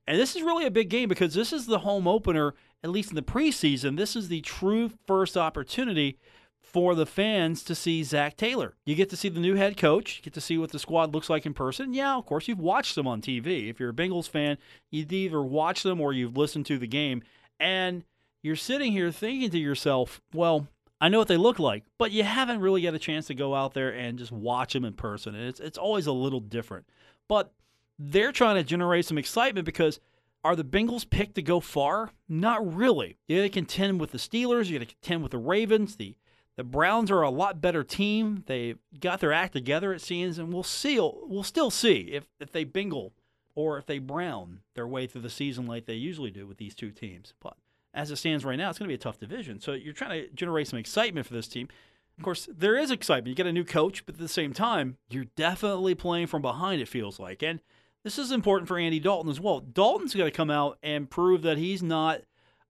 And 0.08 0.18
this 0.18 0.34
is 0.34 0.41
really 0.41 0.66
a 0.66 0.72
big 0.72 0.88
game 0.88 1.10
because 1.10 1.34
this 1.34 1.52
is 1.52 1.66
the 1.66 1.80
home 1.80 2.08
opener, 2.08 2.54
at 2.86 2.91
least 2.91 3.10
in 3.10 3.18
the 3.18 3.22
preseason. 3.22 3.98
This 3.98 4.16
is 4.16 4.30
the 4.30 4.39
true 4.39 4.89
first 5.06 5.36
opportunity 5.36 6.18
for 6.62 6.96
the 6.96 7.06
fans 7.06 7.64
to 7.64 7.76
see 7.76 8.02
Zac 8.02 8.38
Taylor. 8.38 8.78
You 8.86 8.96
get 8.96 9.10
to 9.10 9.18
see 9.18 9.28
the 9.28 9.41
new 9.41 9.56
head 9.56 9.76
coach, 9.76 10.16
you 10.16 10.24
get 10.24 10.34
to 10.36 10.39
see 10.39 10.58
what 10.58 10.72
the 10.72 10.80
squad 10.80 11.14
looks 11.14 11.30
like 11.30 11.46
in 11.46 11.54
person. 11.54 11.93
Yeah, 11.93 12.16
of 12.16 12.26
course, 12.26 12.48
you've 12.48 12.62
watched 12.62 12.96
them 12.96 13.08
on 13.08 13.22
TV. 13.22 13.70
If 13.70 13.78
you're 13.78 13.89
a 13.89 13.93
Bengals 13.93 14.30
fan, 14.30 14.58
you've 14.89 15.12
either 15.12 15.41
watched 15.41 15.84
them 15.84 16.00
or 16.00 16.14
you've 16.14 16.38
listened 16.38 16.66
to 16.68 16.78
the 16.78 16.88
game. 16.88 17.24
And 17.60 18.06
you're 18.41 18.56
sitting 18.56 18.93
here 18.93 19.12
thinking 19.12 19.50
to 19.50 19.60
yourself, 19.60 20.22
well, 20.34 20.70
I 21.02 21.10
know 21.10 21.20
what 21.20 21.28
they 21.28 21.38
look 21.38 21.60
like, 21.60 21.84
but 21.98 22.12
you 22.12 22.24
haven't 22.24 22.62
really 22.62 22.82
got 22.82 22.93
a 22.93 23.00
chance 23.00 23.28
to 23.28 23.36
go 23.36 23.54
out 23.54 23.74
there 23.74 23.93
and 23.93 24.18
just 24.18 24.32
watch 24.32 24.74
them 24.74 24.86
in 24.86 24.93
person. 24.93 25.36
And 25.36 25.48
it's, 25.48 25.60
it's 25.60 25.78
always 25.78 26.08
a 26.08 26.14
little 26.14 26.39
different. 26.39 26.86
But 27.28 27.52
they're 28.00 28.32
trying 28.32 28.56
to 28.56 28.64
generate 28.64 29.06
some 29.06 29.18
excitement 29.18 29.66
because 29.66 30.00
are 30.43 30.56
the 30.56 30.64
Bengals 30.64 31.10
picked 31.10 31.36
to 31.36 31.41
go 31.41 31.60
far? 31.60 32.12
Not 32.30 32.76
really. 32.76 33.18
You 33.28 33.38
got 33.38 33.43
to 33.43 33.50
contend 33.50 34.00
with 34.00 34.12
the 34.12 34.18
Steelers. 34.18 34.68
You 34.68 34.80
got 34.80 34.88
to 34.88 34.96
contend 34.96 35.24
with 35.24 35.32
the 35.32 35.38
Ravens. 35.38 35.96
The 35.96 36.16
the 36.56 36.64
Browns 36.64 37.12
are 37.12 37.22
a 37.22 37.30
lot 37.30 37.60
better 37.60 37.84
team. 37.84 38.43
They 38.48 38.76
got 39.00 39.20
their 39.20 39.34
act 39.34 39.52
together, 39.54 39.93
it 39.93 40.02
seems, 40.02 40.38
and 40.38 40.54
we'll 40.54 40.64
see. 40.64 40.98
We'll 41.00 41.43
still 41.43 41.70
see 41.70 42.12
if 42.14 42.28
if 42.39 42.52
they 42.52 42.64
bingle 42.64 43.14
or 43.56 43.78
if 43.78 43.86
they 43.86 44.00
brown 44.00 44.60
their 44.74 44.88
way 44.88 45.08
through 45.08 45.22
the 45.22 45.30
season 45.30 45.66
like 45.66 45.86
they 45.86 45.96
usually 45.96 46.32
do 46.32 46.48
with 46.48 46.58
these 46.58 46.76
two 46.76 46.91
teams. 46.91 47.34
But 47.41 47.58
as 47.96 48.12
it 48.12 48.18
stands 48.18 48.46
right 48.46 48.58
now, 48.58 48.70
it's 48.70 48.78
going 48.78 48.88
to 48.88 48.91
be 48.91 48.96
a 48.96 49.00
tough 49.00 49.18
division. 49.18 49.60
So 49.60 49.72
you're 49.72 49.93
trying 49.93 50.22
to 50.22 50.30
generate 50.36 50.68
some 50.68 50.78
excitement 50.78 51.26
for 51.26 51.34
this 51.34 51.48
team. 51.48 51.70
Of 52.18 52.24
course, 52.24 52.48
there 52.56 52.78
is 52.78 52.91
excitement. 52.91 53.30
You 53.30 53.36
get 53.36 53.48
a 53.48 53.54
new 53.54 53.64
coach, 53.64 54.06
but 54.06 54.16
at 54.16 54.22
the 54.22 54.28
same 54.28 54.54
time, 54.54 54.98
you're 55.10 55.26
definitely 55.36 55.96
playing 55.96 56.28
from 56.28 56.41
behind. 56.41 56.82
It 56.82 56.88
feels 56.88 57.20
like, 57.20 57.41
and 57.41 57.62
this 58.04 58.20
is 58.20 58.32
important 58.32 58.68
for 58.68 58.78
Andy 58.78 59.00
Dalton 59.00 59.32
as 59.32 59.39
well. 59.39 59.62
Dalton's 59.62 60.14
got 60.14 60.26
to 60.26 60.32
come 60.32 60.52
out 60.52 60.78
and 60.84 61.10
prove 61.10 61.41
that 61.41 61.58
he's 61.58 61.82
not 61.82 62.22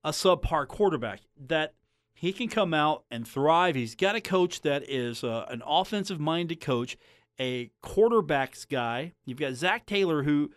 a 0.04 0.12
subpar 0.12 0.68
quarterback, 0.68 1.22
that 1.48 1.74
he 2.14 2.32
can 2.32 2.48
come 2.48 2.74
out 2.74 3.04
and 3.12 3.28
thrive. 3.28 3.76
He's 3.76 3.96
got 3.96 4.16
a 4.16 4.22
coach 4.22 4.62
that 4.62 4.90
is 4.90 5.24
uh, 5.24 5.46
an 5.50 5.62
offensive 5.66 6.20
minded 6.20 6.62
coach, 6.62 6.98
a 7.40 7.72
quarterbacks 7.84 8.68
guy. 8.68 9.14
You've 9.26 9.40
got 9.40 9.54
Zac 9.56 9.86
Taylor, 9.86 10.24
who 10.24 10.52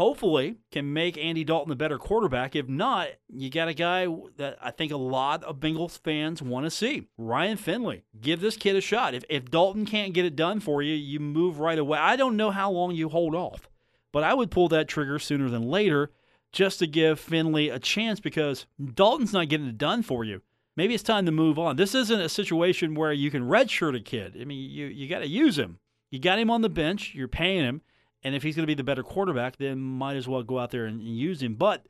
hopefully 0.00 0.56
can 0.70 0.94
make 0.94 1.18
Andy 1.18 1.44
Dalton 1.44 1.70
a 1.70 1.76
better 1.76 1.98
quarterback. 1.98 2.56
If 2.56 2.66
not, 2.66 3.08
you 3.28 3.50
got 3.50 3.68
a 3.68 3.74
guy 3.74 4.06
that 4.38 4.56
I 4.58 4.70
think 4.70 4.92
a 4.92 4.96
lot 4.96 5.44
of 5.44 5.60
Bengals 5.60 5.98
fans 5.98 6.40
want 6.40 6.64
to 6.64 6.70
see 6.70 7.08
Ryan 7.18 7.58
Finley. 7.58 8.04
Give 8.18 8.40
this 8.40 8.56
kid 8.56 8.76
a 8.76 8.80
shot. 8.80 9.12
If, 9.12 9.24
if 9.28 9.50
Dalton 9.50 9.84
can't 9.84 10.14
get 10.14 10.24
it 10.24 10.36
done 10.36 10.58
for 10.58 10.80
you, 10.80 10.94
you 10.94 11.20
move 11.20 11.60
right 11.60 11.78
away. 11.78 11.98
I 11.98 12.16
don't 12.16 12.38
know 12.38 12.50
how 12.50 12.70
long 12.70 12.92
you 12.92 13.10
hold 13.10 13.34
off. 13.34 13.68
But 14.10 14.24
I 14.24 14.32
would 14.32 14.50
pull 14.50 14.68
that 14.68 14.88
trigger 14.88 15.18
sooner 15.18 15.50
than 15.50 15.68
later 15.68 16.10
just 16.50 16.78
to 16.78 16.86
give 16.86 17.20
Finley 17.20 17.68
a 17.68 17.78
chance 17.78 18.20
because 18.20 18.64
Dalton's 18.82 19.34
not 19.34 19.50
getting 19.50 19.66
it 19.66 19.76
done 19.76 20.02
for 20.02 20.24
you. 20.24 20.40
Maybe 20.76 20.94
it's 20.94 21.02
time 21.02 21.26
to 21.26 21.32
move 21.32 21.58
on. 21.58 21.76
This 21.76 21.94
isn't 21.94 22.22
a 22.22 22.30
situation 22.30 22.94
where 22.94 23.12
you 23.12 23.30
can 23.30 23.42
redshirt 23.42 23.94
a 23.94 24.00
kid. 24.00 24.34
I 24.40 24.46
mean, 24.46 24.70
you, 24.70 24.86
you 24.86 25.10
got 25.10 25.18
to 25.18 25.28
use 25.28 25.58
him. 25.58 25.78
You 26.10 26.20
got 26.20 26.38
him 26.38 26.50
on 26.50 26.62
the 26.62 26.70
bench, 26.70 27.12
you're 27.14 27.28
paying 27.28 27.64
him, 27.64 27.82
and 28.22 28.34
if 28.34 28.42
he's 28.42 28.56
going 28.56 28.64
to 28.64 28.70
be 28.70 28.74
the 28.74 28.84
better 28.84 29.02
quarterback, 29.02 29.56
then 29.56 29.80
might 29.80 30.16
as 30.16 30.28
well 30.28 30.42
go 30.42 30.58
out 30.58 30.70
there 30.70 30.86
and, 30.86 31.00
and 31.00 31.16
use 31.16 31.42
him. 31.42 31.54
But 31.54 31.86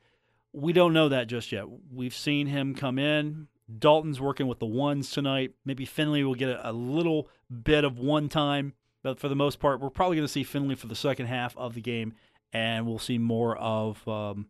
we 0.52 0.72
don't 0.72 0.92
know 0.92 1.08
that 1.08 1.28
just 1.28 1.52
yet. 1.52 1.64
We've 1.92 2.14
seen 2.14 2.46
him 2.46 2.74
come 2.74 2.98
in. 2.98 3.48
Dalton's 3.78 4.20
working 4.20 4.48
with 4.48 4.58
the 4.58 4.66
ones 4.66 5.10
tonight. 5.10 5.52
Maybe 5.64 5.84
Finley 5.84 6.24
will 6.24 6.34
get 6.34 6.48
a, 6.48 6.70
a 6.70 6.72
little 6.72 7.28
bit 7.50 7.84
of 7.84 7.98
one 7.98 8.28
time 8.28 8.74
but 9.02 9.18
for 9.18 9.28
the 9.28 9.36
most 9.36 9.60
part, 9.60 9.80
we're 9.80 9.90
probably 9.90 10.16
going 10.16 10.26
to 10.26 10.32
see 10.32 10.44
Finley 10.44 10.74
for 10.74 10.86
the 10.86 10.94
second 10.94 11.26
half 11.26 11.56
of 11.56 11.74
the 11.74 11.80
game, 11.80 12.14
and 12.52 12.86
we'll 12.86 12.98
see 12.98 13.18
more 13.18 13.56
of 13.56 14.06
um, 14.06 14.46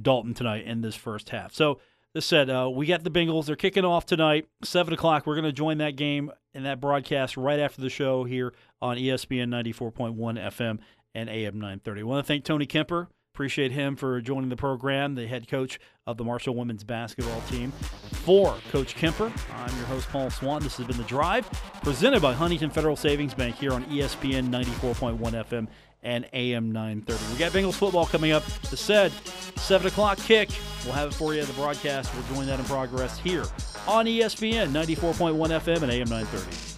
Dalton 0.00 0.34
tonight 0.34 0.66
in 0.66 0.82
this 0.82 0.94
first 0.94 1.30
half. 1.30 1.54
So, 1.54 1.80
this 2.12 2.26
said, 2.26 2.48
uh, 2.48 2.70
we 2.72 2.86
got 2.86 3.02
the 3.02 3.10
Bengals. 3.10 3.46
They're 3.46 3.56
kicking 3.56 3.84
off 3.84 4.06
tonight, 4.06 4.46
7 4.62 4.94
o'clock. 4.94 5.26
We're 5.26 5.34
going 5.34 5.46
to 5.46 5.52
join 5.52 5.78
that 5.78 5.96
game 5.96 6.30
and 6.52 6.64
that 6.64 6.80
broadcast 6.80 7.36
right 7.36 7.58
after 7.58 7.80
the 7.80 7.90
show 7.90 8.22
here 8.22 8.54
on 8.80 8.96
ESPN 8.96 9.48
94.1 9.48 10.14
FM 10.14 10.78
and 11.14 11.28
AM 11.28 11.54
930. 11.54 12.00
I 12.00 12.04
want 12.04 12.24
to 12.24 12.28
thank 12.28 12.44
Tony 12.44 12.66
Kemper 12.66 13.08
Appreciate 13.34 13.72
him 13.72 13.96
for 13.96 14.20
joining 14.20 14.48
the 14.48 14.54
program, 14.54 15.16
the 15.16 15.26
head 15.26 15.48
coach 15.48 15.80
of 16.06 16.16
the 16.16 16.22
Marshall 16.22 16.54
women's 16.54 16.84
basketball 16.84 17.40
team. 17.50 17.72
For 18.22 18.54
Coach 18.70 18.94
Kemper, 18.94 19.32
I'm 19.56 19.76
your 19.76 19.86
host, 19.86 20.08
Paul 20.10 20.30
Swann. 20.30 20.62
This 20.62 20.76
has 20.76 20.86
been 20.86 20.96
The 20.96 21.02
Drive, 21.02 21.50
presented 21.82 22.22
by 22.22 22.32
Huntington 22.32 22.70
Federal 22.70 22.94
Savings 22.94 23.34
Bank 23.34 23.56
here 23.56 23.72
on 23.72 23.84
ESPN 23.86 24.50
94.1 24.50 25.18
FM 25.18 25.66
and 26.04 26.28
AM 26.32 26.70
930. 26.70 27.32
We 27.32 27.38
got 27.40 27.50
Bengals 27.50 27.74
football 27.74 28.06
coming 28.06 28.30
up. 28.30 28.44
The 28.70 28.76
said 28.76 29.10
7 29.56 29.88
o'clock 29.88 30.18
kick. 30.18 30.50
We'll 30.84 30.94
have 30.94 31.08
it 31.08 31.14
for 31.14 31.34
you 31.34 31.40
at 31.40 31.48
the 31.48 31.54
broadcast. 31.54 32.14
We'll 32.14 32.36
join 32.36 32.46
that 32.46 32.60
in 32.60 32.66
progress 32.66 33.18
here 33.18 33.46
on 33.88 34.06
ESPN 34.06 34.68
94.1 34.68 35.34
FM 35.34 35.82
and 35.82 35.90
AM 35.90 36.08
930. 36.08 36.73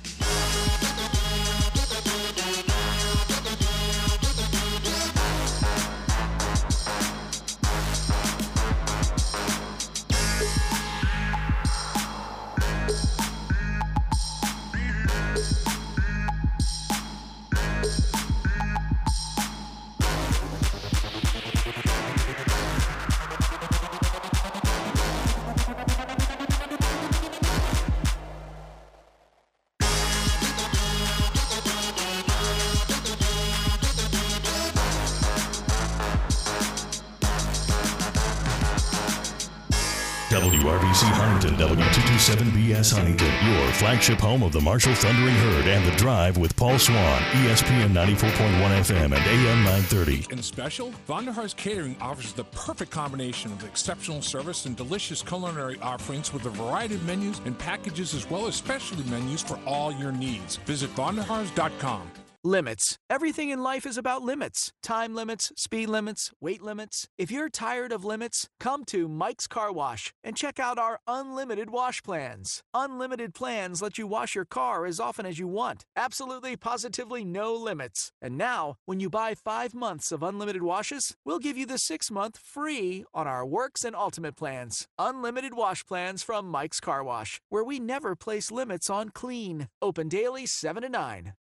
W227BS 40.26 42.94
Huntington, 42.94 43.32
your 43.48 43.72
flagship 43.74 44.18
home 44.18 44.42
of 44.42 44.50
the 44.52 44.60
Marshall 44.60 44.94
Thundering 44.94 45.34
Herd 45.34 45.68
and 45.68 45.86
The 45.86 45.96
Drive 45.96 46.36
with 46.36 46.56
Paul 46.56 46.80
Swann, 46.80 47.22
ESPN 47.22 47.92
94.1 47.92 48.32
FM 48.32 49.04
and 49.04 49.14
AM 49.14 49.62
930. 49.62 50.26
In 50.32 50.42
special, 50.42 50.92
Vonderhaar's 51.08 51.54
Catering 51.54 51.94
offers 52.00 52.32
the 52.32 52.42
perfect 52.44 52.90
combination 52.90 53.52
of 53.52 53.62
exceptional 53.64 54.20
service 54.20 54.66
and 54.66 54.76
delicious 54.76 55.22
culinary 55.22 55.78
offerings 55.80 56.32
with 56.32 56.44
a 56.46 56.50
variety 56.50 56.96
of 56.96 57.04
menus 57.04 57.40
and 57.44 57.56
packages 57.56 58.12
as 58.12 58.28
well 58.28 58.48
as 58.48 58.56
specialty 58.56 59.08
menus 59.08 59.42
for 59.42 59.60
all 59.64 59.92
your 59.92 60.10
needs. 60.10 60.56
Visit 60.56 60.90
Vonderhaars.com. 60.96 62.10
Limits. 62.46 62.96
Everything 63.10 63.50
in 63.50 63.60
life 63.60 63.84
is 63.84 63.98
about 63.98 64.22
limits. 64.22 64.72
Time 64.80 65.16
limits, 65.16 65.52
speed 65.56 65.88
limits, 65.88 66.30
weight 66.40 66.62
limits. 66.62 67.08
If 67.18 67.28
you're 67.28 67.48
tired 67.48 67.90
of 67.90 68.04
limits, 68.04 68.48
come 68.60 68.84
to 68.84 69.08
Mike's 69.08 69.48
Car 69.48 69.72
Wash 69.72 70.14
and 70.22 70.36
check 70.36 70.60
out 70.60 70.78
our 70.78 71.00
unlimited 71.08 71.70
wash 71.70 72.04
plans. 72.04 72.62
Unlimited 72.72 73.34
plans 73.34 73.82
let 73.82 73.98
you 73.98 74.06
wash 74.06 74.36
your 74.36 74.44
car 74.44 74.86
as 74.86 75.00
often 75.00 75.26
as 75.26 75.40
you 75.40 75.48
want. 75.48 75.86
Absolutely, 75.96 76.54
positively 76.54 77.24
no 77.24 77.52
limits. 77.52 78.12
And 78.22 78.38
now, 78.38 78.76
when 78.84 79.00
you 79.00 79.10
buy 79.10 79.34
five 79.34 79.74
months 79.74 80.12
of 80.12 80.22
unlimited 80.22 80.62
washes, 80.62 81.16
we'll 81.24 81.40
give 81.40 81.58
you 81.58 81.66
the 81.66 81.78
six 81.78 82.12
month 82.12 82.38
free 82.38 83.04
on 83.12 83.26
our 83.26 83.44
Works 83.44 83.84
and 83.84 83.96
Ultimate 83.96 84.36
plans. 84.36 84.86
Unlimited 85.00 85.54
wash 85.54 85.84
plans 85.84 86.22
from 86.22 86.46
Mike's 86.46 86.78
Car 86.78 87.02
Wash, 87.02 87.40
where 87.48 87.64
we 87.64 87.80
never 87.80 88.14
place 88.14 88.52
limits 88.52 88.88
on 88.88 89.08
clean. 89.08 89.66
Open 89.82 90.08
daily 90.08 90.46
7 90.46 90.84
to 90.84 90.88
9. 90.88 91.32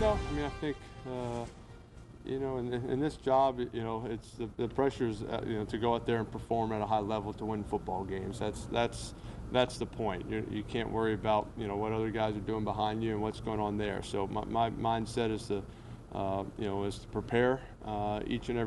No, 0.00 0.16
I 0.16 0.32
mean 0.32 0.44
I 0.44 0.50
think 0.60 0.76
uh, 1.06 1.44
you 2.24 2.38
know 2.38 2.58
in, 2.58 2.72
in, 2.72 3.00
this 3.00 3.16
job, 3.16 3.58
you 3.58 3.82
know 3.82 4.06
it's 4.08 4.30
the, 4.32 4.48
the 4.56 4.68
pressures 4.68 5.22
uh, 5.22 5.42
you 5.44 5.58
know 5.58 5.64
to 5.64 5.78
go 5.78 5.94
out 5.94 6.06
there 6.06 6.18
and 6.18 6.30
perform 6.30 6.72
at 6.72 6.80
a 6.80 6.86
high 6.86 7.00
level 7.00 7.32
to 7.32 7.44
win 7.44 7.64
football 7.64 8.04
games. 8.04 8.38
That's 8.38 8.66
that's 8.66 9.14
that's 9.50 9.76
the 9.78 9.86
point. 9.86 10.30
You, 10.30 10.46
you 10.50 10.62
can't 10.62 10.90
worry 10.90 11.14
about 11.14 11.48
you 11.56 11.66
know 11.66 11.76
what 11.76 11.92
other 11.92 12.10
guys 12.10 12.36
are 12.36 12.40
doing 12.40 12.62
behind 12.62 13.02
you 13.02 13.12
and 13.12 13.22
what's 13.22 13.40
going 13.40 13.58
on 13.58 13.76
there. 13.76 14.02
So 14.04 14.28
my, 14.28 14.44
my 14.44 14.70
mindset 14.70 15.32
is 15.32 15.48
to 15.48 15.64
uh, 16.14 16.44
you 16.58 16.66
know 16.66 16.84
is 16.84 16.98
to 17.00 17.08
prepare 17.08 17.60
uh, 17.84 18.20
each 18.24 18.50
and 18.50 18.58
every 18.58 18.66